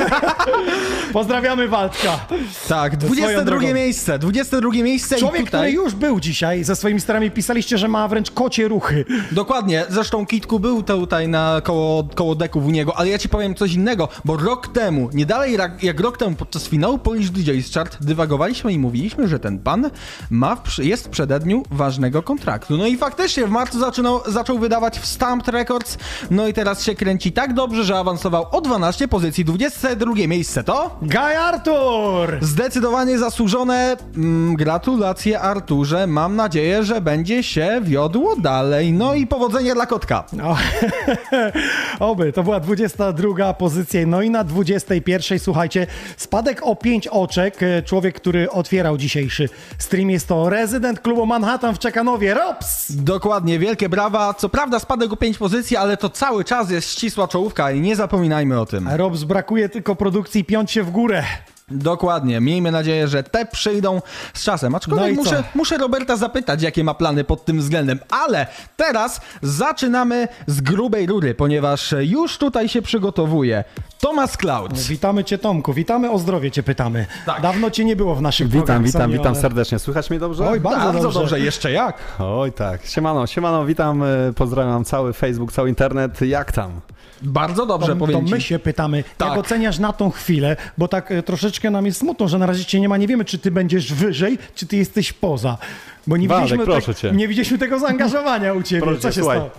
[1.12, 2.26] Pozdrawiamy Waldka.
[2.68, 3.74] Tak, Swoją 22 drogą.
[3.74, 5.60] miejsce, 22 miejsce Człowiek, i tutaj...
[5.60, 9.05] który już był dzisiaj ze swoimi starami, pisaliście, że ma wręcz kocie ruchy.
[9.32, 13.55] Dokładnie, zresztą Kitku był tutaj na koło, koło deków u niego, ale ja ci powiem
[13.55, 17.97] coś innego, bo rok temu, nie dalej jak, rok temu podczas finału Polish DJ's Chart
[18.00, 19.91] dywagowaliśmy i mówiliśmy, że ten pan
[20.31, 22.76] ma w, jest w przededniu ważnego kontraktu.
[22.76, 25.99] No i faktycznie w marcu zaczynał, zaczął wydawać w Stamped Records,
[26.31, 31.01] no i teraz się kręci tak dobrze, że awansował o 12 pozycji, 22 miejsce to...
[31.02, 32.39] Guy Artur!
[32.40, 33.97] Zdecydowanie zasłużone.
[34.16, 36.06] Mm, gratulacje Arturze.
[36.06, 38.92] Mam nadzieję, że będzie się wiodło dalej.
[38.92, 40.24] No i powodzenia dla kotka.
[40.42, 40.56] O,
[42.10, 44.06] oby, to była 22 pozycja.
[44.06, 47.62] No i na 21, słuchajcie, spadek o 5 oczek.
[47.62, 49.48] E, Człowiek, który otwierał dzisiejszy
[49.78, 52.92] stream jest to rezydent klubu Manhattan w Czekanowie, Robs!
[52.92, 54.34] Dokładnie, wielkie brawa.
[54.34, 57.97] Co prawda spadek o 5 pozycji, ale to cały czas jest ścisła czołówka i nie
[57.97, 58.89] zapominajmy o tym.
[58.89, 61.24] Robs brakuje tylko produkcji piąć się w górę.
[61.68, 62.40] Dokładnie.
[62.40, 64.02] Miejmy nadzieję, że te przyjdą
[64.34, 64.72] z czasem.
[64.72, 65.22] No Aczkolwiek i co?
[65.22, 67.98] muszę, muszę Roberta zapytać, jakie ma plany pod tym względem.
[68.10, 68.46] Ale
[68.76, 73.64] teraz zaczynamy z grubej rury, ponieważ już tutaj się przygotowuje
[74.00, 74.78] Thomas Cloud.
[74.78, 77.06] Witamy cię Tomku, witamy o zdrowie cię pytamy.
[77.42, 79.78] Dawno cię nie było w naszych Witam, witam, witam ale- serdecznie.
[79.78, 80.48] Słychać mnie dobrze?
[80.48, 81.18] Oj, bardzo Bardzo dobrze.
[81.20, 81.40] dobrze.
[81.40, 81.96] Jeszcze jak?
[82.18, 82.86] Oj tak.
[82.86, 84.06] Siemano, siemano, witam, e,
[84.36, 86.20] pozdrawiam cały Facebook, cały internet.
[86.20, 86.80] Jak tam?
[87.23, 89.28] Bardzo dobrze, to, powiem to my się pytamy, Tak.
[89.28, 92.65] jak oceniasz na tą chwilę, bo tak e, troszeczkę nam jest smutno, że na razie
[92.65, 95.59] cię nie ma, nie wiemy, czy ty będziesz wyżej, czy ty jesteś poza.
[96.07, 97.12] Bo nie, widzieliśmy, proszę cię.
[97.12, 98.83] nie widzieliśmy tego zaangażowania u ciebie.
[98.83, 99.39] Proszę Co cię, się słuchaj.
[99.39, 99.51] stało?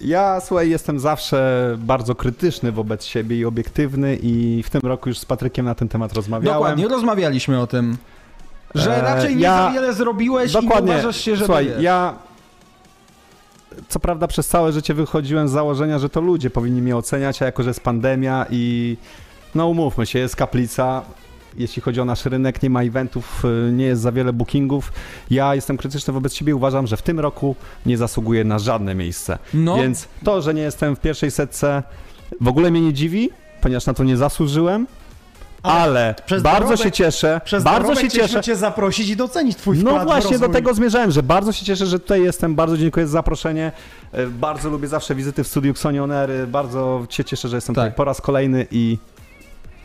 [0.00, 5.18] Ja, słuchaj, jestem zawsze bardzo krytyczny wobec siebie i obiektywny i w tym roku już
[5.18, 6.58] z Patrykiem na ten temat rozmawiałem.
[6.58, 7.96] Dokładnie, rozmawialiśmy o tym.
[8.74, 10.92] Że E, raczej nie ja- za wiele zrobiłeś Dokładnie.
[10.92, 12.14] i uważasz się, że Słuchaj, ja
[13.88, 17.44] co prawda przez całe życie wychodziłem z założenia, że to ludzie powinni mnie oceniać, a
[17.44, 18.96] jako, że jest pandemia i
[19.54, 21.02] no umówmy się, jest kaplica,
[21.56, 24.92] jeśli chodzi o nasz rynek, nie ma eventów, y, nie jest za wiele bookingów.
[25.30, 29.38] Ja jestem krytyczny wobec siebie, uważam, że w tym roku nie zasługuję na żadne miejsce.
[29.54, 29.76] No.
[29.76, 31.82] Więc to, że nie jestem w pierwszej setce
[32.40, 33.30] w ogóle mnie nie dziwi,
[33.60, 34.86] ponieważ na to nie zasłużyłem.
[35.64, 38.40] Ale, Przez bardzo dorobek- się cieszę, Przez bardzo się cieszę.
[38.42, 41.86] cię zaprosić i docenić twój wkład No właśnie do tego zmierzałem, że bardzo się cieszę,
[41.86, 43.72] że tutaj jestem, bardzo dziękuję za zaproszenie.
[44.12, 48.04] E, Bardzo lubię zawsze wizyty w studiu Xonionery, bardzo się cieszę, że jestem tutaj po
[48.04, 48.98] raz kolejny i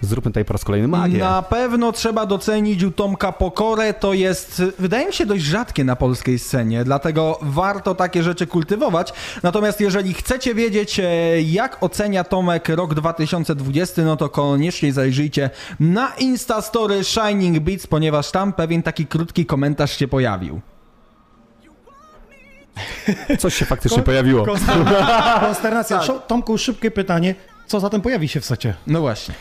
[0.01, 1.19] zróbmy tutaj po raz kolejny magię.
[1.19, 5.95] Na pewno trzeba docenić u Tomka pokorę, to jest, wydaje mi się, dość rzadkie na
[5.95, 9.13] polskiej scenie, dlatego warto takie rzeczy kultywować.
[9.43, 16.11] Natomiast jeżeli chcecie wiedzieć, e, jak ocenia Tomek rok 2020, no to koniecznie zajrzyjcie na
[16.19, 20.61] Instastory Shining Beats, ponieważ tam pewien taki krótki komentarz się pojawił.
[23.39, 24.45] Coś się faktycznie Kon- pojawiło.
[24.45, 25.39] Konsternacja.
[25.47, 25.99] Konsternacja.
[25.99, 26.27] Tak.
[26.27, 27.35] Tomku, szybkie pytanie.
[27.67, 28.73] Co zatem pojawi się w secie?
[28.87, 29.35] No właśnie.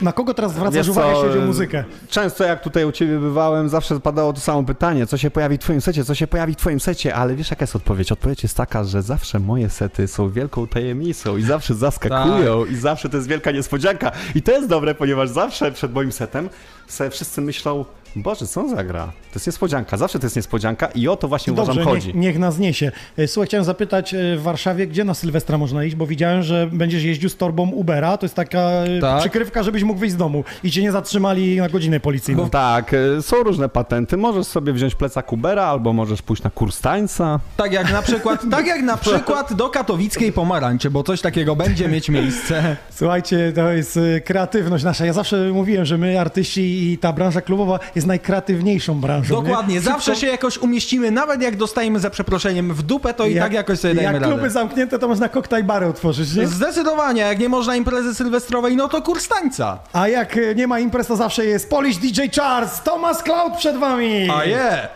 [0.00, 1.84] Na kogo teraz zwracasz Wiesz uwagę, co, jeśli chodzi o muzykę?
[2.08, 5.60] Często jak tutaj u Ciebie bywałem, zawsze padało to samo pytanie, co się pojawi w
[5.60, 8.12] Twoim secie, co się pojawi w Twoim secie, ale wiesz jaka jest odpowiedź?
[8.12, 13.08] Odpowiedź jest taka, że zawsze moje sety są wielką tajemnicą i zawsze zaskakują i zawsze
[13.08, 16.48] to jest wielka niespodzianka i to jest dobre, ponieważ zawsze przed moim setem
[16.86, 17.84] se wszyscy myślą,
[18.16, 19.04] Boże, co on zagra?
[19.06, 22.06] To jest niespodzianka, zawsze to jest niespodzianka i o to właśnie uważam Dobrze, chodzi.
[22.06, 22.92] niech, niech nas niesie.
[23.18, 26.68] E, Słuchaj, chciałem zapytać e, w Warszawie, gdzie na Sylwestra można iść, bo widziałem, że
[26.72, 29.20] będziesz jeździł z torbą Ubera, to jest taka e, Tak.
[29.20, 32.42] przykrywka, żebyś mógł wyjść z domu i cię nie zatrzymali na godzinę policyjną.
[32.44, 34.16] Bo tak, są różne patenty.
[34.16, 37.40] Możesz sobie wziąć plecak Ubera, albo możesz pójść na kurs tańca.
[37.56, 41.88] Tak jak na przykład, tak jak na przykład do katowickiej pomarańczy, bo coś takiego będzie
[41.88, 42.76] mieć miejsce.
[42.98, 45.06] Słuchajcie, to jest kreatywność nasza.
[45.06, 49.34] Ja zawsze mówiłem, że my, artyści i ta branża klubowa jest najkreatywniejszą branżą.
[49.42, 49.80] Dokładnie, nie?
[49.80, 53.78] zawsze się jakoś umieścimy, nawet jak dostajemy za przeproszeniem w dupę, to i tak jakoś
[53.78, 54.34] sobie dajemy Jak radę.
[54.34, 56.46] kluby zamknięte, to można koktajl bary otworzyć, nie?
[56.46, 59.78] Zdecydowanie, jak nie można imprezy sylwestrowej, no to kurs tańca.
[59.92, 64.28] A jak nie ma imprez, to zawsze jest Polish DJ Charles, Thomas Cloud przed wami!
[64.34, 64.88] A je!